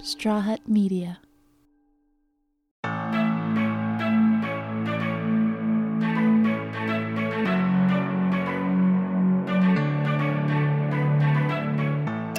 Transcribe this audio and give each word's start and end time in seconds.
Straw 0.00 0.40
Hut 0.40 0.60
Media. 0.68 1.18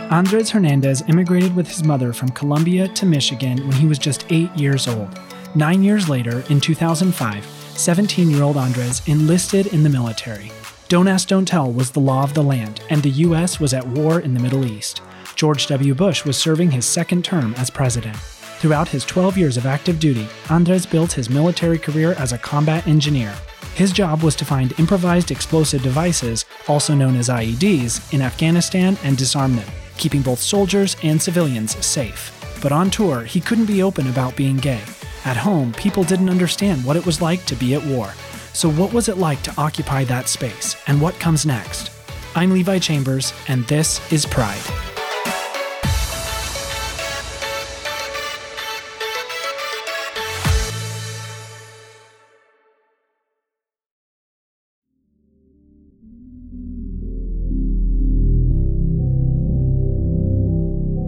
Andres 0.10 0.50
Hernandez 0.50 1.04
immigrated 1.08 1.56
with 1.56 1.68
his 1.68 1.84
mother 1.84 2.14
from 2.14 2.30
Colombia 2.30 2.88
to 2.88 3.05
Michigan 3.05 3.60
when 3.68 3.73
he 3.73 3.86
was 3.86 4.00
just 4.00 4.26
eight 4.32 4.55
years 4.55 4.88
old. 4.88 5.20
Nine 5.54 5.84
years 5.84 6.07
later, 6.07 6.44
in 6.50 6.62
2005, 6.62 7.46
17 7.46 8.30
year 8.30 8.44
old 8.44 8.55
Andres 8.55 9.02
enlisted 9.07 9.68
in 9.68 9.84
the 9.84 9.89
military. 9.89 10.50
Don't 10.90 11.08
Ask, 11.08 11.28
Don't 11.28 11.46
Tell 11.46 11.71
was 11.71 11.92
the 11.92 12.00
law 12.00 12.24
of 12.24 12.34
the 12.34 12.42
land, 12.42 12.82
and 12.89 13.04
the 13.04 13.21
U.S. 13.28 13.60
was 13.60 13.76
at 13.76 13.86
war 13.86 14.21
in 14.21 14.34
the 14.34 14.39
Middle 14.39 14.66
East. 14.66 15.04
George 15.36 15.68
W. 15.68 15.94
Bush 15.94 16.26
was 16.26 16.36
serving 16.36 16.71
his 16.71 16.84
second 16.84 17.24
term 17.24 17.54
as 17.58 17.70
president. 17.70 18.18
Throughout 18.18 18.88
his 18.88 19.06
12 19.06 19.38
years 19.38 19.56
of 19.56 19.68
active 19.68 20.00
duty, 20.00 20.28
Andres 20.50 20.88
built 20.88 21.11
his 21.11 21.30
military 21.30 21.78
career 21.78 22.14
as 22.14 22.33
a 22.33 22.39
combat 22.39 22.88
engineer. 22.88 23.36
His 23.75 23.92
job 23.92 24.24
was 24.24 24.36
to 24.38 24.46
find 24.46 24.80
improvised 24.80 25.30
explosive 25.30 25.83
devices, 25.83 26.46
also 26.68 26.96
known 26.96 27.16
as 27.18 27.30
IEDs, 27.30 28.11
in 28.11 28.24
Afghanistan 28.24 28.97
and 29.04 29.16
disarm 29.16 29.56
them, 29.56 29.69
keeping 30.00 30.24
both 30.24 30.39
soldiers 30.39 30.96
and 31.04 31.21
civilians 31.21 31.78
safe. 31.86 32.36
But 32.64 32.72
on 32.72 32.89
tour, 32.89 33.22
he 33.22 33.42
couldn't 33.42 33.67
be 33.67 33.83
open 33.83 34.08
about 34.08 34.36
being 34.36 34.58
gay. 34.58 34.81
At 35.23 35.38
home, 35.38 35.72
people 35.73 36.03
didn't 36.03 36.30
understand 36.30 36.83
what 36.83 36.97
it 36.97 37.06
was 37.06 37.22
like 37.22 37.45
to 37.45 37.56
be 37.56 37.75
at 37.75 37.86
war. 37.86 38.11
So, 38.59 38.69
what 38.69 38.91
was 38.91 39.08
it 39.08 39.17
like 39.17 39.41
to 39.44 39.53
occupy 39.58 40.03
that 40.03 40.27
space, 40.27 40.75
and 40.88 40.99
what 40.99 41.17
comes 41.17 41.45
next? 41.45 41.91
I'm 42.36 42.52
Levi 42.52 42.80
Chambers, 42.80 43.31
and 43.47 43.66
this 43.67 44.02
is 44.11 44.25
Pride. 44.25 44.59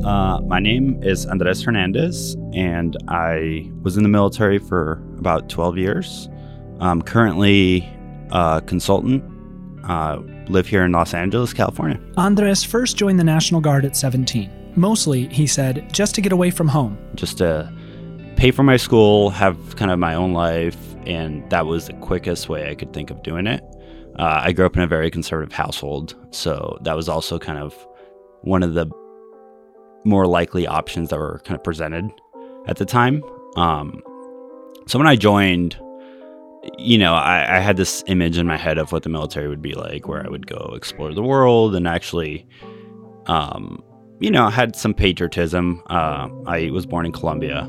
Uh, 0.05 0.39
my 0.45 0.59
name 0.61 1.03
is 1.03 1.25
Andres 1.25 1.61
Hernandez, 1.61 2.37
and 2.53 2.95
I 3.09 3.69
was 3.81 3.97
in 3.97 4.03
the 4.03 4.09
military 4.09 4.57
for 4.57 5.03
about 5.17 5.49
12 5.49 5.77
years. 5.77 6.29
I'm 6.81 7.03
currently 7.03 7.87
a 8.31 8.61
consultant, 8.65 9.23
uh, 9.83 10.19
live 10.47 10.67
here 10.67 10.83
in 10.83 10.91
Los 10.91 11.13
Angeles, 11.13 11.53
California. 11.53 11.99
Andres 12.17 12.63
first 12.63 12.97
joined 12.97 13.19
the 13.19 13.23
National 13.23 13.61
Guard 13.61 13.85
at 13.85 13.95
17. 13.95 14.73
Mostly, 14.75 15.27
he 15.27 15.45
said, 15.45 15.87
just 15.93 16.15
to 16.15 16.21
get 16.21 16.31
away 16.31 16.49
from 16.49 16.67
home. 16.67 16.97
Just 17.13 17.37
to 17.37 17.71
pay 18.35 18.49
for 18.49 18.63
my 18.63 18.77
school, 18.77 19.29
have 19.29 19.75
kind 19.75 19.91
of 19.91 19.99
my 19.99 20.15
own 20.15 20.33
life, 20.33 20.77
and 21.05 21.47
that 21.51 21.67
was 21.67 21.85
the 21.85 21.93
quickest 21.93 22.49
way 22.49 22.71
I 22.71 22.75
could 22.75 22.93
think 22.93 23.11
of 23.11 23.21
doing 23.21 23.45
it. 23.45 23.61
Uh, 24.17 24.41
I 24.43 24.51
grew 24.51 24.65
up 24.65 24.75
in 24.75 24.81
a 24.81 24.87
very 24.87 25.11
conservative 25.11 25.53
household, 25.53 26.15
so 26.31 26.79
that 26.81 26.95
was 26.95 27.07
also 27.07 27.37
kind 27.37 27.59
of 27.59 27.75
one 28.41 28.63
of 28.63 28.73
the 28.73 28.87
more 30.03 30.25
likely 30.25 30.65
options 30.65 31.09
that 31.09 31.19
were 31.19 31.41
kind 31.45 31.55
of 31.55 31.63
presented 31.63 32.09
at 32.65 32.77
the 32.77 32.85
time. 32.85 33.23
Um, 33.55 34.01
so 34.87 34.97
when 34.97 35.07
I 35.07 35.15
joined, 35.15 35.77
you 36.77 36.97
know, 36.97 37.13
I, 37.13 37.57
I, 37.57 37.59
had 37.59 37.77
this 37.77 38.03
image 38.07 38.37
in 38.37 38.45
my 38.45 38.57
head 38.57 38.77
of 38.77 38.91
what 38.91 39.03
the 39.03 39.09
military 39.09 39.47
would 39.47 39.61
be 39.61 39.73
like, 39.73 40.07
where 40.07 40.23
I 40.25 40.29
would 40.29 40.45
go 40.45 40.73
explore 40.75 41.13
the 41.13 41.23
world 41.23 41.75
and 41.75 41.87
actually, 41.87 42.47
um, 43.25 43.83
you 44.19 44.29
know, 44.29 44.47
had 44.49 44.75
some 44.75 44.93
patriotism. 44.93 45.81
Uh, 45.87 46.29
I 46.45 46.69
was 46.71 46.85
born 46.85 47.05
in 47.05 47.11
Colombia 47.11 47.67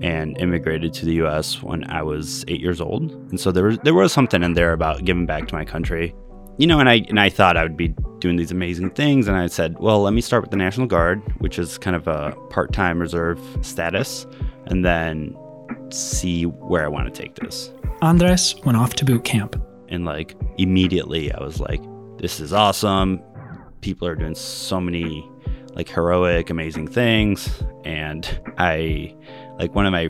and 0.00 0.36
immigrated 0.38 0.94
to 0.94 1.04
the 1.04 1.14
U.S. 1.14 1.62
when 1.62 1.84
I 1.90 2.02
was 2.02 2.44
eight 2.48 2.60
years 2.60 2.80
old, 2.80 3.12
and 3.30 3.38
so 3.38 3.52
there 3.52 3.64
was 3.64 3.78
there 3.84 3.94
was 3.94 4.12
something 4.12 4.42
in 4.42 4.54
there 4.54 4.72
about 4.72 5.04
giving 5.04 5.26
back 5.26 5.46
to 5.48 5.54
my 5.54 5.64
country 5.64 6.14
you 6.58 6.66
know, 6.66 6.80
and 6.80 6.88
I 6.88 7.04
and 7.08 7.18
I 7.18 7.28
thought 7.28 7.56
I 7.56 7.62
would 7.62 7.76
be 7.76 7.94
doing 8.18 8.36
these 8.36 8.50
amazing 8.50 8.90
things, 8.90 9.26
and 9.26 9.36
I 9.36 9.46
said, 9.46 9.78
well, 9.78 10.02
let 10.02 10.12
me 10.12 10.20
start 10.20 10.42
with 10.42 10.50
the 10.50 10.56
National 10.56 10.86
Guard, 10.86 11.22
which 11.38 11.58
is 11.58 11.78
kind 11.78 11.96
of 11.96 12.06
a 12.06 12.36
part-time 12.50 13.00
reserve 13.00 13.40
status, 13.62 14.26
and 14.66 14.84
then 14.84 15.36
see 15.90 16.44
where 16.44 16.84
I 16.84 16.88
want 16.88 17.12
to 17.12 17.22
take 17.22 17.34
this. 17.36 17.72
Andres 18.02 18.56
went 18.64 18.76
off 18.76 18.94
to 18.94 19.04
boot 19.04 19.24
camp, 19.24 19.54
and 19.88 20.04
like 20.04 20.34
immediately, 20.58 21.32
I 21.32 21.40
was 21.40 21.60
like, 21.60 21.80
this 22.18 22.40
is 22.40 22.52
awesome. 22.52 23.22
People 23.80 24.08
are 24.08 24.16
doing 24.16 24.34
so 24.34 24.80
many 24.80 25.28
like 25.74 25.88
heroic, 25.88 26.50
amazing 26.50 26.88
things, 26.88 27.62
and 27.84 28.40
I 28.58 29.14
like 29.58 29.74
one 29.74 29.86
of 29.86 29.92
my 29.92 30.08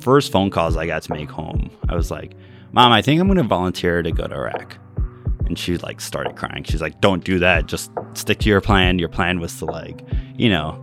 first 0.00 0.32
phone 0.32 0.48
calls 0.48 0.76
I 0.76 0.86
got 0.86 1.02
to 1.02 1.12
make 1.12 1.30
home. 1.30 1.70
I 1.88 1.94
was 1.94 2.10
like, 2.10 2.34
Mom, 2.72 2.92
I 2.92 3.02
think 3.02 3.20
I'm 3.20 3.26
going 3.26 3.36
to 3.36 3.44
volunteer 3.44 4.02
to 4.02 4.10
go 4.10 4.26
to 4.26 4.34
Iraq 4.34 4.78
and 5.50 5.58
she 5.58 5.76
like 5.78 6.00
started 6.00 6.36
crying. 6.36 6.62
She's 6.62 6.80
like, 6.80 7.00
"Don't 7.00 7.24
do 7.24 7.40
that. 7.40 7.66
Just 7.66 7.90
stick 8.14 8.38
to 8.38 8.48
your 8.48 8.60
plan. 8.60 8.98
Your 8.98 9.08
plan 9.08 9.40
was 9.40 9.58
to 9.58 9.66
like, 9.66 10.00
you 10.36 10.48
know, 10.48 10.80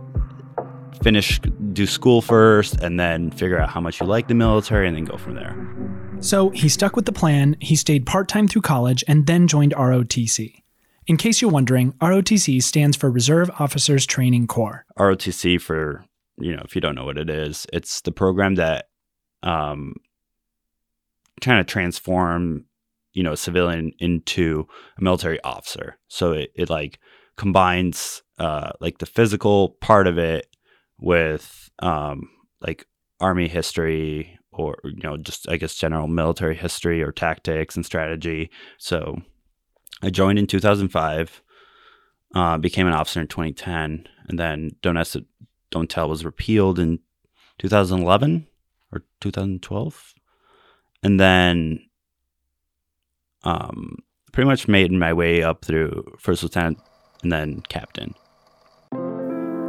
finish 1.02 1.40
do 1.72 1.86
school 1.86 2.20
first 2.20 2.74
and 2.82 3.00
then 3.00 3.30
figure 3.30 3.58
out 3.58 3.70
how 3.70 3.80
much 3.80 4.00
you 4.00 4.06
like 4.06 4.28
the 4.28 4.34
military 4.34 4.86
and 4.86 4.96
then 4.96 5.04
go 5.04 5.16
from 5.16 5.34
there." 5.34 5.56
So, 6.20 6.50
he 6.50 6.68
stuck 6.68 6.96
with 6.96 7.06
the 7.06 7.12
plan. 7.12 7.56
He 7.60 7.76
stayed 7.76 8.06
part-time 8.06 8.48
through 8.48 8.62
college 8.62 9.04
and 9.06 9.26
then 9.26 9.48
joined 9.48 9.74
ROTC. 9.74 10.62
In 11.06 11.16
case 11.16 11.40
you're 11.40 11.50
wondering, 11.50 11.92
ROTC 11.94 12.62
stands 12.62 12.96
for 12.96 13.10
Reserve 13.10 13.50
Officers 13.58 14.04
Training 14.06 14.46
Corps. 14.46 14.84
ROTC 14.98 15.60
for, 15.60 16.04
you 16.38 16.54
know, 16.54 16.62
if 16.64 16.74
you 16.74 16.80
don't 16.80 16.94
know 16.94 17.04
what 17.04 17.18
it 17.18 17.30
is, 17.30 17.66
it's 17.72 18.00
the 18.02 18.12
program 18.12 18.56
that 18.56 18.88
um 19.42 19.94
trying 21.40 21.64
to 21.64 21.70
transform 21.70 22.64
you 23.18 23.24
know, 23.24 23.32
a 23.32 23.36
civilian 23.36 23.90
into 23.98 24.68
a 24.96 25.02
military 25.02 25.42
officer. 25.42 25.98
So 26.06 26.32
it, 26.34 26.52
it 26.54 26.70
like 26.70 27.00
combines 27.36 28.22
uh, 28.38 28.70
like 28.80 28.98
the 28.98 29.06
physical 29.06 29.70
part 29.80 30.06
of 30.06 30.18
it 30.18 30.46
with 30.98 31.68
um, 31.80 32.30
like 32.60 32.86
army 33.18 33.48
history 33.48 34.37
or 34.58 34.78
you 34.84 35.00
know 35.02 35.16
just 35.16 35.48
I 35.48 35.56
guess 35.56 35.74
general 35.74 36.08
military 36.08 36.56
history 36.56 37.02
or 37.02 37.12
tactics 37.12 37.76
and 37.76 37.86
strategy. 37.86 38.50
So 38.76 39.22
I 40.02 40.10
joined 40.10 40.38
in 40.38 40.46
2005, 40.46 41.42
uh, 42.34 42.58
became 42.58 42.86
an 42.86 42.92
officer 42.92 43.20
in 43.20 43.28
2010, 43.28 44.08
and 44.28 44.38
then 44.38 44.70
Don't 44.82 44.96
Ask, 44.96 45.16
Don't 45.70 45.88
Tell 45.88 46.08
was 46.08 46.24
repealed 46.24 46.78
in 46.78 47.00
2011 47.58 48.46
or 48.92 49.04
2012, 49.20 50.14
and 51.02 51.18
then 51.18 51.80
um, 53.44 53.96
pretty 54.32 54.48
much 54.48 54.68
made 54.68 54.92
my 54.92 55.12
way 55.12 55.42
up 55.42 55.64
through 55.64 56.16
first 56.18 56.42
lieutenant 56.42 56.78
and 57.22 57.32
then 57.32 57.62
captain. 57.68 58.14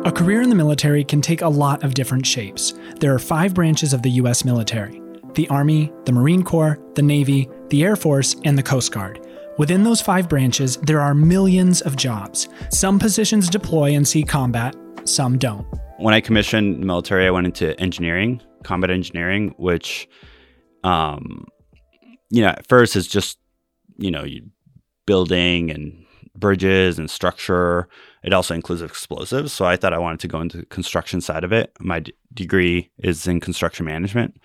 A 0.06 0.12
career 0.12 0.42
in 0.42 0.50
the 0.50 0.56
military 0.56 1.04
can 1.04 1.22
take 1.22 1.42
a 1.42 1.48
lot 1.48 1.84
of 1.84 1.94
different 1.94 2.26
shapes. 2.26 2.74
There 3.00 3.14
are 3.14 3.20
five 3.20 3.54
branches 3.54 3.94
of 3.94 4.02
the 4.02 4.12
U.S. 4.12 4.46
military 4.46 5.02
the 5.36 5.48
Army, 5.50 5.92
the 6.06 6.12
Marine 6.12 6.44
Corps, 6.44 6.80
the 6.96 7.02
Navy, 7.02 7.48
the 7.70 7.84
Air 7.84 7.96
Force, 7.96 8.36
and 8.44 8.58
the 8.58 8.64
Coast 8.64 8.92
Guard. 8.92 9.26
Within 9.58 9.84
those 9.84 10.02
five 10.02 10.28
branches, 10.28 10.78
there 10.78 11.00
are 11.00 11.14
millions 11.14 11.82
of 11.82 11.96
jobs. 11.96 12.50
Some 12.72 12.98
positions 12.98 13.50
deploy 13.50 13.94
and 13.94 14.08
see 14.08 14.24
combat, 14.24 14.76
some 15.04 15.38
don't. 15.38 15.68
When 15.98 16.14
I 16.14 16.22
commissioned 16.22 16.81
the 16.81 16.86
military, 16.86 17.28
I 17.28 17.30
went 17.30 17.46
into 17.46 17.80
engineering, 17.80 18.42
combat 18.64 18.90
engineering, 18.90 19.54
which, 19.58 20.10
um, 20.84 21.46
you 22.30 22.42
know, 22.42 22.50
at 22.50 22.68
first 22.68 22.96
is 22.96 23.08
just 23.08 23.38
you 24.00 24.10
know, 24.10 24.26
building 25.06 25.70
and 25.70 26.06
bridges 26.36 26.98
and 26.98 27.10
structure. 27.10 27.88
It 28.24 28.34
also 28.34 28.53
includes 28.53 28.81
explosives. 28.81 29.53
So 29.53 29.66
I 29.66 29.75
thought 29.75 29.94
I 29.94 29.97
wanted 29.97 30.19
to 30.22 30.28
go 30.28 30.41
into 30.41 30.57
the 30.57 30.66
construction 30.66 31.21
side 31.21 31.44
of 31.44 31.54
it. 31.54 31.71
My 31.80 32.01
d- 32.01 32.13
degree 32.33 32.92
is 33.00 33.27
in 33.27 33.39
construction 33.39 33.86
management. 33.86 34.39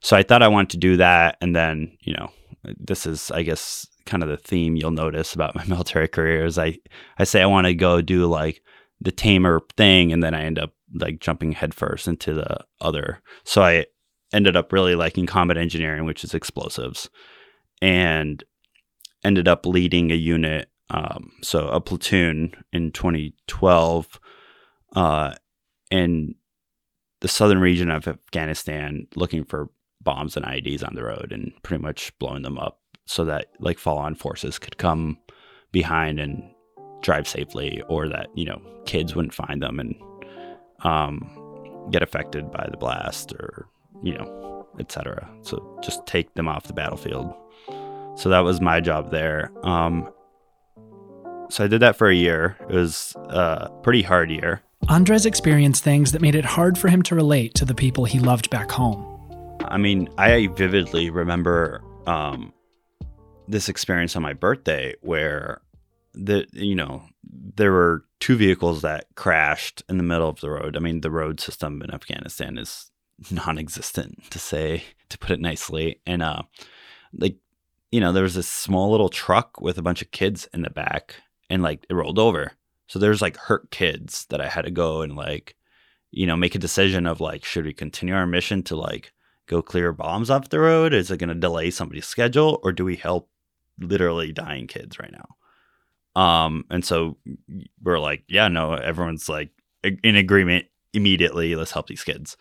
So 0.00 0.16
I 0.16 0.22
thought 0.22 0.42
I 0.42 0.48
wanted 0.48 0.70
to 0.70 0.76
do 0.78 0.96
that. 0.96 1.36
And 1.40 1.54
then, 1.54 1.96
you 2.00 2.14
know, 2.14 2.30
this 2.64 3.06
is, 3.06 3.30
I 3.30 3.42
guess, 3.42 3.86
kind 4.06 4.22
of 4.22 4.28
the 4.28 4.36
theme 4.36 4.76
you'll 4.76 4.90
notice 4.90 5.34
about 5.34 5.54
my 5.56 5.64
military 5.64 6.08
career 6.08 6.44
is 6.44 6.58
I, 6.58 6.78
I 7.18 7.24
say 7.24 7.42
I 7.42 7.46
want 7.46 7.66
to 7.66 7.74
go 7.74 8.00
do 8.00 8.26
like 8.26 8.62
the 9.00 9.12
tamer 9.12 9.60
thing. 9.76 10.12
And 10.12 10.22
then 10.22 10.34
I 10.34 10.42
end 10.42 10.58
up 10.58 10.72
like 10.94 11.20
jumping 11.20 11.52
headfirst 11.52 12.08
into 12.08 12.34
the 12.34 12.58
other. 12.80 13.20
So 13.44 13.62
I 13.62 13.86
ended 14.32 14.56
up 14.56 14.72
really 14.72 14.94
liking 14.94 15.26
combat 15.26 15.56
engineering, 15.56 16.04
which 16.04 16.24
is 16.24 16.34
explosives. 16.34 17.08
And 17.80 18.42
ended 19.24 19.48
up 19.48 19.66
leading 19.66 20.10
a 20.10 20.16
unit, 20.16 20.68
um, 20.92 21.32
so 21.42 21.68
a 21.68 21.80
platoon 21.80 22.52
in 22.72 22.92
2012 22.92 24.20
uh, 24.94 25.34
in 25.90 26.34
the 27.20 27.28
southern 27.28 27.60
region 27.60 27.90
of 27.90 28.06
Afghanistan 28.06 29.06
looking 29.16 29.44
for 29.44 29.70
bombs 30.00 30.36
and 30.36 30.46
IEDs 30.46 30.86
on 30.86 30.94
the 30.94 31.04
road 31.04 31.32
and 31.32 31.52
pretty 31.62 31.82
much 31.82 32.16
blowing 32.18 32.42
them 32.42 32.58
up 32.58 32.80
so 33.06 33.24
that 33.24 33.46
like 33.58 33.78
follow 33.78 34.00
on 34.00 34.14
forces 34.14 34.58
could 34.58 34.78
come 34.78 35.18
behind 35.70 36.20
and 36.20 36.42
drive 37.00 37.26
safely 37.26 37.82
or 37.88 38.08
that, 38.08 38.28
you 38.34 38.44
know, 38.44 38.60
kids 38.86 39.14
wouldn't 39.14 39.34
find 39.34 39.62
them. 39.62 39.80
And 39.80 39.94
um, 40.84 41.88
get 41.90 42.02
affected 42.02 42.50
by 42.50 42.66
the 42.70 42.76
blast 42.76 43.32
or 43.32 43.68
you 44.02 44.14
know, 44.14 44.66
etc. 44.78 45.28
So 45.42 45.78
just 45.82 46.04
take 46.06 46.34
them 46.34 46.48
off 46.48 46.64
the 46.64 46.72
battlefield. 46.72 47.32
So 48.16 48.28
that 48.28 48.40
was 48.40 48.60
my 48.60 48.80
job 48.80 49.10
there. 49.10 49.50
Um, 49.62 50.10
so 51.52 51.64
I 51.64 51.66
did 51.68 51.82
that 51.82 51.96
for 51.96 52.08
a 52.08 52.14
year. 52.14 52.56
It 52.70 52.74
was 52.74 53.14
a 53.28 53.70
pretty 53.82 54.00
hard 54.00 54.30
year. 54.30 54.62
Andres 54.88 55.26
experienced 55.26 55.84
things 55.84 56.12
that 56.12 56.22
made 56.22 56.34
it 56.34 56.46
hard 56.46 56.78
for 56.78 56.88
him 56.88 57.02
to 57.02 57.14
relate 57.14 57.54
to 57.54 57.66
the 57.66 57.74
people 57.74 58.06
he 58.06 58.18
loved 58.18 58.48
back 58.48 58.70
home. 58.70 59.06
I 59.60 59.76
mean, 59.76 60.08
I 60.16 60.48
vividly 60.48 61.10
remember 61.10 61.82
um, 62.06 62.54
this 63.46 63.68
experience 63.68 64.16
on 64.16 64.22
my 64.22 64.32
birthday 64.32 64.94
where 65.02 65.60
the 66.14 66.46
you 66.52 66.74
know 66.74 67.02
there 67.22 67.72
were 67.72 68.04
two 68.18 68.36
vehicles 68.36 68.82
that 68.82 69.06
crashed 69.14 69.82
in 69.88 69.98
the 69.98 70.02
middle 70.02 70.28
of 70.28 70.40
the 70.40 70.50
road. 70.50 70.76
I 70.76 70.80
mean, 70.80 71.02
the 71.02 71.10
road 71.10 71.38
system 71.38 71.82
in 71.82 71.92
Afghanistan 71.92 72.58
is 72.58 72.90
non-existent 73.30 74.30
to 74.30 74.38
say 74.38 74.84
to 75.10 75.18
put 75.18 75.30
it 75.30 75.40
nicely, 75.40 76.00
and 76.06 76.22
uh, 76.22 76.42
like 77.12 77.36
you 77.90 78.00
know 78.00 78.12
there 78.12 78.22
was 78.22 78.34
this 78.34 78.48
small 78.48 78.90
little 78.90 79.10
truck 79.10 79.60
with 79.60 79.76
a 79.78 79.82
bunch 79.82 80.02
of 80.02 80.10
kids 80.10 80.48
in 80.52 80.62
the 80.62 80.70
back, 80.70 81.16
and 81.50 81.62
like 81.62 81.84
it 81.88 81.94
rolled 81.94 82.18
over. 82.18 82.52
So 82.88 82.98
there's 82.98 83.22
like 83.22 83.36
hurt 83.36 83.70
kids 83.70 84.26
that 84.30 84.40
I 84.40 84.48
had 84.48 84.64
to 84.64 84.70
go 84.70 85.02
and 85.02 85.16
like 85.16 85.56
you 86.10 86.26
know 86.26 86.36
make 86.36 86.54
a 86.54 86.58
decision 86.58 87.06
of 87.06 87.20
like 87.20 87.44
should 87.44 87.64
we 87.64 87.72
continue 87.72 88.14
our 88.14 88.26
mission 88.26 88.62
to 88.64 88.76
like 88.76 89.12
go 89.46 89.62
clear 89.62 89.92
bombs 89.92 90.30
off 90.30 90.48
the 90.48 90.60
road? 90.60 90.92
Is 90.92 91.10
it 91.10 91.18
going 91.18 91.28
to 91.28 91.34
delay 91.34 91.70
somebody's 91.70 92.06
schedule, 92.06 92.60
or 92.62 92.72
do 92.72 92.84
we 92.84 92.96
help 92.96 93.28
literally 93.78 94.32
dying 94.32 94.66
kids 94.66 94.98
right 94.98 95.12
now? 95.12 96.20
Um, 96.20 96.64
and 96.70 96.84
so 96.84 97.16
we're 97.82 97.98
like, 97.98 98.24
yeah, 98.28 98.48
no, 98.48 98.74
everyone's 98.74 99.28
like 99.28 99.50
in 99.82 100.16
agreement 100.16 100.66
immediately. 100.92 101.54
Let's 101.54 101.72
help 101.72 101.86
these 101.86 102.04
kids. 102.04 102.36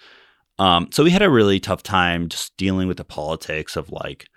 Um, 0.59 0.89
so 0.91 1.03
we 1.03 1.11
had 1.11 1.21
a 1.21 1.29
really 1.29 1.59
tough 1.59 1.81
time 1.81 2.29
just 2.29 2.55
dealing 2.57 2.87
with 2.87 2.97
the 2.97 3.03
politics 3.03 3.75
of 3.75 3.89
like, 3.91 4.27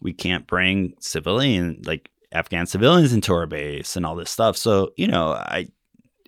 we 0.00 0.12
can't 0.12 0.46
bring 0.46 0.94
civilian, 1.00 1.82
like 1.84 2.08
Afghan 2.32 2.66
civilians 2.66 3.12
into 3.12 3.32
our 3.32 3.46
base 3.46 3.96
and 3.96 4.04
all 4.04 4.16
this 4.16 4.30
stuff. 4.30 4.56
So, 4.56 4.90
you 4.96 5.06
know, 5.06 5.32
I, 5.32 5.68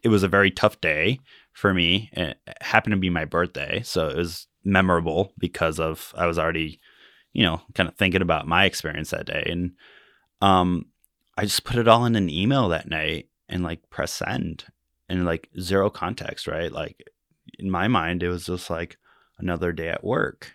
it 0.02 0.08
was 0.08 0.22
a 0.22 0.28
very 0.28 0.50
tough 0.50 0.80
day 0.80 1.20
for 1.52 1.74
me. 1.74 2.10
It 2.12 2.38
happened 2.60 2.92
to 2.92 2.98
be 2.98 3.10
my 3.10 3.24
birthday. 3.24 3.82
So 3.82 4.08
it 4.08 4.16
was 4.16 4.46
memorable 4.64 5.32
because 5.38 5.80
of, 5.80 6.12
I 6.16 6.26
was 6.26 6.38
already, 6.38 6.80
you 7.32 7.42
know, 7.42 7.60
kind 7.74 7.88
of 7.88 7.96
thinking 7.96 8.22
about 8.22 8.46
my 8.46 8.64
experience 8.64 9.10
that 9.10 9.26
day. 9.26 9.44
And, 9.46 9.72
um, 10.40 10.86
I 11.36 11.42
just 11.42 11.64
put 11.64 11.76
it 11.76 11.88
all 11.88 12.04
in 12.04 12.16
an 12.16 12.30
email 12.30 12.68
that 12.68 12.88
night 12.88 13.28
and 13.48 13.62
like 13.62 13.90
press 13.90 14.12
send 14.12 14.64
and 15.08 15.24
like 15.24 15.48
zero 15.60 15.88
context, 15.88 16.46
right? 16.46 16.70
Like 16.70 17.02
in 17.58 17.70
my 17.70 17.88
mind, 17.88 18.22
it 18.22 18.28
was 18.28 18.46
just 18.46 18.70
like 18.70 18.96
another 19.38 19.72
day 19.72 19.88
at 19.88 20.04
work. 20.04 20.52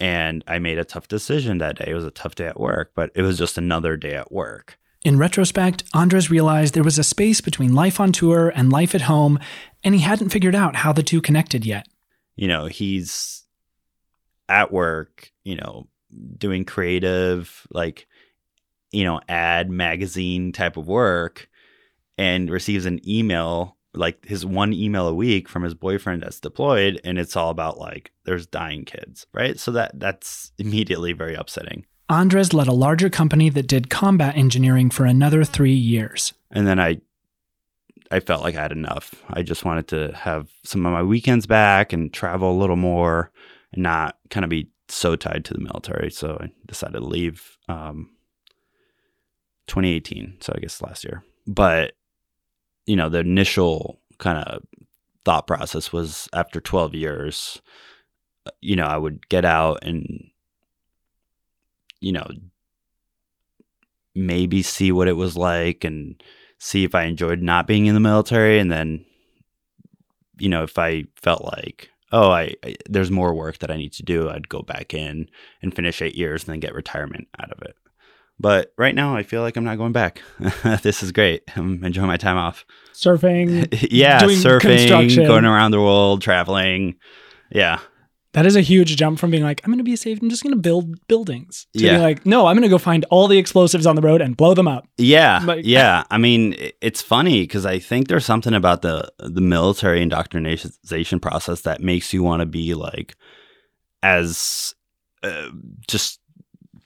And 0.00 0.42
I 0.48 0.58
made 0.58 0.78
a 0.78 0.84
tough 0.84 1.08
decision 1.08 1.58
that 1.58 1.78
day. 1.78 1.84
It 1.88 1.94
was 1.94 2.06
a 2.06 2.10
tough 2.10 2.34
day 2.34 2.46
at 2.46 2.58
work, 2.58 2.92
but 2.94 3.10
it 3.14 3.22
was 3.22 3.38
just 3.38 3.58
another 3.58 3.96
day 3.96 4.14
at 4.14 4.32
work. 4.32 4.78
In 5.02 5.18
retrospect, 5.18 5.84
Andres 5.94 6.30
realized 6.30 6.74
there 6.74 6.82
was 6.82 6.98
a 6.98 7.04
space 7.04 7.40
between 7.40 7.74
life 7.74 8.00
on 8.00 8.12
tour 8.12 8.52
and 8.54 8.70
life 8.70 8.94
at 8.94 9.02
home, 9.02 9.38
and 9.84 9.94
he 9.94 10.00
hadn't 10.00 10.30
figured 10.30 10.54
out 10.54 10.76
how 10.76 10.92
the 10.92 11.02
two 11.02 11.20
connected 11.20 11.64
yet. 11.64 11.86
You 12.36 12.48
know, 12.48 12.66
he's 12.66 13.44
at 14.48 14.72
work, 14.72 15.30
you 15.44 15.56
know, 15.56 15.88
doing 16.38 16.64
creative, 16.64 17.66
like 17.70 18.06
you 18.92 19.04
know, 19.04 19.20
ad 19.28 19.70
magazine 19.70 20.52
type 20.52 20.76
of 20.76 20.88
work 20.88 21.48
and 22.18 22.50
receives 22.50 22.86
an 22.86 23.00
email, 23.08 23.76
like 23.94 24.24
his 24.26 24.46
one 24.46 24.72
email 24.72 25.08
a 25.08 25.14
week 25.14 25.48
from 25.48 25.62
his 25.62 25.74
boyfriend 25.74 26.22
that's 26.22 26.40
deployed, 26.40 27.00
and 27.04 27.18
it's 27.18 27.36
all 27.36 27.50
about 27.50 27.78
like 27.78 28.12
there's 28.24 28.46
dying 28.46 28.84
kids, 28.84 29.26
right? 29.32 29.58
So 29.58 29.70
that 29.72 29.98
that's 29.98 30.52
immediately 30.58 31.12
very 31.12 31.34
upsetting. 31.34 31.86
Andres 32.08 32.52
led 32.52 32.66
a 32.66 32.72
larger 32.72 33.08
company 33.08 33.50
that 33.50 33.68
did 33.68 33.90
combat 33.90 34.36
engineering 34.36 34.90
for 34.90 35.04
another 35.04 35.44
three 35.44 35.74
years. 35.74 36.32
And 36.50 36.66
then 36.66 36.80
I 36.80 37.00
I 38.10 38.20
felt 38.20 38.42
like 38.42 38.56
I 38.56 38.62
had 38.62 38.72
enough. 38.72 39.14
I 39.30 39.42
just 39.42 39.64
wanted 39.64 39.88
to 39.88 40.12
have 40.16 40.48
some 40.64 40.84
of 40.84 40.92
my 40.92 41.02
weekends 41.02 41.46
back 41.46 41.92
and 41.92 42.12
travel 42.12 42.50
a 42.52 42.58
little 42.60 42.76
more 42.76 43.30
and 43.72 43.82
not 43.82 44.18
kind 44.30 44.44
of 44.44 44.50
be 44.50 44.68
so 44.88 45.14
tied 45.14 45.44
to 45.44 45.54
the 45.54 45.60
military. 45.60 46.10
So 46.10 46.38
I 46.40 46.50
decided 46.66 46.98
to 46.98 47.04
leave. 47.04 47.56
Um, 47.68 48.10
2018. 49.70 50.36
So 50.40 50.52
I 50.54 50.60
guess 50.60 50.82
last 50.82 51.04
year. 51.04 51.22
But, 51.46 51.92
you 52.90 52.96
know, 52.96 53.08
the 53.08 53.20
initial 53.20 54.00
kind 54.18 54.36
of 54.36 54.64
thought 55.24 55.46
process 55.46 55.92
was 55.92 56.28
after 56.32 56.60
12 56.60 56.92
years, 56.92 57.62
uh, 58.46 58.50
you 58.60 58.74
know, 58.74 58.84
I 58.84 58.96
would 58.96 59.28
get 59.28 59.44
out 59.44 59.84
and, 59.84 60.28
you 62.00 62.10
know, 62.10 62.26
maybe 64.16 64.60
see 64.60 64.90
what 64.90 65.06
it 65.06 65.12
was 65.12 65.36
like 65.36 65.84
and 65.84 66.20
see 66.58 66.82
if 66.82 66.96
I 66.96 67.04
enjoyed 67.04 67.40
not 67.40 67.68
being 67.68 67.86
in 67.86 67.94
the 67.94 68.00
military. 68.00 68.58
And 68.58 68.72
then, 68.72 69.04
you 70.40 70.48
know, 70.48 70.64
if 70.64 70.76
I 70.76 71.04
felt 71.14 71.44
like, 71.44 71.90
oh, 72.10 72.32
I, 72.32 72.54
I, 72.64 72.74
there's 72.88 73.12
more 73.12 73.32
work 73.32 73.58
that 73.58 73.70
I 73.70 73.76
need 73.76 73.92
to 73.92 74.02
do, 74.02 74.28
I'd 74.28 74.48
go 74.48 74.62
back 74.62 74.94
in 74.94 75.30
and 75.62 75.72
finish 75.72 76.02
eight 76.02 76.16
years 76.16 76.42
and 76.42 76.54
then 76.54 76.58
get 76.58 76.74
retirement 76.74 77.28
out 77.38 77.52
of 77.52 77.62
it. 77.62 77.76
But 78.40 78.72
right 78.78 78.94
now, 78.94 79.14
I 79.14 79.22
feel 79.22 79.42
like 79.42 79.58
I'm 79.58 79.64
not 79.64 79.76
going 79.76 79.92
back. 79.92 80.22
this 80.82 81.02
is 81.02 81.12
great. 81.12 81.42
I'm 81.54 81.84
enjoying 81.84 82.06
my 82.06 82.16
time 82.16 82.38
off. 82.38 82.64
Surfing. 82.94 83.68
yeah, 83.90 84.22
surfing, 84.22 85.26
going 85.26 85.44
around 85.44 85.72
the 85.72 85.80
world, 85.80 86.22
traveling. 86.22 86.96
Yeah. 87.52 87.80
That 88.32 88.46
is 88.46 88.56
a 88.56 88.62
huge 88.62 88.96
jump 88.96 89.18
from 89.18 89.30
being 89.30 89.42
like, 89.42 89.60
I'm 89.62 89.70
going 89.70 89.78
to 89.78 89.84
be 89.84 89.94
safe. 89.94 90.22
I'm 90.22 90.30
just 90.30 90.42
going 90.42 90.54
to 90.54 90.60
build 90.60 91.06
buildings. 91.06 91.66
To 91.76 91.84
yeah. 91.84 91.98
like, 91.98 92.24
no, 92.24 92.46
I'm 92.46 92.56
going 92.56 92.62
to 92.62 92.68
go 92.68 92.78
find 92.78 93.04
all 93.10 93.28
the 93.28 93.36
explosives 93.36 93.86
on 93.86 93.94
the 93.94 94.02
road 94.02 94.22
and 94.22 94.36
blow 94.36 94.54
them 94.54 94.68
up. 94.68 94.86
Yeah. 94.96 95.42
Like, 95.44 95.66
yeah. 95.66 96.04
I 96.10 96.16
mean, 96.16 96.54
it's 96.80 97.02
funny 97.02 97.42
because 97.42 97.66
I 97.66 97.78
think 97.78 98.08
there's 98.08 98.24
something 98.24 98.54
about 98.54 98.80
the 98.80 99.12
the 99.18 99.40
military 99.42 100.00
indoctrination 100.00 101.20
process 101.20 101.62
that 101.62 101.82
makes 101.82 102.14
you 102.14 102.22
want 102.22 102.40
to 102.40 102.46
be 102.46 102.72
like 102.72 103.16
as 104.02 104.74
uh, 105.22 105.50
just 105.88 106.20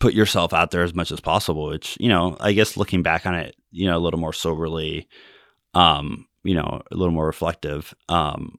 put 0.05 0.12
yourself 0.12 0.53
out 0.53 0.71
there 0.71 0.83
as 0.83 0.95
much 0.95 1.11
as 1.11 1.19
possible 1.19 1.65
which 1.69 1.97
you 1.99 2.11
know 2.11 2.37
i 2.39 2.53
guess 2.53 2.77
looking 2.77 3.03
back 3.03 3.25
on 3.25 3.35
it 3.35 3.56
you 3.71 3.87
know 3.87 3.97
a 3.97 4.05
little 4.05 4.21
more 4.21 4.35
soberly 4.35 5.09
um 5.73 6.27
you 6.43 6.55
know 6.55 6.83
a 6.91 6.95
little 6.95 7.15
more 7.15 7.25
reflective 7.25 7.95
um 8.11 8.59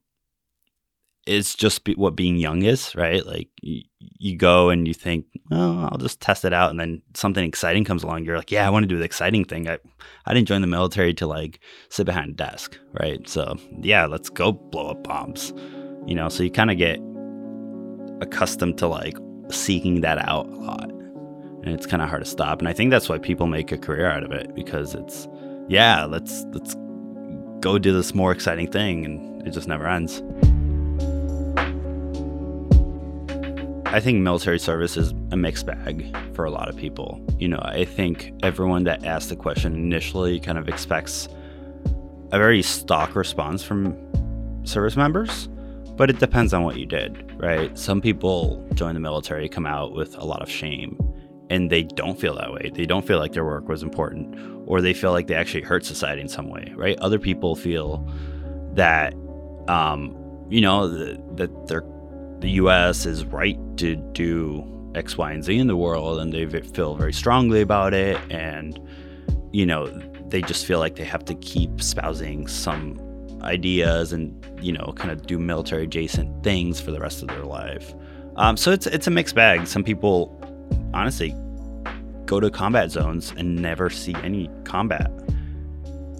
it's 1.27 1.53
just 1.53 1.83
be, 1.83 1.93
what 1.93 2.15
being 2.15 2.37
young 2.37 2.63
is 2.63 2.95
right? 2.95 3.23
Like 3.25 3.49
you, 3.61 3.81
you 3.99 4.37
go 4.37 4.69
and 4.69 4.87
you 4.87 4.95
think 4.95 5.27
oh 5.51 5.87
i'll 5.91 5.99
just 5.99 6.19
test 6.19 6.45
it 6.45 6.53
out. 6.53 6.71
And 6.71 6.79
then 6.79 7.03
something 7.13 7.45
exciting 7.45 7.83
comes 7.83 8.01
along 8.01 8.25
you're 8.25 8.37
like 8.37 8.51
yeah 8.51 8.65
i 8.65 8.69
want 8.71 8.83
to 8.83 8.87
do 8.87 8.97
the 8.97 9.05
exciting 9.05 9.45
thing. 9.45 9.69
I 9.69 9.77
i 10.25 10.33
didn't 10.33 10.47
join 10.47 10.61
the 10.61 10.67
military 10.67 11.13
to 11.15 11.27
like 11.27 11.59
sit 11.89 12.07
behind 12.07 12.31
a 12.31 12.33
desk 12.33 12.75
right? 12.99 13.27
So 13.29 13.55
yeah 13.81 14.07
let's 14.07 14.31
go 14.31 14.51
blow 14.51 14.89
up 14.89 15.03
bombs 15.03 15.53
you 16.07 16.15
know? 16.15 16.27
So 16.29 16.41
you 16.41 16.49
kind 16.49 16.71
of 16.71 16.77
get 16.77 16.99
accustomed 18.21 18.79
to 18.79 18.87
like 18.87 19.15
seeking 19.51 20.01
that 20.01 20.17
out 20.27 20.47
a 20.47 20.55
lot 20.55 20.94
and 21.65 21.73
it's 21.73 21.85
kind 21.85 22.01
of 22.01 22.09
hard 22.09 22.23
to 22.23 22.29
stop. 22.29 22.59
And 22.59 22.67
I 22.67 22.73
think 22.73 22.91
that's 22.91 23.09
why 23.09 23.17
people 23.17 23.47
make 23.47 23.71
a 23.71 23.77
career 23.77 24.05
out 24.05 24.23
of 24.23 24.31
it 24.31 24.53
because 24.53 24.93
it's, 24.93 25.27
yeah, 25.67 26.05
let's 26.05 26.45
let's 26.51 26.75
go 27.59 27.79
do 27.79 27.91
this 27.91 28.13
more 28.13 28.31
exciting 28.31 28.71
thing, 28.71 29.03
and 29.05 29.47
it 29.47 29.51
just 29.51 29.67
never 29.67 29.87
ends. 29.87 30.21
I 33.87 33.99
think 33.99 34.19
military 34.19 34.59
service 34.59 34.97
is 34.97 35.13
a 35.31 35.37
mixed 35.37 35.65
bag 35.65 36.15
for 36.35 36.45
a 36.45 36.51
lot 36.51 36.69
of 36.69 36.75
people. 36.75 37.25
You 37.39 37.47
know, 37.47 37.61
I 37.63 37.85
think 37.85 38.33
everyone 38.43 38.83
that 38.83 39.05
asks 39.05 39.29
the 39.29 39.35
question 39.35 39.73
initially 39.73 40.39
kind 40.39 40.57
of 40.57 40.67
expects 40.67 41.29
a 42.31 42.37
very 42.37 42.61
stock 42.61 43.15
response 43.15 43.63
from 43.63 43.95
service 44.65 44.97
members, 44.97 45.47
but 45.95 46.09
it 46.09 46.19
depends 46.19 46.53
on 46.53 46.63
what 46.63 46.77
you 46.77 46.85
did, 46.85 47.31
right? 47.41 47.75
Some 47.77 48.01
people 48.01 48.61
join 48.73 48.95
the 48.95 48.99
military, 48.99 49.47
come 49.47 49.65
out 49.65 49.93
with 49.93 50.17
a 50.17 50.25
lot 50.25 50.41
of 50.41 50.49
shame 50.49 50.97
and 51.49 51.69
they 51.69 51.83
don't 51.83 52.19
feel 52.19 52.35
that 52.35 52.51
way. 52.51 52.71
They 52.73 52.85
don't 52.85 53.05
feel 53.05 53.19
like 53.19 53.33
their 53.33 53.45
work 53.45 53.67
was 53.67 53.83
important, 53.83 54.35
or 54.65 54.81
they 54.81 54.93
feel 54.93 55.11
like 55.11 55.27
they 55.27 55.35
actually 55.35 55.63
hurt 55.63 55.85
society 55.85 56.21
in 56.21 56.27
some 56.27 56.49
way, 56.49 56.71
right? 56.75 56.97
Other 56.99 57.19
people 57.19 57.55
feel 57.55 58.07
that, 58.73 59.13
um, 59.67 60.17
you 60.49 60.61
know, 60.61 60.87
that 61.35 61.67
the 62.39 62.49
U.S. 62.51 63.05
is 63.05 63.25
right 63.25 63.57
to 63.77 63.95
do 63.95 64.91
X, 64.95 65.17
Y, 65.17 65.31
and 65.31 65.43
Z 65.43 65.57
in 65.57 65.67
the 65.67 65.77
world, 65.77 66.19
and 66.19 66.33
they 66.33 66.45
feel 66.61 66.95
very 66.95 67.13
strongly 67.13 67.61
about 67.61 67.93
it, 67.93 68.19
and 68.29 68.79
you 69.51 69.65
know, 69.65 69.87
they 70.27 70.41
just 70.41 70.65
feel 70.65 70.79
like 70.79 70.95
they 70.95 71.05
have 71.05 71.23
to 71.25 71.35
keep 71.35 71.81
spousing 71.81 72.45
some 72.47 72.99
ideas 73.41 74.11
and 74.11 74.45
you 74.61 74.71
know, 74.71 74.93
kind 74.95 75.11
of 75.11 75.25
do 75.27 75.37
military 75.37 75.83
adjacent 75.83 76.43
things 76.43 76.81
for 76.81 76.91
the 76.91 76.99
rest 76.99 77.21
of 77.21 77.27
their 77.27 77.45
life. 77.45 77.93
Um, 78.37 78.57
so 78.57 78.71
it's 78.71 78.87
it's 78.87 79.07
a 79.07 79.11
mixed 79.11 79.35
bag. 79.35 79.67
Some 79.67 79.83
people 79.83 80.39
honestly 80.93 81.35
go 82.25 82.39
to 82.39 82.49
combat 82.49 82.91
zones 82.91 83.33
and 83.37 83.55
never 83.55 83.89
see 83.89 84.15
any 84.23 84.49
combat. 84.63 85.11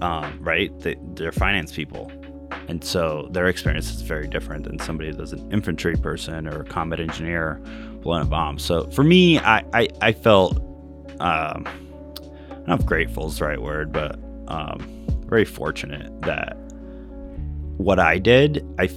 Um, 0.01 0.37
right? 0.41 0.77
They, 0.81 0.95
they're 1.13 1.31
finance 1.31 1.71
people. 1.71 2.11
And 2.67 2.83
so 2.83 3.27
their 3.31 3.47
experience 3.47 3.91
is 3.91 4.01
very 4.01 4.27
different 4.27 4.65
than 4.65 4.79
somebody 4.79 5.11
that's 5.11 5.31
an 5.31 5.51
infantry 5.51 5.95
person 5.95 6.47
or 6.47 6.61
a 6.61 6.65
combat 6.65 6.99
engineer 6.99 7.61
blowing 8.01 8.23
a 8.23 8.25
bomb. 8.25 8.59
So 8.59 8.87
for 8.91 9.03
me, 9.03 9.39
I, 9.39 9.63
I, 9.73 9.87
I 10.01 10.11
felt, 10.11 10.57
um, 11.19 11.65
I 11.65 12.53
don't 12.53 12.67
know 12.67 12.75
if 12.75 12.85
grateful 12.85 13.27
is 13.27 13.39
the 13.39 13.45
right 13.45 13.61
word, 13.61 13.91
but 13.91 14.19
um, 14.47 15.05
very 15.27 15.45
fortunate 15.45 16.21
that 16.21 16.55
what 17.77 17.99
I 17.99 18.19
did, 18.19 18.65
I 18.79 18.87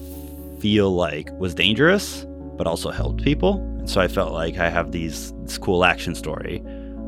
feel 0.61 0.95
like 0.95 1.31
was 1.33 1.55
dangerous, 1.55 2.27
but 2.57 2.67
also 2.67 2.91
helped 2.91 3.23
people. 3.23 3.65
So 3.89 4.03
I 4.03 4.07
felt 4.07 4.35
like 4.35 4.59
I 4.59 4.69
have 4.69 4.93
these 4.93 5.33
this 5.45 5.57
cool 5.57 5.83
action 5.83 6.15
story, 6.15 6.63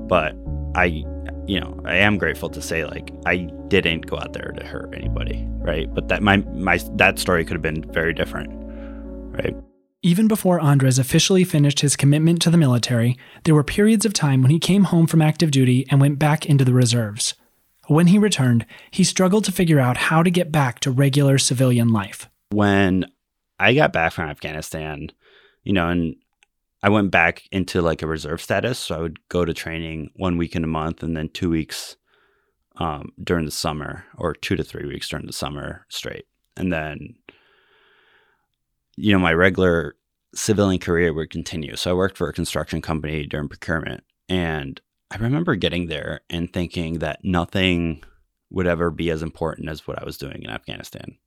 but 0.09 0.35
I 0.75 1.05
you 1.47 1.61
know, 1.61 1.79
I 1.85 1.97
am 1.97 2.17
grateful 2.17 2.49
to 2.49 2.63
say 2.63 2.87
like 2.87 3.13
I 3.27 3.51
didn't 3.69 4.07
go 4.07 4.17
out 4.17 4.33
there 4.33 4.53
to 4.57 4.65
hurt 4.65 4.95
anybody, 4.95 5.45
right? 5.59 5.93
But 5.93 6.09
that 6.09 6.23
my 6.23 6.39
my 6.39 6.79
that 6.95 7.19
story 7.19 7.45
could 7.45 7.53
have 7.53 7.63
been 7.63 7.85
very 7.93 8.15
different, 8.15 8.51
right? 9.35 9.55
Even 10.03 10.27
before 10.27 10.59
Andres 10.59 10.99
officially 10.99 11.45
finished 11.45 11.81
his 11.81 11.97
commitment 11.97 12.41
to 12.43 12.51
the 12.51 12.57
military, 12.57 13.19
there 13.45 13.55
were 13.55 13.63
periods 13.63 14.07
of 14.07 14.15
time 14.15 14.41
when 14.41 14.51
he 14.51 14.59
came 14.59 14.85
home 14.85 15.07
from 15.07 15.21
active 15.21 15.51
duty 15.51 15.87
and 15.91 16.01
went 16.01 16.19
back 16.19 16.47
into 16.47 16.65
the 16.65 16.73
reserves. 16.73 17.35
When 17.89 18.07
he 18.07 18.17
returned, 18.17 18.65
he 18.91 19.05
struggled 19.05 19.45
to 19.45 19.53
figure 19.53 19.81
out 19.81 19.99
how 19.99 20.23
to 20.23 20.31
get 20.31 20.51
back 20.51 20.81
to 20.81 20.91
regular 20.91 21.37
civilian 21.37 21.89
life. 21.89 22.31
When 22.49 23.05
I 23.59 23.75
got 23.75 23.93
back 23.93 24.15
from 24.15 24.31
Afghanistan, 24.31 25.11
you 25.63 25.75
know, 25.75 25.91
and 25.91 26.15
I 26.83 26.89
went 26.89 27.11
back 27.11 27.43
into 27.53 27.83
like 27.83 28.03
a 28.03 28.07
reserve 28.07 28.41
status. 28.41 28.79
So 28.79 28.97
I 28.97 29.01
would 29.01 29.19
go 29.29 29.45
to 29.45 29.53
training 29.53 30.11
one 30.17 30.39
week 30.39 30.57
in 30.57 30.65
a 30.65 30.69
month 30.69 31.03
and 31.03 31.17
then 31.17 31.29
two 31.29 31.51
weeks 31.51 31.97
um, 32.77 33.13
during 33.23 33.45
the 33.45 33.51
summer 33.51 34.05
or 34.17 34.35
two 34.35 34.57
to 34.57 34.65
three 34.65 34.87
weeks 34.87 35.09
during 35.09 35.27
the 35.27 35.33
summer 35.33 35.87
straight. 35.89 36.27
And 36.57 36.73
then, 36.73 37.15
you 38.97 39.13
know, 39.13 39.19
my 39.19 39.35
regular 39.35 39.97
civilian 40.35 40.81
career 40.81 41.13
would 41.13 41.31
continue. 41.31 41.77
So 41.77 41.91
I 41.91 41.95
worked 41.95 42.17
for 42.17 42.29
a 42.29 42.33
construction 42.33 42.81
company 42.81 43.27
during 43.27 43.49
procurement. 43.49 44.05
And 44.29 44.81
I 45.11 45.17
remember 45.17 45.57
getting 45.57 45.89
there 45.89 46.21
and 46.31 46.53
thinking 46.53 47.01
that 47.01 47.21
nothing 47.23 48.05
would 48.51 48.67
ever 48.67 48.91
be 48.91 49.11
as 49.11 49.23
important 49.23 49.69
as 49.69 49.87
what 49.87 50.01
I 50.01 50.05
was 50.05 50.19
doing 50.19 50.43
in 50.43 50.51
Afghanistan. 50.51 51.19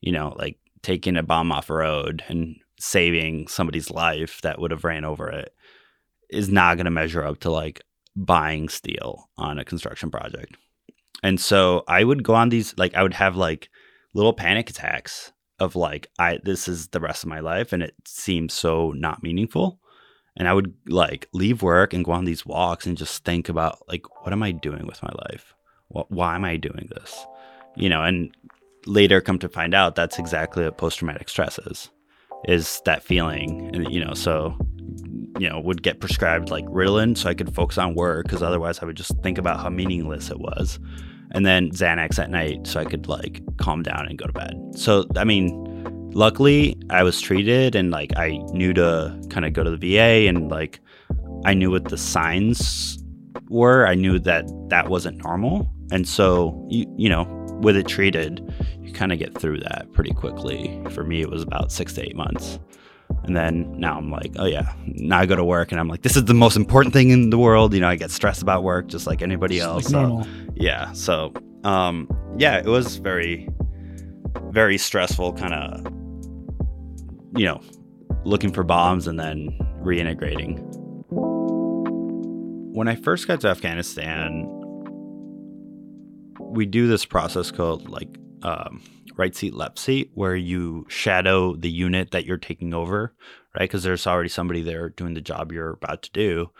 You 0.00 0.12
know, 0.12 0.34
like 0.38 0.58
taking 0.82 1.16
a 1.16 1.22
bomb 1.22 1.50
off 1.50 1.70
a 1.70 1.74
road 1.74 2.22
and 2.28 2.56
saving 2.82 3.46
somebody's 3.46 3.90
life 3.92 4.40
that 4.42 4.60
would 4.60 4.72
have 4.72 4.82
ran 4.82 5.04
over 5.04 5.28
it 5.28 5.54
is 6.30 6.48
not 6.48 6.76
going 6.76 6.84
to 6.84 6.90
measure 6.90 7.24
up 7.24 7.38
to 7.38 7.48
like 7.48 7.80
buying 8.16 8.68
steel 8.68 9.30
on 9.38 9.58
a 9.58 9.64
construction 9.64 10.10
project. 10.10 10.56
And 11.22 11.40
so 11.40 11.84
I 11.86 12.02
would 12.02 12.24
go 12.24 12.34
on 12.34 12.48
these 12.48 12.74
like 12.76 12.94
I 12.96 13.04
would 13.04 13.14
have 13.14 13.36
like 13.36 13.68
little 14.14 14.32
panic 14.32 14.68
attacks 14.68 15.32
of 15.60 15.76
like 15.76 16.08
I 16.18 16.40
this 16.42 16.66
is 16.66 16.88
the 16.88 16.98
rest 16.98 17.22
of 17.22 17.28
my 17.28 17.38
life 17.38 17.72
and 17.72 17.84
it 17.84 17.94
seems 18.04 18.52
so 18.52 18.90
not 18.90 19.22
meaningful. 19.22 19.78
And 20.34 20.48
I 20.48 20.52
would 20.52 20.74
like 20.88 21.28
leave 21.32 21.62
work 21.62 21.92
and 21.92 22.04
go 22.04 22.12
on 22.12 22.24
these 22.24 22.44
walks 22.44 22.84
and 22.84 22.96
just 22.96 23.24
think 23.24 23.48
about 23.48 23.78
like 23.88 24.02
what 24.24 24.32
am 24.32 24.42
I 24.42 24.50
doing 24.50 24.86
with 24.86 25.02
my 25.04 25.12
life? 25.30 25.54
Why 25.88 26.34
am 26.34 26.44
I 26.44 26.56
doing 26.56 26.88
this? 26.90 27.24
You 27.76 27.90
know, 27.90 28.02
and 28.02 28.34
later 28.86 29.20
come 29.20 29.38
to 29.38 29.48
find 29.48 29.72
out 29.72 29.94
that's 29.94 30.18
exactly 30.18 30.64
what 30.64 30.78
post 30.78 30.98
traumatic 30.98 31.28
stress 31.28 31.58
is 31.60 31.90
is 32.46 32.80
that 32.84 33.02
feeling 33.02 33.70
and 33.74 33.90
you 33.92 34.04
know 34.04 34.14
so 34.14 34.56
you 35.38 35.48
know 35.48 35.60
would 35.60 35.82
get 35.82 36.00
prescribed 36.00 36.50
like 36.50 36.64
ritalin 36.66 37.16
so 37.16 37.28
i 37.28 37.34
could 37.34 37.54
focus 37.54 37.78
on 37.78 37.94
work 37.94 38.26
because 38.26 38.42
otherwise 38.42 38.80
i 38.80 38.84
would 38.84 38.96
just 38.96 39.16
think 39.22 39.38
about 39.38 39.60
how 39.60 39.68
meaningless 39.68 40.30
it 40.30 40.38
was. 40.38 40.78
And 41.34 41.46
then 41.46 41.70
xanax 41.70 42.18
at 42.18 42.30
night 42.30 42.66
so 42.66 42.80
i 42.80 42.84
could 42.84 43.08
like 43.08 43.42
calm 43.56 43.82
down 43.82 44.06
and 44.06 44.18
go 44.18 44.26
to 44.26 44.32
bed. 44.32 44.54
So 44.76 45.06
i 45.16 45.24
mean 45.24 45.50
luckily 46.14 46.76
i 46.90 47.02
was 47.02 47.20
treated 47.20 47.74
and 47.74 47.90
like 47.90 48.12
i 48.16 48.36
knew 48.52 48.74
to 48.74 49.18
kind 49.30 49.46
of 49.46 49.54
go 49.54 49.64
to 49.64 49.70
the 49.74 49.94
va 49.94 50.28
and 50.28 50.50
like 50.50 50.80
i 51.46 51.54
knew 51.54 51.70
what 51.70 51.86
the 51.86 51.96
signs 51.96 53.02
were. 53.52 53.86
I 53.86 53.94
knew 53.94 54.18
that 54.18 54.46
that 54.68 54.88
wasn't 54.88 55.22
normal. 55.22 55.70
And 55.92 56.08
so 56.08 56.66
you 56.70 56.92
you 56.96 57.08
know 57.08 57.24
with 57.62 57.76
it 57.76 57.86
treated, 57.86 58.52
you 58.82 58.92
kind 58.92 59.12
of 59.12 59.18
get 59.18 59.38
through 59.38 59.60
that 59.60 59.86
pretty 59.92 60.12
quickly. 60.12 60.82
For 60.90 61.04
me, 61.04 61.22
it 61.22 61.30
was 61.30 61.42
about 61.42 61.72
six 61.72 61.94
to 61.94 62.02
eight 62.02 62.16
months. 62.16 62.58
And 63.24 63.36
then 63.36 63.78
now 63.78 63.98
I'm 63.98 64.10
like, 64.10 64.32
oh 64.38 64.46
yeah, 64.46 64.72
now 64.86 65.20
I 65.20 65.26
go 65.26 65.36
to 65.36 65.44
work 65.44 65.70
and 65.70 65.80
I'm 65.80 65.88
like, 65.88 66.02
this 66.02 66.16
is 66.16 66.24
the 66.24 66.34
most 66.34 66.56
important 66.56 66.92
thing 66.92 67.10
in 67.10 67.30
the 67.30 67.38
world. 67.38 67.72
You 67.74 67.80
know, 67.80 67.88
I 67.88 67.96
get 67.96 68.10
stressed 68.10 68.42
about 68.42 68.62
work 68.64 68.88
just 68.88 69.06
like 69.06 69.22
anybody 69.22 69.58
just 69.58 69.68
else. 69.68 69.92
Like 69.92 70.24
so. 70.24 70.30
Yeah. 70.54 70.92
So, 70.92 71.32
um, 71.64 72.08
yeah, 72.38 72.58
it 72.58 72.66
was 72.66 72.96
very, 72.96 73.48
very 74.50 74.78
stressful 74.78 75.34
kind 75.34 75.54
of, 75.54 75.84
you 77.38 77.46
know, 77.46 77.60
looking 78.24 78.52
for 78.52 78.64
bombs 78.64 79.06
and 79.06 79.20
then 79.20 79.50
reintegrating. 79.82 80.58
When 82.74 82.88
I 82.88 82.96
first 82.96 83.28
got 83.28 83.40
to 83.42 83.48
Afghanistan, 83.48 84.46
we 86.52 86.66
do 86.66 86.86
this 86.86 87.04
process 87.04 87.50
called 87.50 87.88
like 87.88 88.08
um, 88.42 88.82
right 89.16 89.34
seat, 89.34 89.54
left 89.54 89.78
seat, 89.78 90.10
where 90.14 90.36
you 90.36 90.86
shadow 90.88 91.56
the 91.56 91.70
unit 91.70 92.10
that 92.10 92.24
you're 92.24 92.36
taking 92.36 92.74
over, 92.74 93.14
right? 93.54 93.64
Because 93.64 93.82
there's 93.82 94.06
already 94.06 94.28
somebody 94.28 94.62
there 94.62 94.90
doing 94.90 95.14
the 95.14 95.20
job 95.20 95.52
you're 95.52 95.70
about 95.70 96.02
to 96.02 96.10
do. 96.12 96.50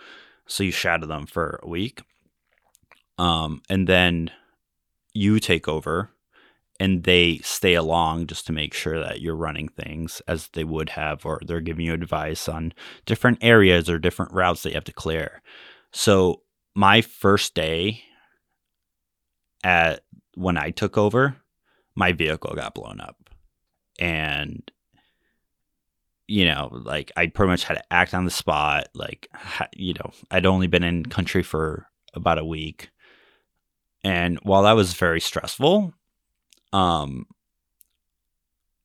So 0.46 0.64
you 0.64 0.72
shadow 0.72 1.06
them 1.06 1.26
for 1.26 1.60
a 1.62 1.68
week. 1.68 2.02
Um, 3.18 3.62
and 3.68 3.86
then 3.86 4.30
you 5.12 5.38
take 5.38 5.68
over 5.68 6.10
and 6.80 7.04
they 7.04 7.38
stay 7.38 7.74
along 7.74 8.26
just 8.26 8.46
to 8.46 8.52
make 8.52 8.74
sure 8.74 8.98
that 8.98 9.20
you're 9.20 9.36
running 9.36 9.68
things 9.68 10.20
as 10.26 10.48
they 10.48 10.64
would 10.64 10.90
have, 10.90 11.24
or 11.24 11.40
they're 11.46 11.60
giving 11.60 11.86
you 11.86 11.92
advice 11.92 12.48
on 12.48 12.72
different 13.06 13.38
areas 13.40 13.88
or 13.88 13.98
different 13.98 14.32
routes 14.32 14.62
that 14.62 14.70
you 14.70 14.74
have 14.74 14.84
to 14.84 14.92
clear. 14.92 15.42
So 15.92 16.42
my 16.74 17.02
first 17.02 17.54
day 17.54 18.02
at 19.62 20.04
when 20.34 20.56
I 20.56 20.70
took 20.70 20.96
over, 20.96 21.36
my 21.94 22.12
vehicle 22.12 22.54
got 22.54 22.74
blown 22.74 23.00
up. 23.00 23.30
And 23.98 24.70
you 26.28 26.46
know, 26.46 26.70
like 26.72 27.12
I 27.16 27.26
pretty 27.26 27.50
much 27.50 27.64
had 27.64 27.74
to 27.74 27.92
act 27.92 28.14
on 28.14 28.24
the 28.24 28.30
spot. 28.30 28.88
Like, 28.94 29.28
you 29.76 29.94
know, 29.94 30.12
I'd 30.30 30.46
only 30.46 30.66
been 30.66 30.82
in 30.82 31.04
country 31.04 31.42
for 31.42 31.86
about 32.14 32.38
a 32.38 32.44
week. 32.44 32.90
And 34.02 34.38
while 34.42 34.62
that 34.62 34.72
was 34.72 34.94
very 34.94 35.20
stressful, 35.20 35.92
um, 36.72 37.26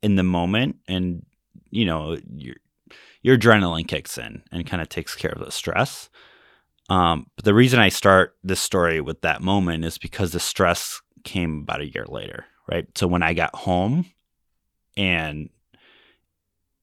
in 0.02 0.16
the 0.16 0.24
moment, 0.24 0.78
and 0.88 1.26
you 1.72 1.86
know, 1.86 2.18
your 2.36 2.56
your 3.22 3.38
adrenaline 3.38 3.88
kicks 3.88 4.18
in 4.18 4.44
and 4.52 4.68
kind 4.68 4.82
of 4.82 4.90
takes 4.90 5.16
care 5.16 5.32
of 5.32 5.44
the 5.44 5.52
stress. 5.52 6.10
Um, 6.90 7.28
but 7.36 7.46
the 7.46 7.54
reason 7.54 7.80
I 7.80 7.90
start 7.90 8.36
this 8.44 8.62
story 8.62 9.02
with 9.02 9.22
that 9.22 9.42
moment 9.42 9.84
is 9.84 9.98
because 9.98 10.32
the 10.32 10.40
stress 10.40 11.02
came 11.24 11.60
about 11.60 11.82
a 11.82 11.94
year 11.94 12.06
later, 12.08 12.46
right? 12.72 12.86
So 12.98 13.08
when 13.08 13.24
I 13.24 13.34
got 13.34 13.56
home 13.56 14.06
and 14.96 15.50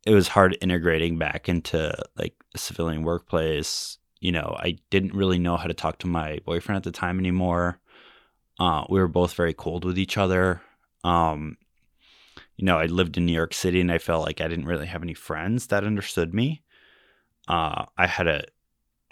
it 0.05 0.13
was 0.13 0.29
hard 0.29 0.59
integrating 0.61 1.19
back 1.19 1.49
into 1.49 1.95
like 2.17 2.35
a 2.55 2.59
civilian 2.59 3.03
workplace, 3.03 3.99
you 4.21 4.33
know, 4.33 4.57
I 4.59 4.77
didn't 4.91 5.15
really 5.15 5.39
know 5.39 5.57
how 5.57 5.67
to 5.67 5.75
talk 5.75 5.99
to 6.01 6.07
my 6.07 6.41
boyfriend 6.45 6.77
at 6.77 6.83
the 6.83 6.93
time 6.93 7.19
anymore. 7.19 7.81
Uh, 8.59 8.85
we 8.89 9.01
were 9.01 9.09
both 9.09 9.35
very 9.35 9.55
cold 9.55 9.85
with 9.85 9.99
each 9.99 10.19
other. 10.19 10.61
Um, 11.03 11.57
you 12.57 12.65
know, 12.65 12.79
I 12.79 12.87
lived 12.87 13.17
in 13.17 13.27
New 13.27 13.33
York 13.33 13.55
City 13.55 13.81
and 13.81 13.91
I 13.91 13.99
felt 13.99 14.25
like 14.25 14.41
I 14.41 14.49
didn't 14.49 14.67
really 14.67 14.87
have 14.87 15.03
any 15.03 15.15
friends 15.15 15.69
that 15.69 15.85
understood 15.85 16.35
me. 16.35 16.63
Uh, 17.49 17.87
I 17.97 18.07
had 18.07 18.29
a 18.29 18.45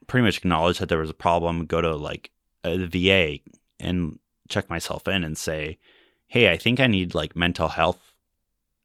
pretty 0.07 0.25
much 0.25 0.39
acknowledge 0.39 0.79
that 0.79 0.89
there 0.89 0.99
was 0.99 1.11
a 1.11 1.15
problem, 1.15 1.67
go 1.67 1.81
to 1.81 1.95
like 1.97 2.31
a 2.65 2.87
VA 2.87 3.39
and 3.81 4.19
check 4.49 4.69
myself 4.71 5.09
in 5.09 5.25
and 5.25 5.37
say, 5.37 5.79
"Hey, 6.27 6.51
I 6.51 6.57
think 6.57 6.81
I 6.81 6.87
need 6.87 7.15
like 7.15 7.37
mental 7.37 7.69
health 7.69 8.01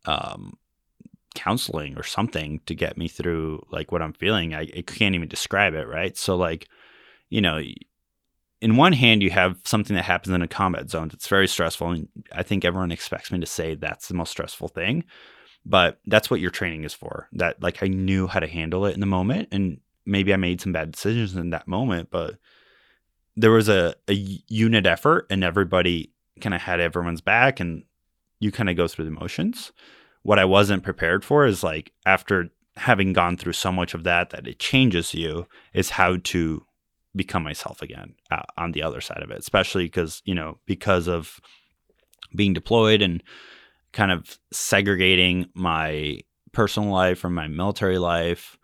um, 0.06 0.58
counseling 1.36 1.98
or 1.98 2.04
something 2.04 2.62
to 2.66 2.74
get 2.74 2.98
me 2.98 3.08
through 3.08 3.66
like 3.72 3.92
what 3.92 4.02
I'm 4.02 4.14
feeling." 4.14 4.54
I, 4.54 4.62
I 4.62 4.84
can't 4.86 5.16
even 5.16 5.28
describe 5.28 5.74
it, 5.74 5.88
right? 5.88 6.18
So 6.18 6.36
like, 6.36 6.68
you 7.30 7.42
know, 7.42 7.62
in 8.62 8.76
one 8.76 8.94
hand, 8.94 9.22
you 9.22 9.30
have 9.30 9.60
something 9.66 9.96
that 9.96 10.06
happens 10.06 10.34
in 10.34 10.42
a 10.42 10.48
combat 10.48 10.90
zone 10.90 11.10
that's 11.10 11.28
very 11.28 11.48
stressful, 11.48 11.92
and 11.92 12.08
I 12.32 12.44
think 12.44 12.66
everyone 12.66 12.92
expects 12.92 13.32
me 13.32 13.40
to 13.40 13.46
say 13.46 13.76
that's 13.76 14.08
the 14.08 14.16
most 14.16 14.32
stressful 14.32 14.70
thing. 14.70 15.04
But 15.66 16.00
that's 16.06 16.32
what 16.32 16.40
your 16.40 16.50
training 16.50 16.86
is 16.86 16.94
for. 16.94 17.28
That 17.34 17.62
like 17.62 17.84
I 17.84 17.88
knew 17.88 18.28
how 18.28 18.40
to 18.40 18.48
handle 18.48 18.86
it 18.86 18.94
in 18.94 19.02
the 19.02 19.06
moment, 19.06 19.50
and 19.52 19.80
maybe 20.08 20.34
I 20.34 20.38
made 20.38 20.62
some 20.62 20.74
bad 20.74 20.92
decisions 20.92 21.36
in 21.36 21.50
that 21.52 21.68
moment, 21.68 22.10
but 22.12 22.38
there 23.36 23.52
was 23.52 23.70
a, 23.70 23.96
a 24.08 24.14
unit 24.48 24.86
effort 24.86 25.28
and 25.30 25.44
everybody 25.44 26.12
kind 26.42 26.56
of 26.56 26.62
had 26.62 26.80
everyone's 26.80 27.22
back 27.22 27.60
and 27.60 27.84
you 28.40 28.52
kind 28.52 28.70
of 28.70 28.76
go 28.76 28.88
through 28.88 29.06
the 29.06 29.12
motions. 29.12 29.72
What 30.24 30.40
I 30.40 30.46
wasn't 30.46 30.84
prepared 30.84 31.24
for 31.24 31.46
is 31.46 31.64
like 31.64 31.92
after 32.06 32.50
having 32.78 33.14
gone 33.14 33.38
through 33.38 33.54
so 33.54 33.72
much 33.72 33.94
of 33.94 34.04
that 34.04 34.30
that 34.32 34.48
it 34.48 34.60
changes 34.60 35.14
you 35.14 35.48
is 35.74 35.92
how 35.92 36.18
to 36.24 36.64
become 37.16 37.44
myself 37.44 37.82
again 37.82 38.14
uh, 38.30 38.44
on 38.58 38.72
the 38.74 38.84
other 38.84 39.02
side 39.02 39.24
of 39.24 39.32
it 39.32 39.40
especially 39.40 39.86
because 39.86 40.22
you 40.26 40.36
know 40.36 40.60
because 40.68 41.08
of 41.08 41.40
being 42.36 42.54
deployed 42.54 43.02
and 43.02 43.24
kind 43.92 44.12
of 44.12 44.38
segregating 44.52 45.48
my 45.56 46.20
personal 46.52 46.90
life 46.90 47.20
from 47.20 47.34
my 47.34 47.48
military 47.48 47.98
life. 47.98 48.57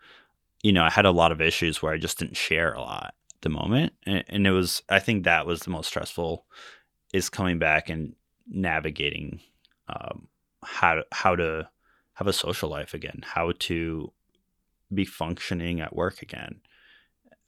You 0.64 0.72
know, 0.72 0.82
I 0.82 0.90
had 0.90 1.04
a 1.04 1.10
lot 1.10 1.30
of 1.30 1.42
issues 1.42 1.82
where 1.82 1.92
I 1.92 1.98
just 1.98 2.18
didn't 2.18 2.38
share 2.38 2.72
a 2.72 2.80
lot 2.80 3.14
at 3.34 3.42
the 3.42 3.50
moment. 3.50 3.92
And, 4.06 4.24
and 4.28 4.46
it 4.46 4.50
was, 4.50 4.82
I 4.88 4.98
think 4.98 5.24
that 5.24 5.46
was 5.46 5.60
the 5.60 5.70
most 5.70 5.88
stressful 5.88 6.46
is 7.12 7.28
coming 7.28 7.58
back 7.58 7.90
and 7.90 8.14
navigating 8.48 9.40
um, 9.88 10.26
how 10.64 10.94
to, 10.94 11.04
how 11.12 11.36
to 11.36 11.68
have 12.14 12.26
a 12.26 12.32
social 12.32 12.70
life 12.70 12.94
again, 12.94 13.20
how 13.22 13.52
to 13.58 14.10
be 14.92 15.04
functioning 15.04 15.82
at 15.82 15.94
work 15.94 16.22
again. 16.22 16.62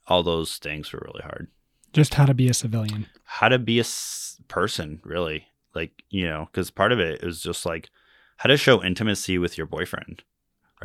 All 0.06 0.22
those 0.22 0.58
things 0.58 0.92
were 0.92 1.02
really 1.06 1.22
hard. 1.22 1.48
Just 1.94 2.14
how 2.14 2.26
to 2.26 2.34
be 2.34 2.50
a 2.50 2.54
civilian. 2.54 3.06
How 3.24 3.48
to 3.48 3.58
be 3.58 3.78
a 3.78 3.80
s- 3.80 4.36
person, 4.48 5.00
really. 5.04 5.46
Like, 5.74 6.02
you 6.10 6.26
know, 6.26 6.48
because 6.52 6.70
part 6.70 6.92
of 6.92 7.00
it 7.00 7.22
is 7.22 7.40
just 7.40 7.64
like 7.64 7.88
how 8.36 8.48
to 8.48 8.58
show 8.58 8.84
intimacy 8.84 9.38
with 9.38 9.56
your 9.56 9.66
boyfriend, 9.66 10.22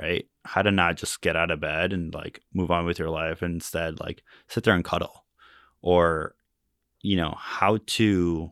right? 0.01 0.25
How 0.43 0.61
to 0.61 0.71
not 0.71 0.97
just 0.97 1.21
get 1.21 1.35
out 1.35 1.51
of 1.51 1.59
bed 1.59 1.93
and 1.93 2.13
like 2.13 2.41
move 2.53 2.71
on 2.71 2.85
with 2.85 2.99
your 2.99 3.09
life 3.09 3.41
and 3.41 3.55
instead 3.55 3.99
like 3.99 4.23
sit 4.47 4.63
there 4.63 4.73
and 4.73 4.83
cuddle. 4.83 5.25
Or, 5.81 6.35
you 7.01 7.15
know, 7.15 7.35
how 7.37 7.79
to 7.85 8.51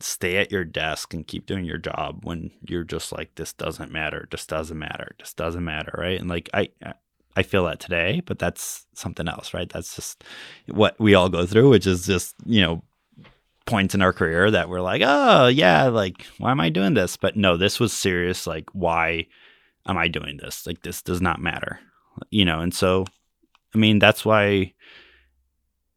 stay 0.00 0.36
at 0.36 0.52
your 0.52 0.64
desk 0.64 1.14
and 1.14 1.26
keep 1.26 1.46
doing 1.46 1.64
your 1.64 1.78
job 1.78 2.24
when 2.24 2.50
you're 2.68 2.84
just 2.84 3.12
like 3.12 3.34
this 3.36 3.52
doesn't 3.54 3.90
matter 3.90 4.28
just 4.30 4.48
doesn't 4.48 4.78
matter 4.78 5.14
just 5.18 5.36
doesn't 5.36 5.64
matter 5.64 5.94
right 5.96 6.20
and 6.20 6.28
like 6.28 6.50
i 6.52 6.68
i 7.36 7.42
feel 7.42 7.64
that 7.64 7.80
today 7.80 8.20
but 8.26 8.38
that's 8.38 8.86
something 8.94 9.28
else 9.28 9.54
right 9.54 9.70
that's 9.70 9.96
just 9.96 10.22
what 10.66 10.98
we 11.00 11.14
all 11.14 11.28
go 11.28 11.46
through 11.46 11.70
which 11.70 11.86
is 11.86 12.06
just 12.06 12.34
you 12.44 12.60
know 12.60 12.82
points 13.66 13.94
in 13.94 14.02
our 14.02 14.12
career 14.12 14.50
that 14.50 14.68
we're 14.68 14.80
like 14.80 15.02
oh 15.04 15.46
yeah 15.46 15.84
like 15.84 16.26
why 16.38 16.50
am 16.50 16.60
i 16.60 16.68
doing 16.68 16.94
this 16.94 17.16
but 17.16 17.36
no 17.36 17.56
this 17.56 17.80
was 17.80 17.92
serious 17.92 18.46
like 18.46 18.68
why 18.72 19.26
am 19.86 19.96
i 19.96 20.06
doing 20.06 20.36
this 20.36 20.66
like 20.66 20.82
this 20.82 21.00
does 21.00 21.20
not 21.20 21.40
matter 21.40 21.80
you 22.30 22.44
know 22.44 22.60
and 22.60 22.74
so 22.74 23.04
i 23.74 23.78
mean 23.78 23.98
that's 23.98 24.24
why 24.24 24.72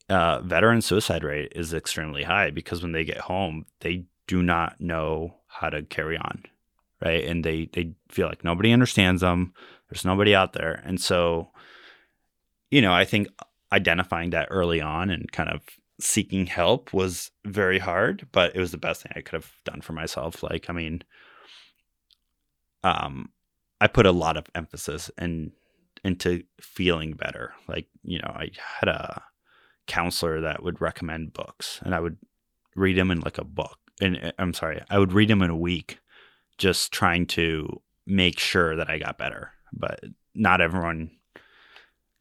uh, 0.10 0.42
veteran 0.42 0.82
suicide 0.82 1.24
rate 1.24 1.52
is 1.56 1.74
extremely 1.74 2.24
high 2.24 2.50
because 2.52 2.82
when 2.82 2.92
they 2.92 3.04
get 3.04 3.18
home, 3.18 3.66
they 3.82 4.06
do 4.28 4.42
not 4.42 4.80
know 4.80 5.36
how 5.48 5.70
to 5.70 5.84
carry 5.84 6.18
on, 6.18 6.44
right? 7.04 7.26
And 7.26 7.44
they 7.44 7.70
they 7.74 7.94
feel 8.10 8.28
like 8.28 8.44
nobody 8.44 8.72
understands 8.72 9.22
them. 9.22 9.54
There's 9.90 10.06
nobody 10.06 10.36
out 10.36 10.54
there, 10.54 10.82
and 10.86 11.00
so, 11.00 11.50
you 12.72 12.82
know, 12.82 12.94
I 12.94 13.06
think 13.06 13.28
identifying 13.72 14.30
that 14.32 14.48
early 14.50 14.82
on 14.82 15.10
and 15.10 15.32
kind 15.32 15.50
of 15.50 15.62
seeking 16.00 16.46
help 16.46 16.94
was 16.94 17.32
very 17.46 17.80
hard, 17.80 18.28
but 18.32 18.56
it 18.56 18.60
was 18.60 18.72
the 18.72 18.78
best 18.78 19.02
thing 19.02 19.12
I 19.16 19.22
could 19.22 19.34
have 19.34 19.52
done 19.66 19.82
for 19.82 19.94
myself. 19.94 20.44
Like, 20.44 20.70
I 20.70 20.74
mean, 20.74 21.04
um, 22.84 23.30
I 23.82 23.88
put 23.88 24.06
a 24.06 24.12
lot 24.12 24.38
of 24.38 24.46
emphasis 24.56 25.10
in 25.18 25.52
into 26.04 26.44
feeling 26.62 27.14
better. 27.14 27.54
Like, 27.68 27.88
you 28.04 28.20
know, 28.20 28.32
I 28.34 28.52
had 28.80 28.88
a 28.88 29.24
counselor 29.88 30.42
that 30.42 30.64
would 30.64 30.80
recommend 30.80 31.34
books 31.34 31.80
and 31.84 31.96
I 31.96 32.00
would 32.00 32.18
read 32.76 32.98
them 32.98 33.12
in 33.12 33.20
like 33.22 33.38
a 33.38 33.44
book. 33.44 33.80
And 34.00 34.18
uh, 34.24 34.32
I'm 34.38 34.54
sorry, 34.54 34.82
I 34.90 35.00
would 35.00 35.14
read 35.14 35.30
them 35.30 35.42
in 35.42 35.50
a 35.50 35.58
week 35.58 36.00
just 36.58 36.92
trying 36.92 37.26
to 37.28 37.82
make 38.06 38.40
sure 38.40 38.76
that 38.76 38.90
I 38.90 39.00
got 39.00 39.18
better. 39.18 39.52
But 39.74 40.04
not 40.34 40.62
everyone 40.62 41.12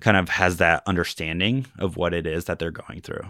kind 0.00 0.16
of 0.16 0.30
has 0.30 0.56
that 0.56 0.82
understanding 0.86 1.66
of 1.78 1.96
what 1.96 2.14
it 2.14 2.26
is 2.26 2.46
that 2.46 2.58
they're 2.58 2.70
going 2.70 3.00
through. 3.00 3.24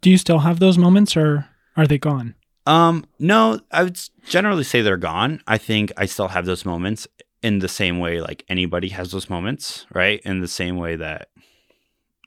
Do 0.00 0.10
you 0.10 0.18
still 0.18 0.40
have 0.40 0.60
those 0.60 0.78
moments 0.78 1.16
or 1.16 1.48
are 1.76 1.86
they 1.86 1.98
gone? 1.98 2.34
Um, 2.66 3.06
no, 3.18 3.60
I 3.72 3.84
would 3.84 3.98
generally 4.26 4.64
say 4.64 4.82
they're 4.82 4.96
gone. 4.96 5.40
I 5.46 5.58
think 5.58 5.92
I 5.96 6.06
still 6.06 6.28
have 6.28 6.44
those 6.44 6.64
moments 6.64 7.06
in 7.42 7.60
the 7.60 7.68
same 7.68 7.98
way 7.98 8.20
like 8.20 8.44
anybody 8.48 8.88
has 8.88 9.10
those 9.10 9.30
moments, 9.30 9.86
right? 9.94 10.20
In 10.24 10.40
the 10.40 10.48
same 10.48 10.76
way 10.76 10.96
that 10.96 11.28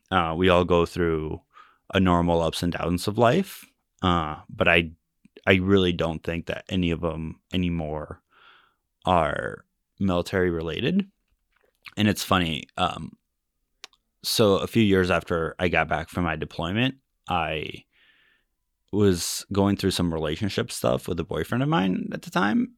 uh, 0.09 0.33
we 0.35 0.49
all 0.49 0.65
go 0.65 0.85
through 0.85 1.41
a 1.93 1.99
normal 1.99 2.41
ups 2.41 2.63
and 2.63 2.73
downs 2.73 3.07
of 3.07 3.17
life, 3.17 3.65
uh, 4.01 4.37
but 4.49 4.67
I 4.67 4.91
I 5.45 5.55
really 5.55 5.91
don't 5.91 6.23
think 6.23 6.45
that 6.47 6.65
any 6.69 6.91
of 6.91 7.01
them 7.01 7.39
anymore 7.53 8.21
are 9.05 9.65
military 9.99 10.49
related. 10.49 11.07
And 11.97 12.07
it's 12.07 12.23
funny. 12.23 12.67
Um, 12.77 13.13
so 14.23 14.57
a 14.57 14.67
few 14.67 14.83
years 14.83 15.09
after 15.09 15.55
I 15.59 15.67
got 15.67 15.87
back 15.87 16.09
from 16.09 16.25
my 16.25 16.35
deployment, 16.35 16.95
I 17.27 17.85
was 18.91 19.45
going 19.53 19.77
through 19.77 19.91
some 19.91 20.13
relationship 20.13 20.71
stuff 20.71 21.07
with 21.07 21.19
a 21.19 21.23
boyfriend 21.23 21.63
of 21.63 21.69
mine 21.69 22.09
at 22.13 22.23
the 22.23 22.31
time, 22.31 22.73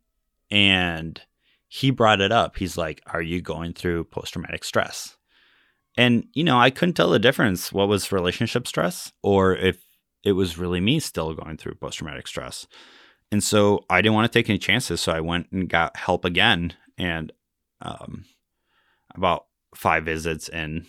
and 0.52 1.22
he 1.68 1.90
brought 1.90 2.22
it 2.22 2.32
up. 2.32 2.58
He's 2.58 2.78
like, 2.78 3.02
"Are 3.08 3.22
you 3.22 3.42
going 3.42 3.74
through 3.74 4.06
post 4.06 4.34
traumatic 4.34 4.64
stress?" 4.64 5.18
And, 5.96 6.28
you 6.34 6.44
know, 6.44 6.60
I 6.60 6.70
couldn't 6.70 6.96
tell 6.96 7.10
the 7.10 7.20
difference 7.20 7.72
what 7.72 7.88
was 7.88 8.12
relationship 8.12 8.68
stress 8.68 9.12
or 9.22 9.56
if 9.56 9.84
it 10.24 10.32
was 10.32 10.58
really 10.58 10.80
me 10.80 11.00
still 11.00 11.34
going 11.34 11.58
through 11.58 11.76
post 11.76 12.00
traumatic 12.00 12.28
stress. 12.28 12.66
And 13.32 13.44
so 13.44 13.86
I 13.90 14.02
didn't 14.02 14.16
want 14.16 14.32
to 14.32 14.40
take 14.40 14.50
any 14.50 14.58
chances. 14.58 15.02
So 15.02 15.12
I 15.12 15.20
went 15.20 15.52
and 15.52 15.70
got 15.70 15.98
help 15.98 16.26
again. 16.26 16.74
And 16.98 17.32
um, 17.82 18.26
about 19.14 19.46
five 19.76 20.06
visits 20.06 20.50
in, 20.50 20.86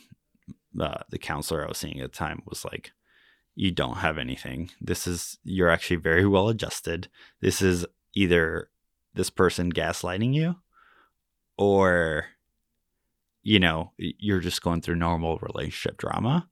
uh, 0.78 1.02
the 1.10 1.18
counselor 1.18 1.64
I 1.64 1.68
was 1.68 1.78
seeing 1.78 2.00
at 2.00 2.12
the 2.12 2.16
time 2.16 2.42
was 2.46 2.64
like, 2.64 2.92
you 3.54 3.70
don't 3.70 3.98
have 3.98 4.18
anything. 4.18 4.70
This 4.80 5.06
is, 5.06 5.38
you're 5.44 5.70
actually 5.70 5.96
very 5.96 6.26
well 6.26 6.48
adjusted. 6.48 7.08
This 7.40 7.62
is 7.62 7.86
either 8.14 8.68
this 9.14 9.30
person 9.30 9.72
gaslighting 9.72 10.34
you 10.34 10.56
or 11.56 12.26
you 13.44 13.60
know, 13.60 13.92
you're 13.98 14.40
just 14.40 14.62
going 14.62 14.80
through 14.80 14.96
normal 14.96 15.38
relationship 15.38 15.98
drama 15.98 16.48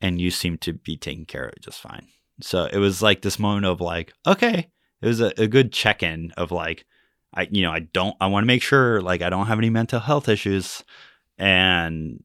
and 0.00 0.20
you 0.20 0.30
seem 0.30 0.58
to 0.58 0.74
be 0.74 0.96
taking 0.96 1.24
care 1.24 1.44
of 1.44 1.54
it 1.54 1.62
just 1.62 1.80
fine. 1.80 2.06
So 2.40 2.66
it 2.66 2.76
was 2.76 3.00
like 3.00 3.22
this 3.22 3.38
moment 3.38 3.64
of 3.64 3.80
like, 3.80 4.12
okay, 4.26 4.70
it 5.00 5.06
was 5.06 5.20
a, 5.20 5.32
a 5.38 5.46
good 5.46 5.72
check 5.72 6.02
in 6.02 6.32
of 6.36 6.52
like, 6.52 6.84
I, 7.32 7.48
you 7.50 7.62
know, 7.62 7.72
I 7.72 7.80
don't, 7.80 8.14
I 8.20 8.26
want 8.26 8.44
to 8.44 8.46
make 8.46 8.62
sure 8.62 9.00
like 9.00 9.22
I 9.22 9.30
don't 9.30 9.46
have 9.46 9.58
any 9.58 9.70
mental 9.70 10.00
health 10.00 10.28
issues. 10.28 10.84
And, 11.38 12.22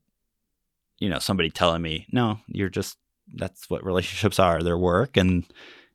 you 1.00 1.08
know, 1.10 1.20
somebody 1.20 1.50
telling 1.50 1.82
me, 1.82 2.06
no, 2.12 2.40
you're 2.48 2.70
just, 2.70 2.98
that's 3.36 3.70
what 3.70 3.86
relationships 3.86 4.40
are. 4.40 4.62
They're 4.62 4.78
work. 4.78 5.18
And, 5.18 5.46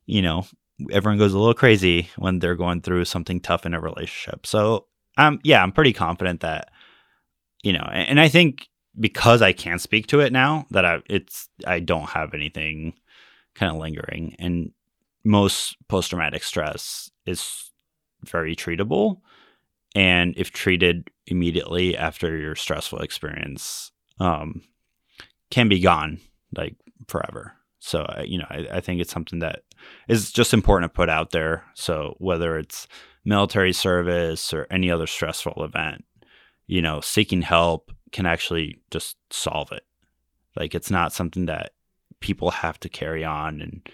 you 0.05 0.21
know, 0.21 0.45
everyone 0.91 1.17
goes 1.17 1.33
a 1.33 1.39
little 1.39 1.53
crazy 1.53 2.09
when 2.17 2.39
they're 2.39 2.55
going 2.55 2.81
through 2.81 3.05
something 3.05 3.39
tough 3.39 3.65
in 3.65 3.73
a 3.73 3.79
relationship. 3.81 4.45
So, 4.45 4.87
um, 5.17 5.39
yeah, 5.43 5.63
I'm 5.63 5.71
pretty 5.71 5.93
confident 5.93 6.41
that 6.41 6.69
you 7.65 7.73
know, 7.73 7.89
and 7.91 8.19
I 8.19 8.29
think 8.29 8.69
because 8.97 9.41
I 9.41 9.51
can't 9.51 9.81
speak 9.81 10.05
to 10.07 10.19
it 10.19 10.31
now 10.31 10.67
that 10.69 10.85
I 10.85 11.01
it's 11.09 11.49
I 11.65 11.79
don't 11.79 12.09
have 12.09 12.35
anything 12.35 12.93
kind 13.55 13.71
of 13.71 13.81
lingering 13.81 14.35
and 14.37 14.71
most 15.23 15.75
post 15.89 16.11
traumatic 16.11 16.43
stress 16.43 17.09
is 17.25 17.71
very 18.23 18.55
treatable 18.55 19.21
and 19.95 20.35
if 20.37 20.51
treated 20.51 21.09
immediately 21.25 21.97
after 21.97 22.37
your 22.37 22.55
stressful 22.55 22.99
experience 22.99 23.91
um 24.19 24.61
can 25.49 25.67
be 25.67 25.79
gone 25.79 26.19
like 26.55 26.75
forever 27.07 27.53
so 27.79 28.05
you 28.25 28.37
know 28.37 28.47
I, 28.49 28.67
I 28.73 28.79
think 28.79 29.01
it's 29.01 29.11
something 29.11 29.39
that 29.39 29.63
is 30.07 30.31
just 30.31 30.53
important 30.53 30.91
to 30.91 30.95
put 30.95 31.09
out 31.09 31.31
there 31.31 31.65
so 31.73 32.15
whether 32.19 32.57
it's 32.57 32.87
military 33.23 33.73
service 33.73 34.53
or 34.53 34.67
any 34.69 34.91
other 34.91 35.07
stressful 35.07 35.63
event 35.63 36.05
you 36.67 36.81
know, 36.81 37.01
seeking 37.01 37.41
help 37.41 37.91
can 38.11 38.25
actually 38.25 38.79
just 38.91 39.17
solve 39.31 39.71
it. 39.71 39.83
Like 40.55 40.73
it's 40.73 40.91
not 40.91 41.13
something 41.13 41.45
that 41.45 41.71
people 42.19 42.51
have 42.51 42.79
to 42.81 42.89
carry 42.89 43.23
on 43.23 43.61
and 43.61 43.89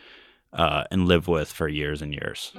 uh, 0.53 0.83
and 0.91 1.07
live 1.07 1.27
with 1.27 1.49
for 1.51 1.67
years 1.67 2.01
and 2.01 2.13
years. 2.13 2.51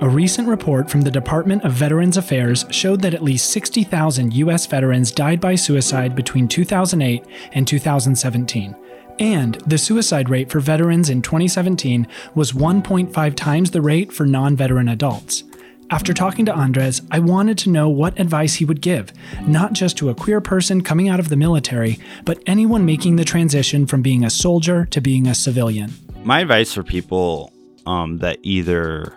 A 0.00 0.08
recent 0.08 0.48
report 0.48 0.90
from 0.90 1.02
the 1.02 1.10
Department 1.10 1.64
of 1.64 1.72
Veterans 1.72 2.16
Affairs 2.16 2.64
showed 2.70 3.02
that 3.02 3.14
at 3.14 3.22
least 3.22 3.50
60,000 3.50 4.34
U.S. 4.34 4.66
veterans 4.66 5.12
died 5.12 5.40
by 5.40 5.54
suicide 5.54 6.16
between 6.16 6.48
2008 6.48 7.24
and 7.52 7.68
2017. 7.68 8.74
And 9.18 9.54
the 9.66 9.78
suicide 9.78 10.28
rate 10.28 10.50
for 10.50 10.60
veterans 10.60 11.10
in 11.10 11.22
2017 11.22 12.06
was 12.34 12.52
1.5 12.52 13.34
times 13.34 13.70
the 13.70 13.82
rate 13.82 14.12
for 14.12 14.26
non 14.26 14.56
veteran 14.56 14.88
adults. 14.88 15.44
After 15.90 16.14
talking 16.14 16.46
to 16.46 16.54
Andres, 16.54 17.02
I 17.10 17.18
wanted 17.18 17.58
to 17.58 17.70
know 17.70 17.88
what 17.88 18.18
advice 18.18 18.54
he 18.54 18.64
would 18.64 18.80
give, 18.80 19.12
not 19.46 19.74
just 19.74 19.96
to 19.98 20.08
a 20.08 20.14
queer 20.14 20.40
person 20.40 20.82
coming 20.82 21.08
out 21.08 21.20
of 21.20 21.28
the 21.28 21.36
military, 21.36 21.98
but 22.24 22.42
anyone 22.46 22.86
making 22.86 23.16
the 23.16 23.24
transition 23.24 23.86
from 23.86 24.00
being 24.00 24.24
a 24.24 24.30
soldier 24.30 24.86
to 24.86 25.00
being 25.00 25.26
a 25.26 25.34
civilian. 25.34 25.92
My 26.24 26.40
advice 26.40 26.72
for 26.72 26.82
people 26.82 27.52
um, 27.86 28.18
that 28.18 28.38
either 28.42 29.14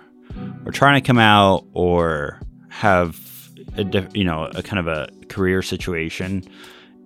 are 0.65 0.71
trying 0.71 1.01
to 1.01 1.07
come 1.07 1.17
out 1.17 1.65
or 1.73 2.41
have 2.69 3.17
a 3.77 4.07
you 4.13 4.23
know 4.23 4.49
a 4.53 4.61
kind 4.61 4.79
of 4.79 4.87
a 4.87 5.09
career 5.29 5.61
situation 5.61 6.43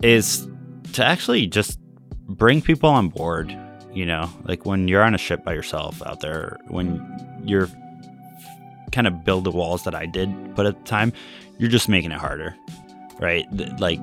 is 0.01 0.47
to 0.93 1.05
actually 1.05 1.47
just 1.47 1.79
bring 2.41 2.59
people 2.59 2.89
on 2.89 3.07
board. 3.07 3.55
You 3.93 4.03
know, 4.03 4.27
like 4.45 4.65
when 4.65 4.87
you're 4.87 5.03
on 5.03 5.13
a 5.13 5.17
ship 5.19 5.43
by 5.43 5.53
yourself 5.53 6.01
out 6.07 6.21
there, 6.21 6.57
when 6.69 6.97
you're 7.43 7.69
kind 8.91 9.05
of 9.05 9.23
build 9.23 9.43
the 9.43 9.51
walls 9.51 9.83
that 9.83 9.93
I 9.93 10.07
did 10.07 10.55
put 10.55 10.65
at 10.65 10.75
the 10.75 10.83
time, 10.83 11.13
you're 11.59 11.69
just 11.69 11.87
making 11.87 12.11
it 12.11 12.17
harder, 12.17 12.55
right? 13.19 13.45
Like, 13.79 13.99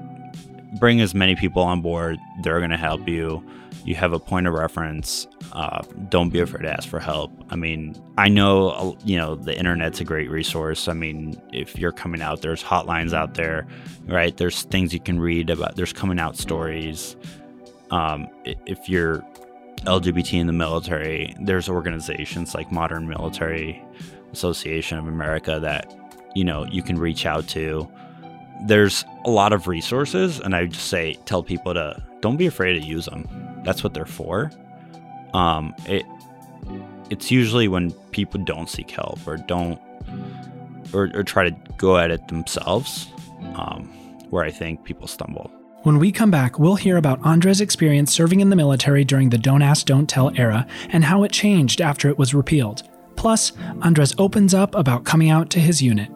bring 0.78 1.00
as 1.00 1.16
many 1.16 1.34
people 1.34 1.62
on 1.62 1.82
board. 1.82 2.16
They're 2.42 2.60
going 2.60 2.70
to 2.70 2.76
help 2.76 3.08
you. 3.08 3.44
You 3.84 3.96
have 3.96 4.12
a 4.12 4.20
point 4.20 4.46
of 4.46 4.54
reference. 4.54 5.26
Uh, 5.52 5.82
don't 6.08 6.28
be 6.28 6.38
afraid 6.38 6.62
to 6.62 6.70
ask 6.70 6.88
for 6.88 7.00
help. 7.00 7.32
I 7.50 7.56
mean, 7.56 8.00
I 8.18 8.28
know, 8.28 8.68
uh, 8.68 8.92
you 9.04 9.16
know, 9.16 9.34
the 9.34 9.58
internet's 9.58 10.00
a 10.00 10.04
great 10.04 10.30
resource. 10.30 10.86
I 10.86 10.92
mean, 10.92 11.40
if 11.52 11.76
you're 11.76 11.90
coming 11.90 12.22
out, 12.22 12.42
there's 12.42 12.62
hotlines 12.62 13.12
out 13.12 13.34
there, 13.34 13.66
right? 14.06 14.36
There's 14.36 14.62
things 14.64 14.92
you 14.92 15.00
can 15.00 15.18
read 15.18 15.50
about, 15.50 15.74
there's 15.74 15.92
coming 15.92 16.20
out 16.20 16.36
stories. 16.36 17.16
Um, 17.90 18.28
if 18.44 18.88
you're 18.88 19.24
LGBT 19.84 20.40
in 20.40 20.46
the 20.46 20.52
military, 20.52 21.34
there's 21.40 21.68
organizations 21.68 22.54
like 22.54 22.70
Modern 22.70 23.08
Military 23.08 23.82
Association 24.32 24.98
of 24.98 25.06
America 25.06 25.58
that, 25.60 25.94
you 26.34 26.44
know, 26.44 26.64
you 26.66 26.82
can 26.82 26.98
reach 26.98 27.24
out 27.26 27.46
to 27.48 27.88
there's 28.62 29.04
a 29.24 29.30
lot 29.30 29.52
of 29.52 29.68
resources, 29.68 30.40
and 30.40 30.54
I 30.54 30.66
just 30.66 30.88
say 30.88 31.14
tell 31.24 31.42
people 31.42 31.74
to 31.74 32.02
don't 32.20 32.36
be 32.36 32.46
afraid 32.46 32.74
to 32.74 32.86
use 32.86 33.06
them. 33.06 33.28
That's 33.64 33.84
what 33.84 33.94
they're 33.94 34.06
for. 34.06 34.50
Um, 35.34 35.74
it 35.86 36.04
it's 37.10 37.30
usually 37.30 37.68
when 37.68 37.92
people 38.10 38.42
don't 38.42 38.68
seek 38.68 38.90
help 38.90 39.26
or 39.26 39.36
don't 39.36 39.80
or, 40.92 41.10
or 41.14 41.22
try 41.22 41.48
to 41.48 41.56
go 41.76 41.96
at 41.96 42.10
it 42.10 42.26
themselves 42.28 43.08
um, 43.54 43.84
where 44.30 44.44
I 44.44 44.50
think 44.50 44.84
people 44.84 45.06
stumble. 45.06 45.50
When 45.88 45.98
we 45.98 46.12
come 46.12 46.30
back, 46.30 46.58
we'll 46.58 46.74
hear 46.74 46.98
about 46.98 47.24
Andres' 47.24 47.62
experience 47.62 48.12
serving 48.12 48.40
in 48.40 48.50
the 48.50 48.56
military 48.56 49.06
during 49.06 49.30
the 49.30 49.38
Don't 49.38 49.62
Ask, 49.62 49.86
Don't 49.86 50.06
Tell 50.06 50.30
era 50.36 50.66
and 50.90 51.02
how 51.02 51.22
it 51.22 51.32
changed 51.32 51.80
after 51.80 52.10
it 52.10 52.18
was 52.18 52.34
repealed. 52.34 52.82
Plus, 53.16 53.52
Andres 53.80 54.14
opens 54.18 54.52
up 54.52 54.74
about 54.74 55.04
coming 55.04 55.30
out 55.30 55.48
to 55.48 55.58
his 55.58 55.80
unit. 55.80 56.10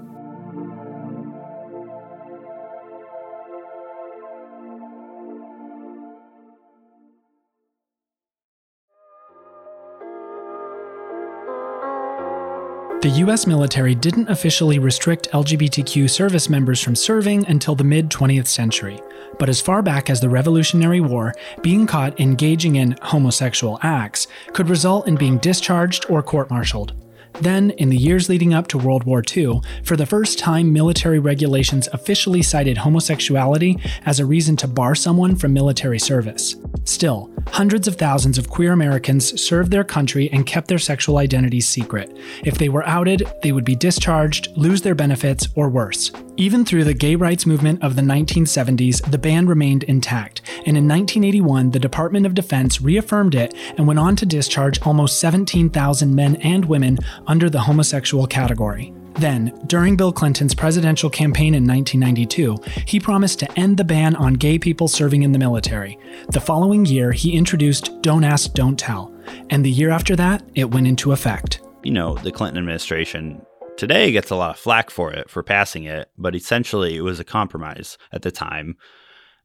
The 13.03 13.25
US 13.27 13.49
military 13.49 13.97
didn't 13.97 14.29
officially 14.29 14.79
restrict 14.79 15.29
LGBTQ 15.33 16.09
service 16.09 16.49
members 16.49 16.81
from 16.81 16.95
serving 16.95 17.45
until 17.49 17.75
the 17.75 17.83
mid 17.83 18.11
20th 18.11 18.47
century, 18.47 19.01
but 19.41 19.49
as 19.49 19.61
far 19.61 19.83
back 19.83 20.09
as 20.09 20.21
the 20.21 20.29
Revolutionary 20.29 21.01
War, 21.01 21.35
being 21.63 21.85
caught 21.85 22.21
engaging 22.21 22.77
in 22.77 22.97
homosexual 23.03 23.81
acts 23.83 24.29
could 24.53 24.69
result 24.69 25.09
in 25.09 25.17
being 25.17 25.39
discharged 25.39 26.07
or 26.09 26.23
court 26.23 26.49
martialed. 26.49 26.93
Then, 27.41 27.71
in 27.73 27.89
the 27.89 27.97
years 27.97 28.29
leading 28.29 28.55
up 28.55 28.69
to 28.69 28.79
World 28.79 29.05
War 29.05 29.23
II, 29.37 29.61
for 29.85 29.97
the 29.97 30.07
first 30.07 30.39
time, 30.39 30.73
military 30.73 31.19
regulations 31.19 31.89
officially 31.93 32.43
cited 32.43 32.79
homosexuality 32.79 33.79
as 34.07 34.21
a 34.21 34.27
reason 34.27 34.57
to 34.57 34.69
bar 34.69 34.95
someone 34.95 35.37
from 35.37 35.53
military 35.53 35.99
service. 35.99 36.57
Still, 36.85 37.31
hundreds 37.49 37.89
of 37.89 37.97
thousands 37.97 38.39
of 38.39 38.51
queer 38.51 38.73
Americans 38.73 39.41
served 39.41 39.71
their 39.71 39.85
country 39.85 40.31
and 40.33 40.47
kept 40.47 40.69
their 40.69 40.79
sexual 40.79 41.19
identities 41.19 41.67
secret. 41.67 42.17
If 42.45 42.59
they 42.59 42.69
were 42.69 42.87
outed, 42.87 43.23
they 43.43 43.53
would 43.53 43.65
be 43.65 43.77
discharged, 43.77 44.49
lose 44.57 44.83
their 44.83 44.95
benefits, 44.95 45.49
or 45.55 45.69
worse. 45.69 46.11
Even 46.39 46.65
through 46.65 46.85
the 46.85 46.95
gay 46.95 47.15
rights 47.15 47.45
movement 47.45 47.83
of 47.83 47.95
the 47.95 48.01
1970s, 48.01 49.11
the 49.11 49.19
ban 49.19 49.47
remained 49.47 49.83
intact, 49.83 50.41
and 50.67 50.79
in 50.79 50.89
1981, 50.89 51.71
the 51.71 51.79
Department 51.79 52.25
of 52.25 52.35
Defense 52.35 52.81
reaffirmed 52.81 53.35
it 53.35 53.55
and 53.77 53.87
went 53.87 53.99
on 53.99 54.17
to 54.17 54.25
discharge 54.25 54.81
almost 54.81 55.21
17,000 55.21 56.15
men 56.15 56.37
and 56.37 56.65
women 56.65 56.99
under 57.27 57.51
the 57.51 57.61
homosexual 57.61 58.27
category. 58.27 58.95
Then, 59.17 59.53
during 59.67 59.95
Bill 59.95 60.11
Clinton's 60.11 60.55
presidential 60.55 61.11
campaign 61.11 61.55
in 61.55 61.67
1992, 61.67 62.57
he 62.87 62.99
promised 62.99 63.39
to 63.41 63.59
end 63.59 63.77
the 63.77 63.85
ban 63.85 64.17
on 64.17 64.33
gay 64.33 64.59
people 64.59 64.89
serving 64.89 65.23
in 65.23 65.33
the 65.33 65.39
military. 65.39 65.99
The 66.31 66.41
following 66.41 66.87
year, 66.87 67.13
he 67.13 67.37
introduced 67.37 68.01
Don't 68.01 68.25
Ask, 68.25 68.55
Don't 68.55 68.79
Tell, 68.79 69.13
and 69.51 69.63
the 69.63 69.71
year 69.71 69.91
after 69.91 70.17
that, 70.17 70.43
it 70.55 70.71
went 70.71 70.87
into 70.87 71.13
effect. 71.13 71.61
You 71.83 71.93
know, 71.93 72.15
the 72.15 72.33
Clinton 72.33 72.57
administration 72.57 73.45
today 73.83 74.13
gets 74.13 74.31
a 74.31 74.37
lot 74.37 74.51
of 74.51 74.59
flack 74.61 74.91
for 74.91 75.13
it, 75.13 75.29
for 75.29 75.43
passing 75.43 75.83
it, 75.83 76.09
but 76.17 76.37
essentially 76.37 76.95
it 76.95 77.01
was 77.01 77.19
a 77.19 77.25
compromise 77.25 77.99
at 78.13 78.23
the 78.23 78.31
time 78.31 78.77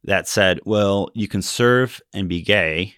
that 0.04 0.28
said, 0.28 0.60
well, 0.64 1.10
you 1.12 1.26
can 1.26 1.42
serve 1.42 2.00
and 2.14 2.28
be 2.28 2.40
gay, 2.40 2.94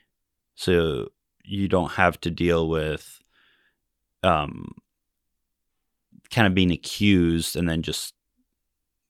so 0.54 1.08
you 1.42 1.66
don't 1.66 1.92
have 1.92 2.20
to 2.20 2.30
deal 2.30 2.68
with 2.68 3.22
um, 4.22 4.72
kind 6.30 6.46
of 6.46 6.54
being 6.54 6.72
accused 6.72 7.56
and 7.56 7.66
then 7.66 7.80
just 7.80 8.12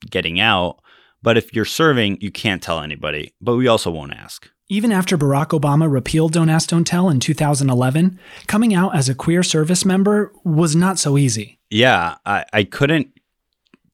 getting 0.09 0.39
out. 0.39 0.79
But 1.23 1.37
if 1.37 1.53
you're 1.53 1.65
serving, 1.65 2.19
you 2.21 2.31
can't 2.31 2.63
tell 2.63 2.79
anybody, 2.79 3.35
but 3.41 3.57
we 3.57 3.67
also 3.67 3.91
won't 3.91 4.15
ask. 4.15 4.49
Even 4.69 4.93
after 4.93 5.19
Barack 5.19 5.49
Obama 5.49 5.91
repealed 5.91 6.33
Don't 6.33 6.49
Ask, 6.49 6.69
Don't 6.69 6.87
Tell 6.87 7.09
in 7.09 7.19
2011, 7.19 8.21
coming 8.47 8.73
out 8.73 8.95
as 8.95 9.09
a 9.09 9.17
queer 9.17 9.43
service 9.43 9.85
member 9.85 10.33
was 10.45 10.77
not 10.77 10.97
so 10.97 11.19
easy. 11.19 11.60
Yeah, 11.71 12.17
I, 12.27 12.45
I 12.53 12.65
couldn't 12.65 13.13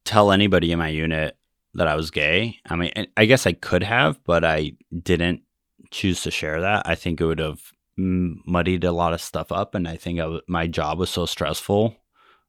tell 0.05 0.33
anybody 0.33 0.73
in 0.73 0.79
my 0.79 0.89
unit 0.89 1.37
that 1.75 1.89
I 1.89 1.95
was 1.95 2.11
gay. 2.11 2.59
I 2.69 2.77
mean, 2.77 2.93
I 3.17 3.27
guess 3.27 3.47
I 3.47 3.53
could 3.53 3.83
have, 3.83 4.23
but 4.25 4.45
I 4.45 4.73
didn't 5.03 5.43
choose 5.91 6.23
to 6.23 6.31
share 6.31 6.61
that. 6.63 6.89
I 6.89 6.95
think 6.95 7.21
it 7.21 7.27
would 7.27 7.39
have 7.39 7.61
muddied 7.99 8.85
a 8.85 8.93
lot 8.93 9.13
of 9.13 9.21
stuff 9.21 9.53
up. 9.53 9.75
And 9.75 9.87
I 9.87 9.97
think 9.97 10.21
my 10.49 10.67
job 10.67 10.99
was 10.99 11.11
so 11.11 11.27
stressful 11.27 11.97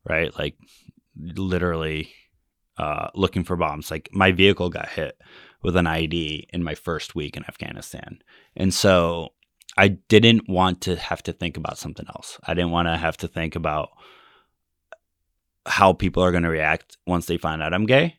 right? 0.07 0.37
Like 0.37 0.55
literally 1.17 2.13
uh, 2.77 3.09
looking 3.13 3.43
for 3.43 3.55
bombs. 3.55 3.91
Like 3.91 4.09
my 4.11 4.31
vehicle 4.31 4.69
got 4.69 4.89
hit 4.89 5.19
with 5.63 5.75
an 5.75 5.85
IED 5.85 6.47
in 6.53 6.63
my 6.63 6.75
first 6.75 7.15
week 7.15 7.35
in 7.35 7.45
Afghanistan. 7.45 8.19
And 8.55 8.73
so 8.73 9.33
I 9.75 9.89
didn't 9.89 10.47
want 10.47 10.81
to 10.81 10.95
have 10.95 11.23
to 11.23 11.33
think 11.33 11.57
about 11.57 11.77
something 11.77 12.05
else. 12.07 12.39
I 12.45 12.53
didn't 12.53 12.71
want 12.71 12.87
to 12.87 12.97
have 12.97 13.17
to 13.17 13.27
think 13.27 13.55
about 13.55 13.89
how 15.67 15.93
people 15.93 16.23
are 16.23 16.31
going 16.31 16.43
to 16.43 16.49
react 16.49 16.97
once 17.05 17.25
they 17.25 17.37
find 17.37 17.61
out 17.61 17.73
I'm 17.73 17.85
gay 17.85 18.17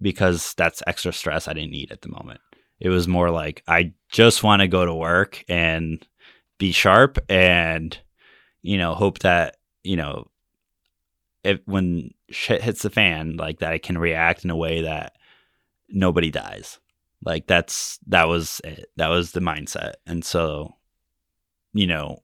because 0.00 0.54
that's 0.54 0.82
extra 0.86 1.12
stress 1.12 1.48
I 1.48 1.52
didn't 1.52 1.70
need 1.70 1.90
at 1.90 2.02
the 2.02 2.08
moment. 2.10 2.40
It 2.80 2.88
was 2.88 3.08
more 3.08 3.30
like 3.30 3.62
I 3.68 3.92
just 4.10 4.42
want 4.42 4.60
to 4.60 4.68
go 4.68 4.84
to 4.84 4.94
work 4.94 5.44
and 5.48 6.06
be 6.58 6.72
sharp 6.72 7.18
and 7.28 7.96
you 8.62 8.78
know 8.78 8.94
hope 8.94 9.20
that 9.20 9.56
you 9.82 9.96
know 9.96 10.28
if 11.44 11.60
when 11.66 12.12
shit 12.30 12.62
hits 12.62 12.82
the 12.82 12.90
fan 12.90 13.36
like 13.36 13.58
that, 13.58 13.72
I 13.72 13.78
can 13.78 13.98
react 13.98 14.44
in 14.44 14.50
a 14.50 14.56
way 14.56 14.82
that 14.82 15.14
nobody 15.88 16.30
dies. 16.30 16.78
Like 17.24 17.46
that's 17.46 17.98
that 18.08 18.28
was 18.28 18.60
it. 18.64 18.90
That 18.96 19.08
was 19.08 19.32
the 19.32 19.40
mindset. 19.40 19.94
And 20.06 20.24
so, 20.24 20.76
you 21.72 21.86
know, 21.86 22.22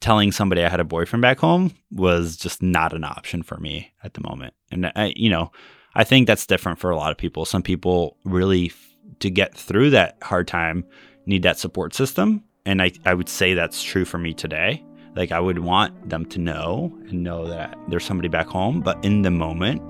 telling 0.00 0.32
somebody 0.32 0.62
I 0.62 0.68
had 0.68 0.80
a 0.80 0.84
boyfriend 0.84 1.22
back 1.22 1.38
home 1.38 1.72
was 1.90 2.36
just 2.36 2.62
not 2.62 2.92
an 2.92 3.04
option 3.04 3.42
for 3.42 3.56
me 3.58 3.92
at 4.04 4.14
the 4.14 4.20
moment. 4.20 4.54
And 4.70 4.92
I, 4.94 5.12
you 5.16 5.30
know, 5.30 5.50
I 5.94 6.04
think 6.04 6.26
that's 6.26 6.46
different 6.46 6.78
for 6.78 6.90
a 6.90 6.96
lot 6.96 7.10
of 7.10 7.18
people. 7.18 7.44
Some 7.44 7.62
people 7.62 8.16
really 8.24 8.72
to 9.20 9.30
get 9.30 9.54
through 9.54 9.90
that 9.90 10.16
hard 10.22 10.46
time 10.46 10.84
need 11.26 11.42
that 11.42 11.58
support 11.58 11.94
system, 11.94 12.44
and 12.64 12.80
I 12.80 12.92
I 13.04 13.14
would 13.14 13.28
say 13.28 13.54
that's 13.54 13.82
true 13.82 14.04
for 14.04 14.18
me 14.18 14.32
today. 14.34 14.84
Like 15.16 15.32
I 15.32 15.40
would 15.40 15.60
want 15.60 16.10
them 16.10 16.24
to 16.26 16.38
know 16.38 16.96
and 17.08 17.24
know 17.24 17.48
that 17.48 17.76
there's 17.88 18.04
somebody 18.04 18.28
back 18.28 18.46
home. 18.46 18.80
But 18.80 19.04
in 19.04 19.22
the 19.22 19.30
moment, 19.30 19.82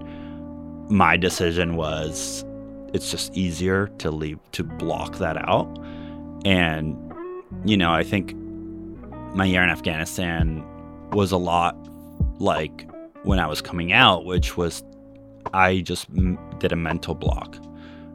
my 0.91 1.17
decision 1.17 1.77
was 1.77 2.45
it's 2.95 3.11
just 3.11 3.37
easier 3.37 3.89
to 3.99 4.11
leave 4.11 4.39
to 4.53 4.65
block 4.65 5.19
that 5.19 5.37
out. 5.37 5.69
And, 6.45 6.97
you 7.65 7.77
know, 7.77 7.93
I 7.93 8.03
think 8.03 8.35
my 9.39 9.45
year 9.45 9.63
in 9.63 9.71
Afghanistan 9.71 10.65
was 11.13 11.31
a 11.31 11.37
lot 11.37 11.77
like 12.41 12.91
when 13.23 13.39
I 13.39 13.47
was 13.47 13.63
coming 13.63 13.93
out, 13.93 14.25
which 14.25 14.57
was 14.57 14.83
I 15.55 15.79
just 15.79 16.09
m- 16.11 16.37
did 16.59 16.73
a 16.73 16.77
mental 16.77 17.15
block, 17.15 17.57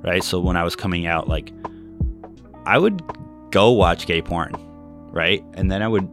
right? 0.02 0.22
So 0.22 0.42
when 0.42 0.58
I 0.58 0.64
was 0.64 0.76
coming 0.76 1.08
out, 1.08 1.30
like 1.30 1.54
I 2.66 2.78
would 2.78 3.02
go 3.52 3.72
watch 3.72 4.06
gay 4.06 4.22
porn, 4.22 4.52
right? 5.14 5.42
And 5.54 5.72
then 5.72 5.82
I 5.82 5.88
would 5.88 6.10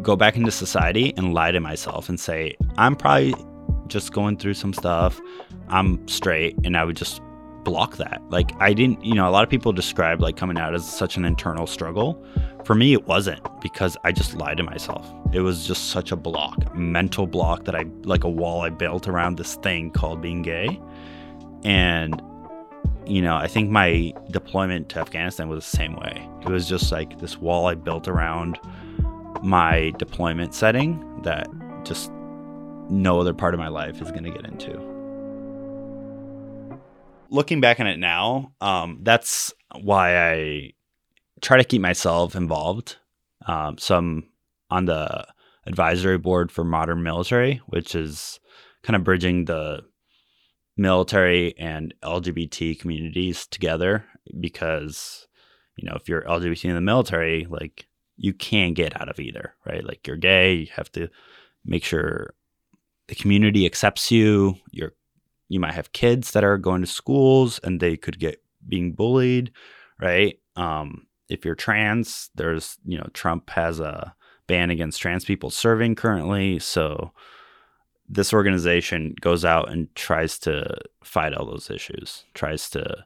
go 0.00 0.16
back 0.16 0.36
into 0.36 0.50
society 0.50 1.12
and 1.18 1.34
lie 1.34 1.50
to 1.50 1.60
myself 1.60 2.08
and 2.08 2.18
say, 2.18 2.56
I'm 2.78 2.96
probably 2.96 3.34
just 3.88 4.14
going 4.14 4.38
through 4.38 4.54
some 4.54 4.72
stuff. 4.72 5.20
I'm 5.68 6.08
straight. 6.08 6.56
And 6.64 6.78
I 6.78 6.84
would 6.84 6.96
just 6.96 7.20
block 7.64 7.96
that. 7.96 8.22
Like, 8.28 8.52
I 8.60 8.72
didn't, 8.72 9.04
you 9.04 9.14
know, 9.14 9.28
a 9.28 9.32
lot 9.32 9.42
of 9.42 9.50
people 9.50 9.72
describe 9.72 10.20
like 10.20 10.36
coming 10.36 10.58
out 10.58 10.74
as 10.74 10.88
such 10.88 11.16
an 11.16 11.24
internal 11.24 11.66
struggle. 11.66 12.22
For 12.64 12.74
me, 12.74 12.92
it 12.92 13.06
wasn't 13.06 13.40
because 13.60 13.96
I 14.04 14.12
just 14.12 14.34
lied 14.34 14.58
to 14.58 14.62
myself. 14.62 15.10
It 15.32 15.40
was 15.40 15.66
just 15.66 15.90
such 15.90 16.12
a 16.12 16.16
block, 16.16 16.74
mental 16.74 17.26
block 17.26 17.64
that 17.64 17.74
I, 17.74 17.84
like 18.04 18.24
a 18.24 18.28
wall 18.28 18.62
I 18.62 18.70
built 18.70 19.08
around 19.08 19.36
this 19.36 19.56
thing 19.56 19.90
called 19.90 20.22
being 20.22 20.42
gay. 20.42 20.80
And, 21.64 22.22
you 23.06 23.20
know, 23.20 23.36
I 23.36 23.48
think 23.48 23.70
my 23.70 24.12
deployment 24.30 24.88
to 24.90 25.00
Afghanistan 25.00 25.48
was 25.48 25.64
the 25.64 25.76
same 25.76 25.96
way. 25.96 26.28
It 26.42 26.48
was 26.48 26.68
just 26.68 26.92
like 26.92 27.18
this 27.18 27.38
wall 27.38 27.66
I 27.66 27.74
built 27.74 28.08
around 28.08 28.58
my 29.42 29.92
deployment 29.98 30.54
setting 30.54 31.20
that 31.22 31.48
just 31.84 32.10
no 32.88 33.20
other 33.20 33.34
part 33.34 33.54
of 33.54 33.60
my 33.60 33.68
life 33.68 34.00
is 34.00 34.10
going 34.10 34.24
to 34.24 34.30
get 34.30 34.46
into. 34.46 34.93
Looking 37.30 37.60
back 37.60 37.80
on 37.80 37.86
it 37.86 37.98
now, 37.98 38.52
um, 38.60 39.00
that's 39.02 39.52
why 39.80 40.30
I 40.30 40.72
try 41.40 41.56
to 41.56 41.64
keep 41.64 41.82
myself 41.82 42.36
involved. 42.36 42.96
Um, 43.46 43.76
so 43.78 43.96
I'm 43.96 44.28
on 44.70 44.84
the 44.86 45.26
advisory 45.66 46.18
board 46.18 46.52
for 46.52 46.64
Modern 46.64 47.02
Military, 47.02 47.60
which 47.66 47.94
is 47.94 48.40
kind 48.82 48.96
of 48.96 49.04
bridging 49.04 49.46
the 49.46 49.82
military 50.76 51.56
and 51.58 51.94
LGBT 52.02 52.78
communities 52.78 53.46
together 53.46 54.04
because 54.40 55.26
you 55.76 55.88
know 55.88 55.96
if 55.96 56.08
you're 56.08 56.22
LGBT 56.22 56.70
in 56.70 56.74
the 56.74 56.80
military 56.80 57.46
like 57.48 57.86
you 58.16 58.32
can't 58.32 58.74
get 58.74 59.00
out 59.00 59.08
of 59.08 59.20
either 59.20 59.54
right 59.66 59.84
like 59.84 60.06
you're 60.06 60.16
gay 60.16 60.54
you 60.54 60.66
have 60.74 60.90
to 60.90 61.08
make 61.64 61.84
sure 61.84 62.34
the 63.06 63.14
community 63.14 63.66
accepts 63.66 64.10
you 64.10 64.56
you're 64.72 64.94
you 65.48 65.60
might 65.60 65.74
have 65.74 65.92
kids 65.92 66.32
that 66.32 66.44
are 66.44 66.58
going 66.58 66.80
to 66.80 66.86
schools 66.86 67.60
and 67.62 67.80
they 67.80 67.96
could 67.96 68.18
get 68.18 68.42
being 68.66 68.92
bullied 68.92 69.50
right 70.00 70.38
um 70.56 71.06
if 71.28 71.44
you're 71.44 71.54
trans 71.54 72.30
there's 72.34 72.78
you 72.84 72.98
know 72.98 73.06
Trump 73.12 73.50
has 73.50 73.80
a 73.80 74.14
ban 74.46 74.70
against 74.70 75.00
trans 75.00 75.24
people 75.24 75.50
serving 75.50 75.94
currently 75.94 76.58
so 76.58 77.12
this 78.08 78.32
organization 78.32 79.14
goes 79.20 79.44
out 79.44 79.70
and 79.70 79.92
tries 79.94 80.38
to 80.40 80.76
fight 81.02 81.34
all 81.34 81.46
those 81.46 81.70
issues, 81.70 82.24
tries 82.34 82.68
to 82.70 83.04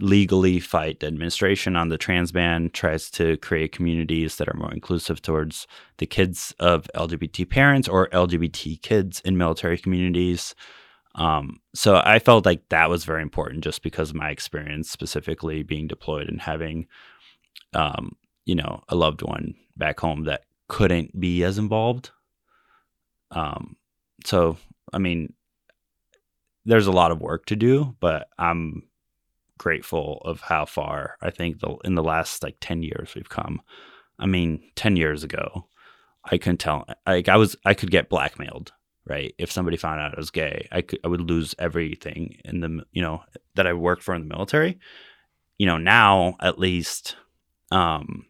legally 0.00 0.58
fight 0.58 0.98
the 0.98 1.06
administration 1.06 1.76
on 1.76 1.88
the 1.88 1.98
trans 1.98 2.32
ban, 2.32 2.68
tries 2.72 3.10
to 3.10 3.36
create 3.36 3.70
communities 3.70 4.36
that 4.36 4.48
are 4.48 4.56
more 4.56 4.72
inclusive 4.72 5.22
towards 5.22 5.68
the 5.98 6.06
kids 6.06 6.52
of 6.58 6.88
LGBT 6.96 7.48
parents 7.48 7.88
or 7.88 8.08
LGBT 8.08 8.82
kids 8.82 9.20
in 9.20 9.36
military 9.36 9.78
communities. 9.78 10.54
Um, 11.14 11.60
so 11.74 12.00
I 12.04 12.18
felt 12.18 12.44
like 12.44 12.68
that 12.70 12.90
was 12.90 13.04
very 13.04 13.22
important 13.22 13.62
just 13.62 13.82
because 13.82 14.10
of 14.10 14.16
my 14.16 14.30
experience 14.30 14.90
specifically 14.90 15.62
being 15.62 15.86
deployed 15.86 16.28
and 16.28 16.40
having, 16.40 16.86
um, 17.72 18.16
you 18.46 18.54
know, 18.54 18.82
a 18.88 18.96
loved 18.96 19.22
one 19.22 19.54
back 19.76 20.00
home 20.00 20.24
that 20.24 20.44
couldn't 20.68 21.18
be 21.18 21.44
as 21.44 21.58
involved. 21.58 22.10
Um, 23.30 23.76
so 24.24 24.56
I 24.92 24.98
mean, 24.98 25.32
there's 26.64 26.86
a 26.86 26.92
lot 26.92 27.10
of 27.10 27.20
work 27.20 27.46
to 27.46 27.56
do, 27.56 27.94
but 28.00 28.28
I'm 28.38 28.84
grateful 29.58 30.20
of 30.24 30.40
how 30.40 30.64
far 30.64 31.16
I 31.20 31.30
think 31.30 31.60
the 31.60 31.76
in 31.84 31.94
the 31.94 32.02
last 32.02 32.42
like 32.42 32.56
10 32.60 32.82
years 32.82 33.14
we've 33.14 33.28
come. 33.28 33.60
I 34.18 34.26
mean, 34.26 34.62
10 34.76 34.96
years 34.96 35.24
ago, 35.24 35.66
I 36.24 36.38
couldn't 36.38 36.58
tell 36.58 36.86
like 37.06 37.28
I 37.28 37.36
was 37.36 37.56
I 37.64 37.74
could 37.74 37.90
get 37.90 38.08
blackmailed, 38.08 38.72
right? 39.06 39.34
If 39.38 39.52
somebody 39.52 39.76
found 39.76 40.00
out 40.00 40.14
I 40.14 40.20
was 40.20 40.30
gay, 40.30 40.68
I 40.72 40.82
could 40.82 41.00
I 41.04 41.08
would 41.08 41.20
lose 41.20 41.54
everything 41.58 42.38
in 42.44 42.60
the 42.60 42.84
you 42.92 43.02
know 43.02 43.22
that 43.54 43.66
I 43.66 43.72
worked 43.72 44.02
for 44.02 44.14
in 44.14 44.22
the 44.28 44.34
military. 44.34 44.78
You 45.58 45.66
know, 45.66 45.78
now 45.78 46.36
at 46.40 46.58
least 46.58 47.16
um 47.70 48.26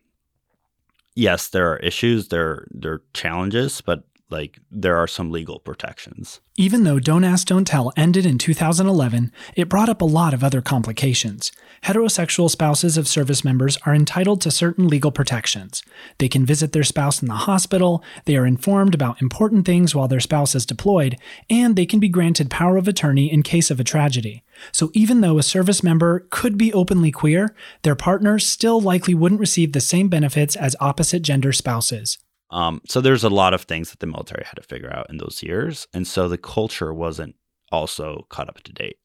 yes, 1.15 1.49
there 1.49 1.73
are 1.73 1.79
issues, 1.79 2.29
there 2.29 2.67
there 2.71 2.93
are 2.95 3.03
challenges, 3.15 3.81
but 3.81 4.05
like 4.31 4.59
there 4.71 4.97
are 4.97 5.07
some 5.07 5.31
legal 5.31 5.59
protections. 5.59 6.41
Even 6.57 6.85
though 6.85 6.99
Don't 6.99 7.25
Ask, 7.25 7.49
Don't 7.49 7.67
Tell 7.67 7.93
ended 7.97 8.25
in 8.25 8.39
2011, 8.39 9.31
it 9.57 9.69
brought 9.69 9.89
up 9.89 10.01
a 10.01 10.07
lot 10.07 10.33
of 10.33 10.43
other 10.43 10.63
complications. 10.63 11.53
Heterosexual 11.85 12.51
spouses 12.51 12.97
of 12.97 13.09
service 13.09 13.45
members 13.45 13.77
are 13.85 13.95
entitled 13.95 14.41
to 14.41 14.51
certain 14.51 14.89
legal 14.89 15.11
protections. 15.11 15.83
They 16.19 16.29
can 16.29 16.47
visit 16.47 16.73
their 16.73 16.85
spouse 16.85 17.21
in 17.21 17.29
the 17.29 17.35
hospital, 17.35 18.03
they 18.25 18.37
are 18.37 18.47
informed 18.47 18.95
about 18.95 19.21
important 19.21 19.67
things 19.67 19.95
while 19.95 20.09
their 20.09 20.21
spouse 20.21 20.55
is 20.55 20.65
deployed, 20.65 21.17
and 21.51 21.77
they 21.77 21.87
can 21.87 22.01
be 22.01 22.09
granted 22.09 22.51
power 22.51 22.77
of 22.77 22.89
attorney 22.89 23.33
in 23.33 23.43
case 23.43 23.71
of 23.71 23.79
a 23.79 23.85
tragedy. 23.85 24.43
So 24.73 24.91
even 24.95 25.21
though 25.21 25.39
a 25.39 25.43
service 25.43 25.83
member 25.83 26.27
could 26.31 26.57
be 26.57 26.73
openly 26.73 27.11
queer, 27.11 27.55
their 27.83 27.97
partner 27.97 28.39
still 28.39 28.81
likely 28.81 29.15
wouldn't 29.15 29.41
receive 29.41 29.73
the 29.73 29.81
same 29.81 30.09
benefits 30.09 30.57
as 30.57 30.77
opposite 30.81 31.23
gender 31.23 31.53
spouses. 31.53 32.19
Um, 32.51 32.81
so 32.87 33.01
there's 33.01 33.25
a 33.25 33.31
lot 33.31 33.55
of 33.55 33.63
things 33.63 33.91
that 33.91 34.01
the 34.01 34.07
military 34.07 34.45
had 34.45 34.57
to 34.57 34.63
figure 34.63 34.93
out 34.93 35.11
in 35.11 35.17
those 35.19 35.43
years, 35.43 35.87
and 35.93 36.07
so 36.07 36.29
the 36.29 36.39
culture 36.39 36.93
wasn't 36.95 37.35
also 37.73 38.27
caught 38.31 38.49
up 38.49 38.63
to 38.63 38.73
date, 38.73 38.99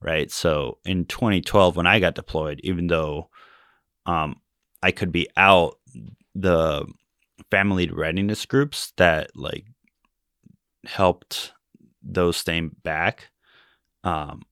right? 0.00 0.30
So 0.30 0.78
in 0.84 1.06
2012, 1.06 1.76
when 1.76 1.86
I 1.86 2.00
got 2.00 2.14
deployed, 2.14 2.60
even 2.62 2.88
though 2.88 3.30
um, 4.06 4.36
I 4.82 4.90
could 4.90 5.12
be 5.12 5.28
out, 5.36 5.78
the 6.34 6.86
family 7.50 7.88
readiness 7.88 8.46
groups 8.46 8.92
that 8.96 9.30
like 9.36 9.66
helped 10.84 11.52
those 12.02 12.36
staying 12.36 12.74
back 12.82 13.30
um, 14.04 14.42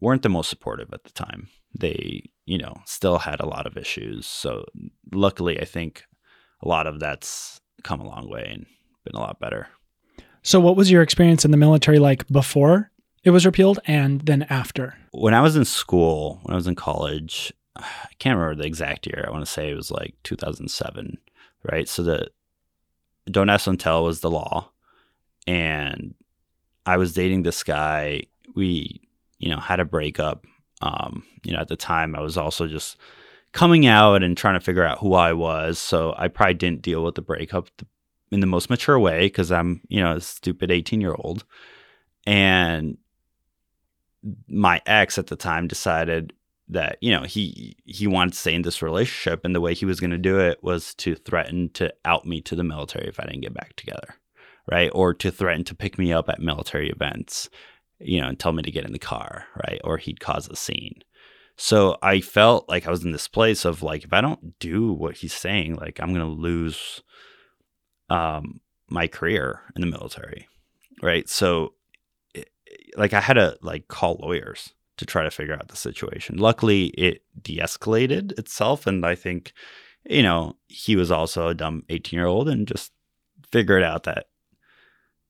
weren't 0.00 0.22
the 0.22 0.28
most 0.28 0.50
supportive 0.50 0.92
at 0.92 1.04
the 1.04 1.10
time. 1.10 1.48
They, 1.78 2.30
you 2.46 2.58
know, 2.58 2.74
still 2.86 3.18
had 3.18 3.40
a 3.40 3.46
lot 3.46 3.66
of 3.66 3.76
issues. 3.76 4.26
So 4.26 4.64
luckily, 5.12 5.60
I 5.60 5.64
think 5.64 6.04
a 6.62 6.68
lot 6.68 6.86
of 6.86 7.00
that's 7.00 7.60
come 7.82 8.00
a 8.00 8.06
long 8.06 8.28
way 8.28 8.48
and 8.52 8.66
been 9.04 9.14
a 9.14 9.20
lot 9.20 9.40
better. 9.40 9.68
So, 10.42 10.60
what 10.60 10.76
was 10.76 10.90
your 10.90 11.02
experience 11.02 11.44
in 11.44 11.50
the 11.50 11.56
military 11.56 11.98
like 11.98 12.26
before 12.28 12.90
it 13.24 13.30
was 13.30 13.44
repealed 13.44 13.78
and 13.86 14.20
then 14.22 14.44
after? 14.44 14.96
When 15.12 15.34
I 15.34 15.42
was 15.42 15.56
in 15.56 15.64
school, 15.64 16.40
when 16.42 16.54
I 16.54 16.56
was 16.56 16.66
in 16.66 16.74
college, 16.74 17.52
I 17.76 17.84
can't 18.18 18.38
remember 18.38 18.62
the 18.62 18.68
exact 18.68 19.06
year. 19.06 19.24
I 19.26 19.30
want 19.30 19.44
to 19.44 19.50
say 19.50 19.70
it 19.70 19.76
was 19.76 19.90
like 19.90 20.14
2007, 20.24 21.18
right? 21.70 21.88
So, 21.88 22.02
the 22.02 22.28
Don't 23.30 23.50
Ask, 23.50 23.66
Don't 23.66 23.78
Tell 23.78 24.04
was 24.04 24.20
the 24.20 24.30
law. 24.30 24.70
And 25.46 26.14
I 26.86 26.96
was 26.96 27.12
dating 27.12 27.42
this 27.42 27.62
guy. 27.62 28.24
We, 28.54 29.00
you 29.38 29.50
know, 29.50 29.58
had 29.58 29.80
a 29.80 29.84
breakup. 29.84 30.44
Um, 30.82 31.24
you 31.44 31.52
know, 31.52 31.58
at 31.58 31.68
the 31.68 31.76
time, 31.76 32.14
I 32.14 32.20
was 32.20 32.36
also 32.36 32.66
just 32.66 32.96
coming 33.52 33.86
out 33.86 34.22
and 34.22 34.36
trying 34.36 34.54
to 34.54 34.64
figure 34.64 34.84
out 34.84 34.98
who 34.98 35.14
I 35.14 35.32
was. 35.32 35.78
So 35.78 36.14
I 36.16 36.28
probably 36.28 36.54
didn't 36.54 36.82
deal 36.82 37.02
with 37.02 37.14
the 37.14 37.22
breakup 37.22 37.68
in 38.30 38.40
the 38.40 38.46
most 38.46 38.70
mature 38.70 38.98
way 38.98 39.26
because 39.26 39.50
I'm, 39.50 39.80
you 39.88 40.00
know, 40.00 40.16
a 40.16 40.20
stupid 40.20 40.70
18 40.70 41.00
year 41.00 41.14
old. 41.18 41.44
And 42.26 42.98
my 44.48 44.80
ex 44.86 45.18
at 45.18 45.28
the 45.28 45.36
time 45.36 45.66
decided 45.66 46.32
that, 46.68 46.98
you 47.00 47.10
know, 47.10 47.24
he 47.24 47.76
he 47.84 48.06
wanted 48.06 48.32
to 48.32 48.38
stay 48.38 48.54
in 48.54 48.62
this 48.62 48.82
relationship 48.82 49.44
and 49.44 49.54
the 49.54 49.60
way 49.60 49.74
he 49.74 49.86
was 49.86 49.98
going 49.98 50.10
to 50.10 50.18
do 50.18 50.38
it 50.38 50.62
was 50.62 50.94
to 50.96 51.14
threaten 51.16 51.70
to 51.70 51.92
out 52.04 52.26
me 52.26 52.40
to 52.42 52.54
the 52.54 52.62
military 52.62 53.08
if 53.08 53.18
I 53.18 53.24
didn't 53.24 53.40
get 53.40 53.54
back 53.54 53.74
together. 53.76 54.14
Right? 54.70 54.90
Or 54.94 55.14
to 55.14 55.32
threaten 55.32 55.64
to 55.64 55.74
pick 55.74 55.98
me 55.98 56.12
up 56.12 56.28
at 56.28 56.40
military 56.40 56.90
events, 56.90 57.50
you 57.98 58.20
know, 58.20 58.28
and 58.28 58.38
tell 58.38 58.52
me 58.52 58.62
to 58.62 58.70
get 58.70 58.84
in 58.84 58.92
the 58.92 59.00
car, 59.00 59.46
right? 59.66 59.80
Or 59.82 59.96
he'd 59.96 60.20
cause 60.20 60.48
a 60.48 60.54
scene. 60.54 61.02
So 61.62 61.98
I 62.00 62.22
felt 62.22 62.70
like 62.70 62.86
I 62.86 62.90
was 62.90 63.04
in 63.04 63.12
this 63.12 63.28
place 63.28 63.66
of 63.66 63.82
like, 63.82 64.02
if 64.02 64.14
I 64.14 64.22
don't 64.22 64.58
do 64.60 64.94
what 64.94 65.18
he's 65.18 65.34
saying, 65.34 65.74
like 65.74 66.00
I'm 66.00 66.14
going 66.14 66.24
to 66.24 66.40
lose 66.42 67.02
um, 68.08 68.62
my 68.88 69.06
career 69.06 69.60
in 69.76 69.82
the 69.82 69.86
military. 69.86 70.48
Right. 71.02 71.28
So 71.28 71.74
it, 72.32 72.48
like 72.96 73.12
I 73.12 73.20
had 73.20 73.34
to 73.34 73.58
like 73.60 73.88
call 73.88 74.18
lawyers 74.22 74.72
to 74.96 75.04
try 75.04 75.22
to 75.22 75.30
figure 75.30 75.52
out 75.52 75.68
the 75.68 75.76
situation. 75.76 76.38
Luckily 76.38 76.86
it 76.96 77.24
de-escalated 77.42 78.38
itself. 78.38 78.86
And 78.86 79.04
I 79.04 79.14
think, 79.14 79.52
you 80.08 80.22
know, 80.22 80.56
he 80.66 80.96
was 80.96 81.10
also 81.10 81.48
a 81.48 81.54
dumb 81.54 81.84
18 81.90 82.16
year 82.16 82.26
old 82.26 82.48
and 82.48 82.66
just 82.66 82.90
figured 83.52 83.82
out 83.82 84.04
that, 84.04 84.28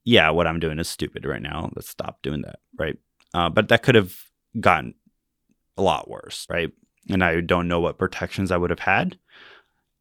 yeah, 0.04 0.30
what 0.30 0.46
I'm 0.46 0.60
doing 0.60 0.78
is 0.78 0.88
stupid 0.88 1.26
right 1.26 1.42
now. 1.42 1.72
Let's 1.74 1.88
stop 1.88 2.22
doing 2.22 2.42
that. 2.42 2.60
Right. 2.78 2.96
Uh, 3.34 3.50
but 3.50 3.66
that 3.66 3.82
could 3.82 3.96
have 3.96 4.14
gotten 4.60 4.94
a 5.76 5.82
lot 5.82 6.08
worse, 6.08 6.46
right? 6.50 6.70
And 7.08 7.24
I 7.24 7.40
don't 7.40 7.68
know 7.68 7.80
what 7.80 7.98
protections 7.98 8.50
I 8.50 8.56
would 8.56 8.70
have 8.70 8.80
had. 8.80 9.18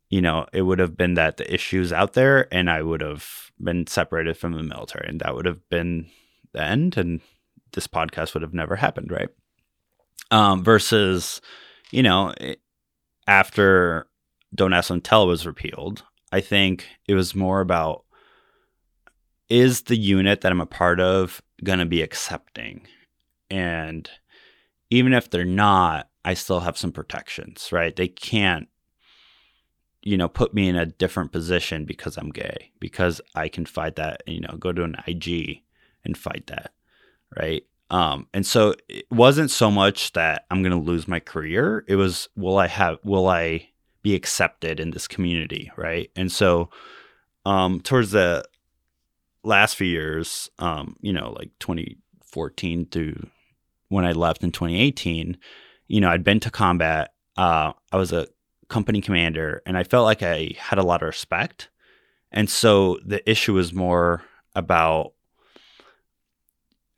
You 0.10 0.22
know, 0.22 0.48
it 0.54 0.64
would 0.64 0.80
have 0.80 0.98
been 0.98 1.14
that 1.16 1.38
the 1.38 1.54
issues 1.54 1.94
out 1.94 2.14
there 2.14 2.52
and 2.54 2.70
I 2.70 2.82
would 2.82 3.02
have 3.02 3.52
been 3.62 3.86
separated 3.88 4.38
from 4.38 4.54
the 4.54 4.64
military 4.64 5.08
and 5.08 5.22
that 5.22 5.36
would 5.36 5.46
have 5.46 5.68
been 5.70 6.10
the 6.54 6.64
end 6.64 6.98
and 6.98 7.22
this 7.74 7.88
podcast 7.88 8.34
would 8.34 8.42
have 8.42 8.54
never 8.54 8.76
happened, 8.76 9.12
right? 9.12 9.30
Um, 10.32 10.64
versus, 10.64 11.42
you 11.92 12.04
know, 12.04 12.34
after 13.28 14.08
Don't 14.54 14.74
Ask 14.74 14.90
Don't 14.90 15.04
Tell 15.04 15.28
was 15.28 15.46
repealed, 15.46 16.04
I 16.32 16.42
think 16.42 16.88
it 17.08 17.14
was 17.14 17.36
more 17.36 17.62
about 17.62 18.04
is 19.50 19.84
the 19.84 19.98
unit 19.98 20.42
that 20.42 20.52
I'm 20.52 20.62
a 20.62 20.66
part 20.66 21.00
of 21.00 21.42
going 21.64 21.80
to 21.80 21.86
be 21.86 22.02
accepting? 22.02 22.88
And 23.50 24.10
even 24.90 25.14
if 25.14 25.30
they're 25.30 25.46
not, 25.46 26.10
I 26.26 26.34
still 26.34 26.62
have 26.62 26.78
some 26.78 26.92
protections, 26.92 27.72
right? 27.72 27.96
They 27.96 28.08
can't, 28.08 28.68
you 30.02 30.18
know, 30.18 30.28
put 30.28 30.54
me 30.54 30.68
in 30.68 30.76
a 30.76 30.86
different 30.86 31.32
position 31.32 31.86
because 31.86 32.18
I'm 32.18 32.30
gay, 32.30 32.72
because 32.80 33.22
I 33.36 33.48
can 33.48 33.66
fight 33.66 33.96
that, 33.98 34.24
you 34.26 34.42
know, 34.42 34.56
go 34.60 34.72
to 34.72 34.84
an 34.84 34.96
IG 35.06 35.62
and 36.04 36.18
fight 36.18 36.48
that, 36.48 36.72
right? 37.38 37.64
Um, 37.92 38.28
and 38.34 38.46
so 38.46 38.76
it 38.88 39.06
wasn't 39.12 39.52
so 39.52 39.72
much 39.72 40.14
that 40.14 40.46
I'm 40.52 40.62
going 40.62 40.72
to 40.72 40.78
lose 40.78 41.08
my 41.08 41.20
career. 41.20 41.84
It 41.88 41.96
was, 41.96 42.30
will 42.36 42.58
I 42.58 42.68
have, 42.68 43.00
will 43.04 43.28
I 43.28 43.70
be 44.02 44.16
accepted 44.16 44.80
in 44.80 44.92
this 44.92 45.08
community, 45.08 45.72
right? 45.76 46.10
And 46.16 46.32
so, 46.32 46.70
um, 47.46 47.82
towards 47.82 48.12
the 48.12 48.46
last 49.44 49.76
few 49.76 49.88
years, 49.88 50.50
um, 50.60 50.96
you 51.02 51.12
know, 51.14 51.32
like 51.38 51.52
2014 51.60 52.86
to 52.88 53.28
when 53.90 54.06
I 54.06 54.14
left 54.14 54.44
in 54.44 54.52
2018, 54.52 55.38
you 55.88 56.02
know, 56.02 56.10
I'd 56.10 56.24
been 56.24 56.40
to 56.42 56.52
combat. 56.52 57.14
Uh, 57.36 57.74
I 57.92 57.98
was 57.98 58.14
a 58.14 58.28
company 58.70 59.02
commander, 59.02 59.62
and 59.66 59.78
I 59.78 59.84
felt 59.84 60.06
like 60.06 60.24
I 60.24 60.54
had 60.58 60.80
a 60.80 60.84
lot 60.84 61.02
of 61.02 61.08
respect. 61.08 61.70
And 62.32 62.50
so 62.50 63.00
the 63.04 63.28
issue 63.30 63.54
was 63.54 63.74
more 63.74 64.24
about 64.56 65.14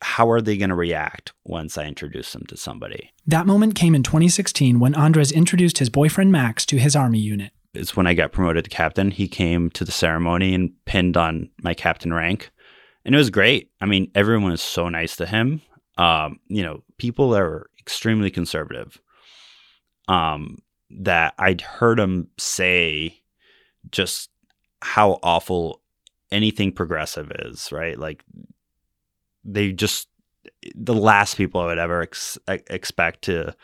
how 0.02 0.30
are 0.30 0.40
they 0.40 0.56
going 0.56 0.70
to 0.70 0.76
react 0.76 1.32
once 1.44 1.78
I 1.78 1.86
introduce 1.86 2.32
them 2.32 2.44
to 2.48 2.56
somebody? 2.56 3.12
That 3.26 3.46
moment 3.46 3.74
came 3.74 3.94
in 3.94 4.02
2016 4.02 4.80
when 4.80 4.94
Andres 4.94 5.32
introduced 5.32 5.78
his 5.78 5.88
boyfriend 5.88 6.32
Max 6.32 6.66
to 6.66 6.78
his 6.78 6.96
army 6.96 7.20
unit. 7.20 7.52
It's 7.72 7.96
when 7.96 8.06
I 8.06 8.14
got 8.14 8.32
promoted 8.32 8.64
to 8.64 8.70
captain. 8.70 9.10
He 9.10 9.28
came 9.28 9.70
to 9.70 9.84
the 9.84 9.92
ceremony 9.92 10.54
and 10.54 10.72
pinned 10.84 11.16
on 11.16 11.50
my 11.62 11.72
captain 11.72 12.12
rank. 12.12 12.50
And 13.04 13.14
it 13.14 13.18
was 13.18 13.30
great. 13.30 13.70
I 13.80 13.86
mean, 13.86 14.10
everyone 14.14 14.50
was 14.50 14.60
so 14.60 14.88
nice 14.88 15.16
to 15.16 15.26
him. 15.26 15.62
Um, 15.98 16.40
you 16.48 16.62
know, 16.62 16.82
people 16.98 17.34
are 17.36 17.68
extremely 17.78 18.30
conservative. 18.30 19.00
Um, 20.08 20.58
that 20.90 21.34
I'd 21.38 21.60
heard 21.62 21.98
him 21.98 22.28
say 22.38 23.22
just 23.90 24.30
how 24.82 25.18
awful 25.22 25.80
anything 26.30 26.72
progressive 26.72 27.32
is, 27.46 27.72
right? 27.72 27.98
Like 27.98 28.24
they 29.44 29.72
just 29.72 30.08
the 30.74 30.94
last 30.94 31.36
people 31.36 31.60
I 31.60 31.66
would 31.66 31.78
ever 31.78 32.02
ex- 32.02 32.38
expect 32.48 33.22
to 33.22 33.54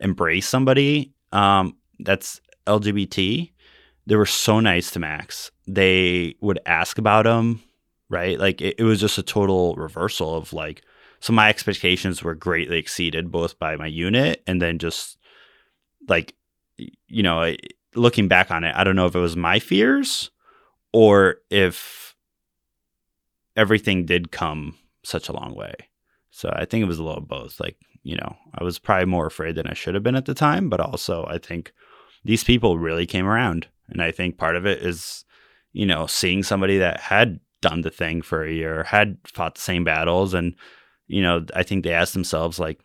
embrace 0.00 0.48
somebody 0.48 1.12
um, 1.32 1.76
that's 2.00 2.40
LGBT. 2.66 3.50
They 4.06 4.16
were 4.16 4.26
so 4.26 4.60
nice 4.60 4.90
to 4.92 4.98
Max. 4.98 5.50
They 5.66 6.36
would 6.40 6.60
ask 6.66 6.98
about 6.98 7.26
him, 7.26 7.62
right? 8.08 8.38
Like 8.38 8.60
it, 8.60 8.76
it 8.78 8.84
was 8.84 9.00
just 9.00 9.18
a 9.18 9.22
total 9.22 9.74
reversal 9.74 10.36
of 10.36 10.52
like, 10.52 10.82
so 11.20 11.32
my 11.32 11.48
expectations 11.48 12.22
were 12.22 12.34
greatly 12.34 12.78
exceeded 12.78 13.30
both 13.30 13.58
by 13.58 13.76
my 13.76 13.86
unit 13.86 14.42
and 14.46 14.60
then 14.60 14.78
just 14.78 15.18
like, 16.08 16.34
you 16.76 17.22
know, 17.22 17.54
looking 17.94 18.28
back 18.28 18.50
on 18.50 18.64
it, 18.64 18.74
I 18.76 18.84
don't 18.84 18.96
know 18.96 19.06
if 19.06 19.14
it 19.14 19.20
was 19.20 19.36
my 19.36 19.58
fears 19.58 20.30
or 20.92 21.36
if 21.50 22.14
everything 23.56 24.04
did 24.04 24.30
come 24.30 24.76
such 25.02 25.28
a 25.28 25.32
long 25.32 25.54
way. 25.54 25.74
So 26.30 26.52
I 26.54 26.66
think 26.66 26.82
it 26.82 26.88
was 26.88 26.98
a 26.98 27.04
little 27.04 27.22
both. 27.22 27.58
Like, 27.58 27.76
you 28.02 28.16
know, 28.16 28.36
I 28.54 28.62
was 28.62 28.78
probably 28.78 29.06
more 29.06 29.26
afraid 29.26 29.54
than 29.54 29.66
I 29.66 29.74
should 29.74 29.94
have 29.94 30.02
been 30.02 30.16
at 30.16 30.26
the 30.26 30.34
time, 30.34 30.68
but 30.68 30.80
also 30.80 31.26
I 31.28 31.38
think 31.38 31.72
these 32.24 32.44
people 32.44 32.78
really 32.78 33.06
came 33.06 33.26
around. 33.26 33.68
And 33.88 34.02
I 34.02 34.10
think 34.10 34.36
part 34.36 34.56
of 34.56 34.66
it 34.66 34.82
is, 34.82 35.24
you 35.72 35.86
know, 35.86 36.06
seeing 36.06 36.42
somebody 36.42 36.78
that 36.78 37.00
had 37.00 37.40
done 37.62 37.80
the 37.80 37.90
thing 37.90 38.20
for 38.20 38.44
a 38.44 38.52
year, 38.52 38.84
had 38.84 39.16
fought 39.24 39.54
the 39.54 39.60
same 39.60 39.84
battles. 39.84 40.34
And, 40.34 40.54
you 41.06 41.22
know, 41.22 41.44
I 41.54 41.62
think 41.62 41.84
they 41.84 41.92
asked 41.92 42.14
themselves, 42.14 42.58
like, 42.58 42.80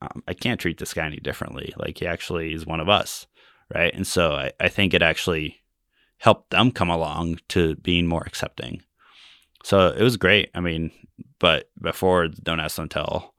um, 0.00 0.22
I 0.28 0.34
can't 0.34 0.60
treat 0.60 0.78
this 0.78 0.94
guy 0.94 1.06
any 1.06 1.18
differently. 1.18 1.74
Like, 1.76 1.98
he 1.98 2.06
actually 2.06 2.52
is 2.54 2.66
one 2.66 2.80
of 2.80 2.88
us. 2.88 3.26
Right. 3.74 3.92
And 3.94 4.06
so 4.06 4.32
I, 4.32 4.52
I 4.58 4.68
think 4.68 4.94
it 4.94 5.02
actually 5.02 5.60
helped 6.16 6.50
them 6.50 6.70
come 6.70 6.88
along 6.88 7.40
to 7.48 7.74
being 7.76 8.06
more 8.06 8.22
accepting. 8.26 8.82
So 9.62 9.88
it 9.88 10.02
was 10.02 10.16
great. 10.16 10.50
I 10.54 10.60
mean, 10.60 10.90
but 11.38 11.70
before 11.80 12.28
Don't 12.28 12.60
Ask, 12.60 12.76
Don't 12.76 12.90
Tell, 12.90 13.34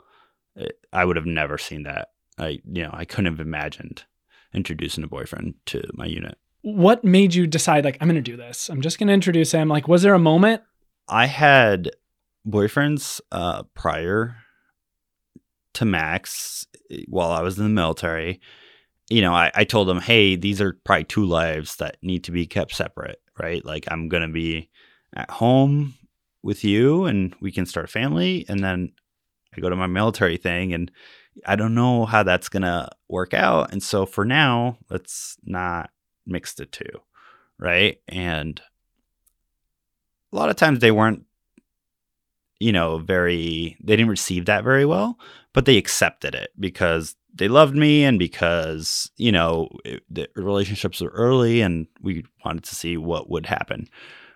it, 0.56 0.80
I 0.94 1.04
would 1.04 1.16
have 1.16 1.26
never 1.26 1.58
seen 1.58 1.84
that. 1.84 2.10
I, 2.38 2.60
you 2.72 2.84
know, 2.84 2.92
I 2.94 3.06
couldn't 3.06 3.32
have 3.32 3.40
imagined 3.40 4.04
introducing 4.54 5.04
a 5.04 5.08
boyfriend 5.08 5.56
to 5.68 5.84
my 5.94 6.06
unit. 6.06 6.38
What 6.62 7.04
made 7.04 7.34
you 7.34 7.48
decide, 7.48 7.84
like, 7.84 7.98
I'm 8.00 8.08
going 8.08 8.16
to 8.16 8.22
do 8.22 8.38
this? 8.38 8.70
I'm 8.70 8.82
just 8.82 9.00
going 9.00 9.08
to 9.08 9.14
introduce 9.14 9.52
him. 9.52 9.68
Like, 9.68 9.88
was 9.88 10.04
there 10.04 10.14
a 10.14 10.20
moment? 10.20 10.62
I 11.08 11.26
had 11.26 11.90
boyfriends 12.48 13.22
uh, 13.32 13.64
prior 13.74 14.36
to 15.74 15.86
Max 15.86 16.68
while 17.08 17.32
I 17.32 17.42
was 17.42 17.58
in 17.58 17.64
the 17.64 17.70
military. 17.70 18.40
You 19.10 19.22
know, 19.22 19.34
I, 19.34 19.52
I 19.56 19.64
told 19.64 19.88
them, 19.88 20.00
hey, 20.00 20.36
these 20.36 20.62
are 20.62 20.78
probably 20.84 21.06
two 21.06 21.26
lives 21.26 21.78
that 21.78 21.98
need 22.02 22.24
to 22.26 22.32
be 22.32 22.46
kept 22.46 22.76
separate, 22.76 23.22
right? 23.40 23.66
Like, 23.66 23.86
I'm 23.90 24.08
going 24.08 24.24
to 24.24 24.30
be 24.30 24.70
at 25.16 25.32
home 25.32 25.96
with 26.44 26.64
you 26.64 27.06
and 27.06 27.36
we 27.42 27.52
can 27.52 27.66
start 27.66 27.86
a 27.86 27.90
family 27.90 28.46
and 28.48 28.64
then 28.64 28.92
I 29.56 29.62
go 29.62 29.70
to 29.70 29.76
my 29.76 29.88
military 29.88 30.38
thing 30.38 30.74
and 30.74 30.92
I 31.46 31.56
don't 31.56 31.76
know 31.76 32.06
how 32.06 32.24
that's 32.24 32.50
going 32.50 32.64
to 32.64 32.90
work 33.08 33.34
out 33.34 33.72
and 33.72 33.84
so 33.84 34.06
for 34.06 34.26
now 34.26 34.78
let's 34.90 35.38
not 35.44 35.90
mix 36.26 36.54
the 36.54 36.66
two 36.66 37.02
right 37.58 38.00
and 38.08 38.62
a 40.32 40.36
lot 40.36 40.50
of 40.50 40.56
times 40.56 40.80
they 40.80 40.92
weren't 40.92 41.26
you 42.60 42.72
know 42.72 42.98
very 42.98 43.78
they 43.82 43.96
didn't 43.96 44.10
receive 44.10 44.46
that 44.46 44.64
very 44.64 44.86
well 44.86 45.18
but 45.54 45.66
they 45.66 45.78
accepted 45.78 46.36
it 46.36 46.52
because 46.60 47.16
they 47.34 47.48
loved 47.48 47.76
me 47.76 48.04
and 48.04 48.20
because 48.20 49.12
you 49.18 49.32
know 49.32 49.70
it, 49.86 50.04
the 50.10 50.28
relationships 50.36 51.02
were 51.02 51.10
early 51.10 51.62
and 51.62 51.88
we 52.02 52.24
wanted 52.46 52.64
to 52.64 52.76
see 52.76 52.98
what 52.98 53.30
would 53.30 53.46
happen. 53.46 53.88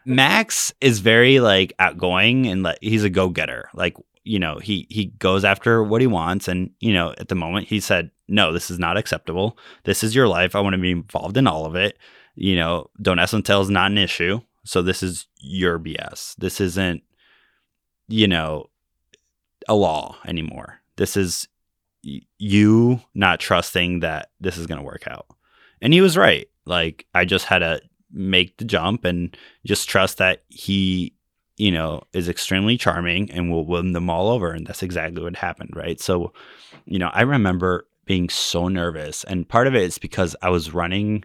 Max 0.05 0.73
is 0.81 0.99
very 0.99 1.39
like 1.39 1.73
outgoing 1.79 2.47
and 2.47 2.63
like 2.63 2.77
he's 2.81 3.03
a 3.03 3.09
go 3.09 3.29
getter. 3.29 3.69
Like 3.73 3.95
you 4.23 4.39
know 4.39 4.57
he 4.59 4.88
he 4.89 5.05
goes 5.05 5.43
after 5.43 5.83
what 5.83 6.01
he 6.01 6.07
wants 6.07 6.47
and 6.47 6.69
you 6.79 6.93
know 6.93 7.13
at 7.17 7.27
the 7.27 7.36
moment 7.36 7.67
he 7.67 7.79
said 7.79 8.12
no 8.27 8.51
this 8.51 8.69
is 8.69 8.79
not 8.79 8.97
acceptable. 8.97 9.57
This 9.83 10.03
is 10.03 10.15
your 10.15 10.27
life. 10.27 10.55
I 10.55 10.62
want 10.62 10.73
to 10.73 10.81
be 10.81 10.91
involved 10.91 11.38
in 11.38 11.47
all 11.47 11.65
of 11.65 11.75
it. 11.75 11.97
You 12.36 12.55
know 12.55 12.89
don't 13.01 13.19
ask 13.19 13.33
and 13.33 13.45
tell 13.45 13.62
is 13.62 13.69
not 13.69 13.91
an 13.91 13.97
issue. 13.97 14.39
So 14.65 14.81
this 14.81 15.03
is 15.03 15.27
your 15.39 15.77
bs 15.77 16.36
this 16.38 16.62
isn't 16.62 17.03
you 18.08 18.28
know 18.28 18.70
a 19.68 19.76
law 19.76 20.18
anymore. 20.26 20.80
This 20.98 21.18
is 21.18 21.48
you 22.38 23.02
not 23.13 23.39
trusting 23.39 24.02
that 24.02 24.32
this 24.42 24.58
is 24.58 24.68
going 24.68 24.80
to 24.80 24.86
work 24.86 25.08
out. 25.08 25.26
And 25.82 25.94
he 25.94 26.02
was 26.02 26.18
right. 26.18 26.48
Like 26.66 27.06
i 27.13 27.26
just 27.26 27.46
had 27.46 27.60
to 27.60 27.82
make 28.12 28.58
the 28.58 28.66
jump 28.66 29.04
and 29.06 29.36
just 29.66 29.89
trust 29.89 30.18
that 30.20 30.44
he 30.48 31.13
you 31.58 31.72
know 31.72 32.04
is 32.13 32.30
extremely 32.30 32.78
charming 32.78 33.30
and 33.32 33.52
will 33.52 33.66
win 33.66 33.92
them 33.92 34.10
all 34.10 34.30
over 34.30 34.52
and 34.52 34.66
that's 34.66 34.84
exactly 34.84 35.22
what 35.22 35.36
happened 35.36 35.72
right? 35.76 36.00
So 36.00 36.32
you 36.86 37.00
know 37.00 37.10
i 37.13 37.22
remember 37.22 37.88
being 38.06 38.30
so 38.30 38.68
nervous 38.68 39.24
and 39.26 39.48
part 39.48 39.68
of 39.68 39.76
it 39.76 39.84
is 39.84 39.98
because 39.98 40.36
i 40.42 40.50
was 40.50 40.74
running 40.74 41.24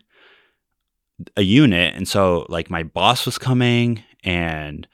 a 1.37 1.43
unit 1.43 1.95
and 1.95 2.07
so 2.07 2.47
like 2.49 2.71
my 2.71 2.83
boss 2.83 3.27
was 3.27 3.39
coming 3.39 4.03
and 4.25 4.87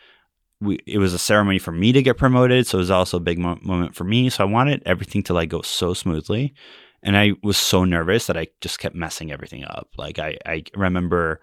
we, 0.60 0.78
it 0.86 0.98
was 0.98 1.12
a 1.12 1.18
ceremony 1.18 1.58
for 1.58 1.72
me 1.72 1.92
to 1.92 2.02
get 2.02 2.16
promoted 2.16 2.66
so 2.66 2.78
it 2.78 2.80
was 2.80 2.90
also 2.90 3.16
a 3.16 3.20
big 3.20 3.38
mo- 3.38 3.58
moment 3.62 3.94
for 3.94 4.04
me 4.04 4.30
so 4.30 4.44
i 4.44 4.46
wanted 4.46 4.82
everything 4.86 5.22
to 5.22 5.34
like 5.34 5.48
go 5.48 5.62
so 5.62 5.92
smoothly 5.92 6.54
and 7.02 7.16
i 7.16 7.32
was 7.42 7.56
so 7.56 7.84
nervous 7.84 8.26
that 8.26 8.36
i 8.36 8.46
just 8.60 8.78
kept 8.78 8.94
messing 8.94 9.30
everything 9.30 9.64
up 9.64 9.88
like 9.96 10.18
i, 10.18 10.36
I 10.46 10.62
remember 10.74 11.40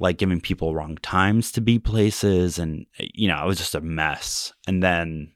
like 0.00 0.18
giving 0.18 0.40
people 0.40 0.74
wrong 0.74 0.96
times 1.02 1.52
to 1.52 1.60
be 1.60 1.78
places 1.78 2.58
and 2.58 2.86
you 2.98 3.28
know, 3.28 3.34
I 3.34 3.44
was 3.44 3.58
just 3.58 3.74
a 3.74 3.80
mess. 3.80 4.52
And 4.66 4.82
then 4.82 5.32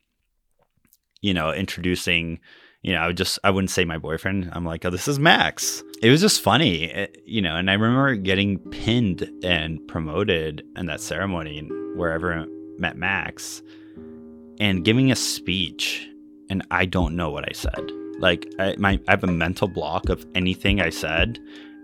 you 1.20 1.34
know, 1.34 1.52
introducing 1.52 2.40
you 2.82 2.92
know, 2.92 2.98
I 2.98 3.06
would 3.06 3.16
just 3.16 3.38
I 3.42 3.50
wouldn't 3.50 3.70
say 3.70 3.86
my 3.86 3.96
boyfriend. 3.96 4.50
I'm 4.52 4.66
like, 4.66 4.84
"Oh, 4.84 4.90
this 4.90 5.08
is 5.08 5.18
Max." 5.18 5.82
It 6.02 6.10
was 6.10 6.20
just 6.20 6.42
funny, 6.42 6.84
it, 6.84 7.16
eh, 7.16 7.20
you 7.24 7.40
know, 7.40 7.56
and 7.56 7.70
I 7.70 7.74
remember 7.74 8.14
getting 8.16 8.58
pinned 8.58 9.30
and 9.42 9.86
promoted 9.88 10.62
in 10.76 10.84
that 10.86 11.00
ceremony 11.00 11.66
wherever 11.96 12.38
I 12.38 12.44
met 12.78 12.96
Max 12.96 13.62
and 14.58 14.84
giving 14.84 15.10
a 15.10 15.16
speech 15.16 16.08
and 16.50 16.64
I 16.70 16.86
don't 16.86 17.16
know 17.16 17.30
what 17.30 17.48
I 17.48 17.52
said. 17.52 17.90
Like 18.18 18.52
I 18.58 18.74
my 18.78 19.00
I 19.08 19.12
have 19.12 19.24
a 19.24 19.28
mental 19.28 19.68
block 19.68 20.08
of 20.08 20.24
anything 20.34 20.80
I 20.80 20.90
said 20.90 21.38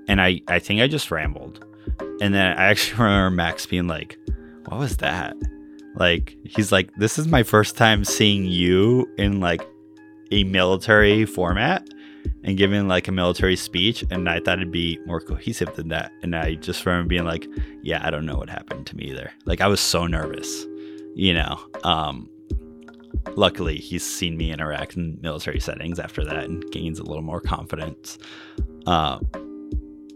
and 0.09 0.20
I 0.20 0.40
I 0.48 0.59
think 0.59 0.81
I 0.81 0.87
just 0.87 1.11
rambled. 1.11 1.64
And 2.20 2.35
then 2.35 2.57
I 2.57 2.64
actually 2.70 3.03
remember 3.03 3.31
Max 3.31 3.67
being 3.67 3.87
like, 3.87 4.19
What 4.67 4.79
was 4.79 4.98
that? 4.98 5.37
Like, 5.96 6.37
he's 6.44 6.73
like, 6.73 6.94
This 6.96 7.19
is 7.19 7.27
my 7.27 7.42
first 7.42 7.77
time 7.77 8.04
seeing 8.04 8.44
you 8.44 9.08
in 9.17 9.40
like 9.40 9.62
a 10.31 10.44
military 10.44 11.25
format 11.25 11.88
and 12.44 12.56
giving 12.56 12.87
like 12.87 13.08
a 13.08 13.12
military 13.12 13.56
speech. 13.56 14.04
And 14.10 14.29
I 14.29 14.40
thought 14.40 14.58
it'd 14.58 14.71
be 14.71 14.98
more 15.06 15.21
cohesive 15.21 15.75
than 15.75 15.88
that. 15.88 16.12
And 16.23 16.37
I 16.37 16.54
just 16.54 16.85
remember 16.87 17.08
being 17.08 17.25
like, 17.25 17.46
Yeah, 17.83 18.00
I 18.04 18.10
don't 18.10 18.27
know 18.27 18.37
what 18.37 18.50
happened 18.50 18.87
to 18.88 18.96
me 18.96 19.04
either. 19.04 19.33
Like, 19.46 19.60
I 19.60 19.67
was 19.67 19.81
so 19.81 20.06
nervous, 20.06 20.67
you 21.15 21.35
know. 21.35 21.58
Um, 21.85 22.29
luckily, 23.37 23.77
he's 23.77 24.04
seen 24.04 24.37
me 24.37 24.52
interact 24.52 24.96
in 24.96 25.19
military 25.21 25.61
settings 25.61 25.98
after 25.98 26.25
that 26.25 26.44
and 26.44 26.65
gains 26.71 26.98
a 26.98 27.04
little 27.04 27.23
more 27.23 27.40
confidence. 27.40 28.19
Uh, 28.87 29.19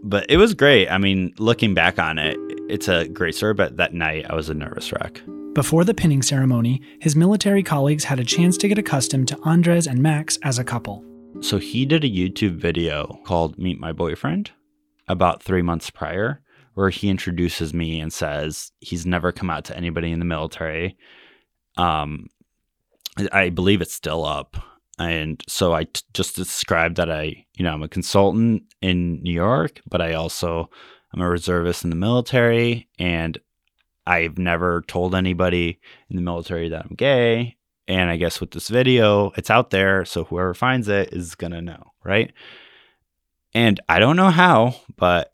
but 0.03 0.25
it 0.29 0.37
was 0.37 0.53
great. 0.53 0.87
I 0.89 0.97
mean, 0.97 1.33
looking 1.39 1.73
back 1.73 1.97
on 1.99 2.19
it, 2.19 2.37
it's 2.69 2.87
a 2.87 3.07
great 3.07 3.35
story, 3.35 3.53
but 3.53 3.77
that 3.77 3.93
night 3.93 4.25
I 4.29 4.35
was 4.35 4.49
a 4.49 4.53
nervous 4.53 4.91
wreck. 4.91 5.21
Before 5.53 5.83
the 5.83 5.93
pinning 5.93 6.21
ceremony, 6.21 6.81
his 6.99 7.15
military 7.15 7.63
colleagues 7.63 8.03
had 8.03 8.19
a 8.19 8.25
chance 8.25 8.57
to 8.57 8.67
get 8.67 8.77
accustomed 8.77 9.27
to 9.29 9.39
Andres 9.43 9.87
and 9.87 9.99
Max 9.99 10.37
as 10.43 10.59
a 10.59 10.63
couple. 10.63 11.03
So 11.41 11.57
he 11.57 11.85
did 11.85 12.03
a 12.03 12.09
YouTube 12.09 12.57
video 12.57 13.19
called 13.23 13.57
Meet 13.57 13.79
My 13.79 13.91
Boyfriend 13.91 14.51
about 15.07 15.41
three 15.41 15.61
months 15.61 15.89
prior, 15.89 16.41
where 16.75 16.89
he 16.89 17.09
introduces 17.09 17.73
me 17.73 17.99
and 17.99 18.13
says 18.13 18.71
he's 18.79 19.05
never 19.05 19.31
come 19.31 19.49
out 19.49 19.65
to 19.65 19.75
anybody 19.75 20.11
in 20.11 20.19
the 20.19 20.25
military. 20.25 20.97
Um, 21.77 22.27
I 23.31 23.49
believe 23.49 23.81
it's 23.81 23.93
still 23.93 24.23
up. 24.23 24.57
And 24.97 25.43
so 25.47 25.73
I 25.73 25.85
t- 25.85 26.01
just 26.13 26.35
described 26.35 26.97
that 26.97 27.11
I, 27.11 27.45
you 27.55 27.63
know, 27.63 27.73
I'm 27.73 27.83
a 27.83 27.89
consultant 27.89 28.63
in 28.81 29.21
New 29.23 29.33
York, 29.33 29.81
but 29.89 30.01
I 30.01 30.13
also 30.13 30.69
I'm 31.13 31.21
a 31.21 31.29
reservist 31.29 31.83
in 31.85 31.89
the 31.89 31.95
military, 31.95 32.89
and 32.99 33.37
I've 34.05 34.37
never 34.37 34.83
told 34.87 35.15
anybody 35.15 35.79
in 36.09 36.17
the 36.17 36.21
military 36.21 36.69
that 36.69 36.85
I'm 36.85 36.95
gay. 36.95 37.55
And 37.87 38.09
I 38.09 38.17
guess 38.17 38.41
with 38.41 38.51
this 38.51 38.67
video, 38.67 39.31
it's 39.37 39.49
out 39.49 39.69
there, 39.69 40.03
so 40.05 40.25
whoever 40.25 40.53
finds 40.53 40.87
it 40.87 41.13
is 41.13 41.35
gonna 41.35 41.61
know, 41.61 41.91
right? 42.03 42.33
And 43.53 43.79
I 43.87 43.99
don't 43.99 44.17
know 44.17 44.29
how, 44.29 44.75
but 44.97 45.33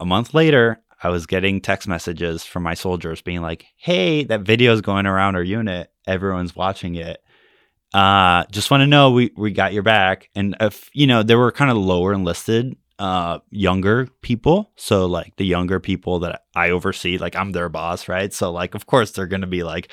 a 0.00 0.06
month 0.06 0.34
later, 0.34 0.80
I 1.02 1.10
was 1.10 1.26
getting 1.26 1.60
text 1.60 1.86
messages 1.88 2.44
from 2.44 2.62
my 2.62 2.74
soldiers 2.74 3.22
being 3.22 3.40
like, 3.42 3.66
"Hey, 3.76 4.24
that 4.24 4.42
video 4.42 4.72
is 4.72 4.80
going 4.80 5.06
around 5.06 5.36
our 5.36 5.42
unit. 5.42 5.90
Everyone's 6.06 6.56
watching 6.56 6.96
it. 6.96 7.22
Uh, 7.94 8.44
just 8.50 8.70
want 8.70 8.82
to 8.82 8.86
know 8.86 9.10
we 9.10 9.32
we 9.36 9.52
got 9.52 9.72
your 9.72 9.82
back." 9.82 10.28
And 10.34 10.56
if 10.60 10.90
you 10.92 11.06
know, 11.06 11.22
there 11.22 11.38
were 11.38 11.52
kind 11.52 11.70
of 11.70 11.76
lower 11.76 12.12
enlisted, 12.12 12.76
uh, 12.98 13.38
younger 13.50 14.08
people. 14.22 14.72
So 14.76 15.06
like 15.06 15.36
the 15.36 15.46
younger 15.46 15.80
people 15.80 16.18
that 16.20 16.42
I 16.54 16.70
oversee, 16.70 17.18
like 17.18 17.36
I'm 17.36 17.52
their 17.52 17.68
boss, 17.68 18.08
right? 18.08 18.32
So 18.32 18.50
like, 18.50 18.74
of 18.74 18.86
course, 18.86 19.12
they're 19.12 19.26
gonna 19.26 19.46
be 19.46 19.62
like, 19.62 19.88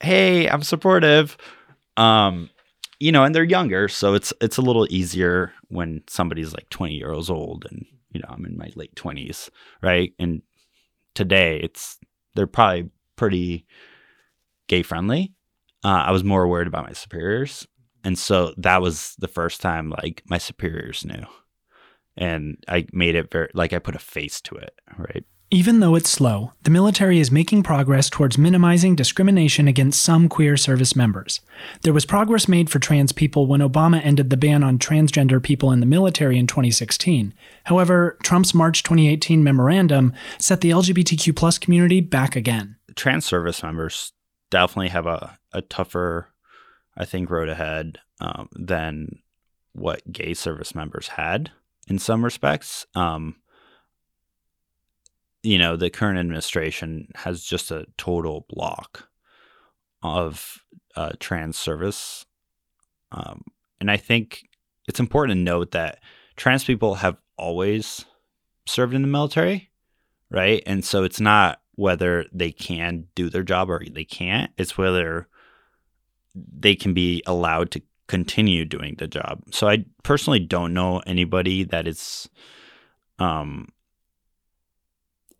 "Hey, 0.00 0.48
I'm 0.48 0.62
supportive." 0.62 1.36
Um, 1.96 2.50
you 3.00 3.12
know, 3.12 3.24
and 3.24 3.34
they're 3.34 3.44
younger, 3.44 3.88
so 3.88 4.14
it's 4.14 4.32
it's 4.40 4.56
a 4.56 4.62
little 4.62 4.86
easier 4.90 5.52
when 5.68 6.02
somebody's 6.08 6.52
like 6.54 6.68
20 6.70 6.94
years 6.94 7.30
old 7.30 7.66
and 7.70 7.86
you 8.10 8.20
know, 8.20 8.28
I'm 8.28 8.44
in 8.44 8.56
my 8.56 8.70
late 8.74 8.94
20s, 8.94 9.50
right? 9.82 10.12
And 10.18 10.42
today 11.14 11.60
it's 11.62 11.98
they're 12.34 12.46
probably 12.46 12.90
pretty 13.16 13.66
gay 14.68 14.82
friendly. 14.82 15.32
Uh, 15.84 16.04
I 16.06 16.10
was 16.12 16.24
more 16.24 16.48
worried 16.48 16.68
about 16.68 16.86
my 16.86 16.92
superiors, 16.92 17.66
and 18.04 18.18
so 18.18 18.54
that 18.56 18.82
was 18.82 19.14
the 19.18 19.28
first 19.28 19.60
time 19.60 19.90
like 19.90 20.22
my 20.28 20.38
superiors 20.38 21.04
knew, 21.04 21.24
and 22.16 22.56
I 22.66 22.86
made 22.92 23.14
it 23.14 23.30
very 23.30 23.50
like 23.54 23.72
I 23.72 23.78
put 23.78 23.94
a 23.94 24.00
face 24.00 24.40
to 24.42 24.56
it, 24.56 24.74
right? 24.96 25.24
Even 25.50 25.80
though 25.80 25.94
it's 25.94 26.10
slow, 26.10 26.52
the 26.64 26.70
military 26.70 27.18
is 27.18 27.30
making 27.30 27.62
progress 27.62 28.10
towards 28.10 28.36
minimizing 28.36 28.94
discrimination 28.94 29.66
against 29.66 30.02
some 30.02 30.28
queer 30.28 30.58
service 30.58 30.94
members. 30.94 31.40
There 31.80 31.94
was 31.94 32.04
progress 32.04 32.48
made 32.48 32.68
for 32.68 32.78
trans 32.78 33.12
people 33.12 33.46
when 33.46 33.60
Obama 33.60 34.04
ended 34.04 34.28
the 34.28 34.36
ban 34.36 34.62
on 34.62 34.78
transgender 34.78 35.42
people 35.42 35.72
in 35.72 35.80
the 35.80 35.86
military 35.86 36.38
in 36.38 36.46
2016. 36.46 37.32
However, 37.64 38.18
Trump's 38.22 38.52
March 38.52 38.82
2018 38.82 39.42
memorandum 39.42 40.12
set 40.38 40.60
the 40.60 40.68
LGBTQ 40.68 41.34
plus 41.34 41.56
community 41.56 42.02
back 42.02 42.36
again. 42.36 42.76
Trans 42.94 43.24
service 43.24 43.62
members 43.62 44.12
definitely 44.50 44.88
have 44.88 45.06
a, 45.06 45.38
a 45.54 45.62
tougher, 45.62 46.28
I 46.94 47.06
think, 47.06 47.30
road 47.30 47.48
ahead 47.48 48.00
um, 48.20 48.50
than 48.52 49.20
what 49.72 50.12
gay 50.12 50.34
service 50.34 50.74
members 50.74 51.08
had 51.08 51.52
in 51.88 51.98
some 51.98 52.22
respects. 52.22 52.84
Um, 52.94 53.36
you 55.42 55.58
know, 55.58 55.76
the 55.76 55.90
current 55.90 56.18
administration 56.18 57.08
has 57.14 57.44
just 57.44 57.70
a 57.70 57.86
total 57.96 58.46
block 58.48 59.08
of 60.02 60.58
uh, 60.96 61.12
trans 61.20 61.56
service. 61.56 62.26
Um, 63.12 63.42
and 63.80 63.90
I 63.90 63.96
think 63.96 64.44
it's 64.86 65.00
important 65.00 65.36
to 65.36 65.42
note 65.42 65.70
that 65.72 66.00
trans 66.36 66.64
people 66.64 66.96
have 66.96 67.16
always 67.36 68.04
served 68.66 68.94
in 68.94 69.02
the 69.02 69.08
military, 69.08 69.70
right? 70.30 70.62
And 70.66 70.84
so 70.84 71.04
it's 71.04 71.20
not 71.20 71.60
whether 71.74 72.24
they 72.32 72.50
can 72.50 73.06
do 73.14 73.30
their 73.30 73.44
job 73.44 73.70
or 73.70 73.82
they 73.88 74.04
can't, 74.04 74.50
it's 74.58 74.76
whether 74.76 75.28
they 76.34 76.74
can 76.74 76.92
be 76.92 77.22
allowed 77.26 77.70
to 77.70 77.82
continue 78.08 78.64
doing 78.64 78.96
the 78.98 79.06
job. 79.06 79.42
So 79.52 79.68
I 79.68 79.84
personally 80.02 80.40
don't 80.40 80.74
know 80.74 81.00
anybody 81.06 81.64
that 81.64 81.86
is 81.86 82.28
um 83.18 83.68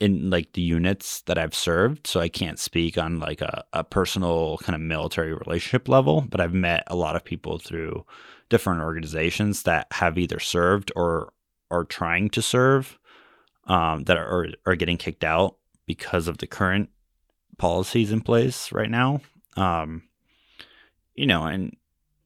in 0.01 0.31
like 0.31 0.53
the 0.53 0.63
units 0.63 1.23
that 1.23 1.39
I've 1.39 1.55
served, 1.55 2.07
so 2.07 2.21
I 2.21 2.29
can't 2.29 2.59
speak 2.59 2.97
on 2.97 3.19
like 3.19 3.41
a, 3.41 3.65
a 3.73 3.83
personal 3.83 4.59
kind 4.59 4.75
of 4.75 4.81
military 4.81 5.35
relationship 5.35 5.89
level, 5.89 6.25
but 6.29 6.41
I've 6.41 6.55
met 6.55 6.85
a 6.87 6.97
lot 6.97 7.17
of 7.17 7.25
people 7.25 7.59
through 7.59 8.05
different 8.49 8.83
organizations 8.83 9.65
that 9.65 9.89
have 9.93 10.17
either 10.17 10.39
served 10.39 10.93
or 10.95 11.33
are 11.71 11.85
trying 11.85 12.31
to 12.31 12.43
serve 12.43 12.99
um, 13.67 14.05
that 14.05 14.17
are 14.17 14.49
are 14.67 14.77
getting 14.77 14.97
kicked 14.97 15.25
out 15.25 15.57
because 15.87 16.29
of 16.29 16.39
the 16.39 16.47
current 16.47 16.91
policies 17.59 18.13
in 18.13 18.21
place 18.21 18.73
right 18.73 18.91
now. 18.91 19.21
Um, 19.57 20.05
you 21.15 21.27
know, 21.27 21.45
and 21.45 21.77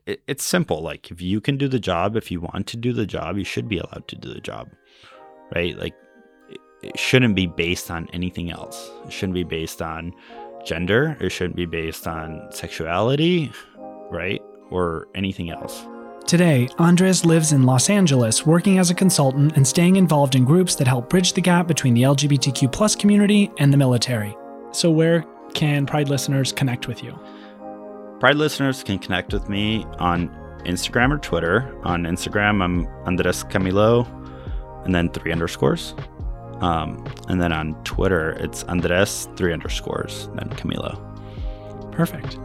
it, 0.07 0.23
it's 0.27 0.45
simple. 0.45 0.83
Like 0.83 1.11
if 1.11 1.21
you 1.23 1.41
can 1.41 1.57
do 1.57 1.69
the 1.69 1.81
job, 1.81 2.17
if 2.17 2.31
you 2.31 2.41
want 2.41 2.67
to 2.69 2.77
do 2.77 2.93
the 2.93 3.07
job, 3.07 3.39
you 3.39 3.45
should 3.45 3.69
be 3.69 3.79
allowed 3.79 4.07
to 4.09 4.17
do 4.17 4.33
the 4.33 4.41
job, 4.41 4.69
right? 5.55 5.77
Like 5.77 5.95
it 6.83 6.99
shouldn't 6.99 7.37
be 7.37 7.47
based 7.47 7.91
on 7.91 8.09
anything 8.13 8.51
else. 8.51 8.91
It 9.05 9.13
shouldn't 9.13 9.35
be 9.35 9.45
based 9.45 9.81
on 9.81 10.15
gender. 10.65 11.17
It 11.21 11.31
shouldn't 11.31 11.57
be 11.57 11.67
based 11.67 12.07
on 12.07 12.49
sexuality, 12.51 13.53
right? 14.11 14.43
Or 14.71 15.09
anything 15.15 15.51
else. 15.51 15.87
Today, 16.27 16.69
Andres 16.79 17.25
lives 17.25 17.53
in 17.53 17.65
Los 17.65 17.91
Angeles, 17.91 18.47
working 18.47 18.79
as 18.79 18.91
a 18.91 18.95
consultant 18.95 19.57
and 19.57 19.67
staying 19.67 19.97
involved 19.97 20.35
in 20.35 20.45
groups 20.45 20.75
that 20.77 20.87
help 20.87 21.11
bridge 21.11 21.33
the 21.33 21.41
gap 21.41 21.67
between 21.67 21.95
the 21.95 22.03
LGBTQ 22.03 22.71
plus 22.73 22.95
community 22.97 23.51
and 23.59 23.73
the 23.73 23.77
military. 23.77 24.37
So, 24.71 24.91
where 24.91 25.25
can 25.53 25.85
Pride 25.85 26.09
listeners 26.09 26.53
connect 26.53 26.89
with 26.89 27.03
you? 27.03 27.19
Pride 28.21 28.37
listeners 28.37 28.83
can 28.83 28.99
connect 28.99 29.33
with 29.33 29.49
me 29.49 29.85
on 29.99 30.29
Instagram 30.65 31.13
or 31.13 31.19
Twitter. 31.19 31.77
On 31.85 32.05
Instagram, 32.05 32.63
I'm 32.63 32.87
Andres 33.05 33.45
Camilo, 33.45 34.07
and 34.85 34.95
then 34.95 35.11
three 35.11 35.33
underscores. 35.33 35.95
Um, 36.63 37.05
and 37.29 37.43
then 37.43 37.53
on 37.53 37.75
Twitter, 37.85 38.31
it's 38.41 38.63
Andres 38.65 39.29
three 39.37 39.53
underscores, 39.53 40.29
then 40.35 40.49
Camilo. 40.51 40.97
Perfect. 41.93 42.39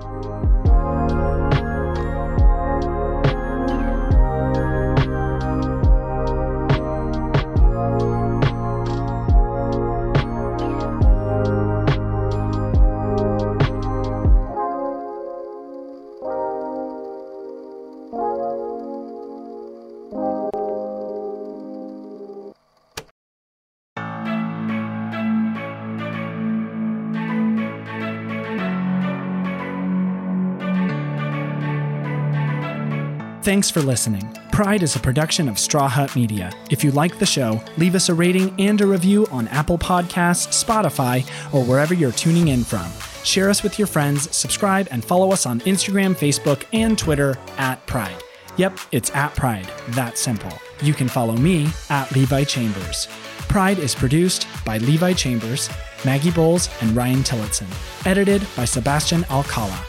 Thanks 33.47 33.71
for 33.71 33.79
listening. 33.79 34.29
Pride 34.51 34.83
is 34.83 34.97
a 34.97 34.99
production 34.99 35.47
of 35.47 35.57
Straw 35.57 35.87
Hut 35.87 36.13
Media. 36.17 36.51
If 36.69 36.83
you 36.83 36.91
like 36.91 37.17
the 37.17 37.25
show, 37.25 37.63
leave 37.77 37.95
us 37.95 38.09
a 38.09 38.13
rating 38.13 38.53
and 38.59 38.81
a 38.81 38.85
review 38.85 39.25
on 39.31 39.47
Apple 39.47 39.77
Podcasts, 39.77 40.65
Spotify, 40.65 41.25
or 41.53 41.63
wherever 41.63 41.93
you're 41.93 42.11
tuning 42.11 42.49
in 42.49 42.65
from. 42.65 42.91
Share 43.23 43.49
us 43.49 43.63
with 43.63 43.79
your 43.79 43.87
friends, 43.87 44.35
subscribe, 44.35 44.89
and 44.91 45.01
follow 45.01 45.31
us 45.31 45.45
on 45.45 45.61
Instagram, 45.61 46.13
Facebook, 46.13 46.65
and 46.73 46.99
Twitter 46.99 47.37
at 47.57 47.75
Pride. 47.87 48.21
Yep, 48.57 48.79
it's 48.91 49.15
at 49.15 49.33
Pride. 49.33 49.71
That 49.91 50.17
simple. 50.17 50.51
You 50.81 50.93
can 50.93 51.07
follow 51.07 51.37
me 51.37 51.69
at 51.89 52.11
Levi 52.11 52.43
Chambers. 52.43 53.07
Pride 53.47 53.79
is 53.79 53.95
produced 53.95 54.45
by 54.65 54.79
Levi 54.79 55.13
Chambers, 55.13 55.69
Maggie 56.03 56.31
Boles, 56.31 56.69
and 56.81 56.93
Ryan 56.93 57.23
Tillotson. 57.23 57.67
Edited 58.03 58.45
by 58.57 58.65
Sebastian 58.65 59.23
Alcala. 59.29 59.85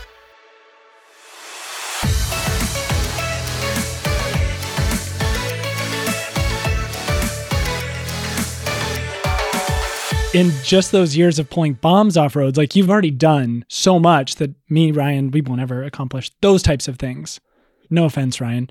In 10.34 10.52
just 10.62 10.92
those 10.92 11.16
years 11.16 11.38
of 11.38 11.48
pulling 11.48 11.74
bombs 11.74 12.16
off 12.16 12.36
roads, 12.36 12.58
like 12.58 12.76
you've 12.76 12.90
already 12.90 13.10
done 13.10 13.64
so 13.68 13.98
much 13.98 14.36
that 14.36 14.54
me, 14.68 14.92
Ryan, 14.92 15.30
we 15.30 15.40
won't 15.40 15.60
ever 15.60 15.82
accomplish 15.82 16.30
those 16.42 16.62
types 16.62 16.86
of 16.86 16.98
things. 16.98 17.40
No 17.88 18.04
offense, 18.04 18.40
Ryan. 18.40 18.68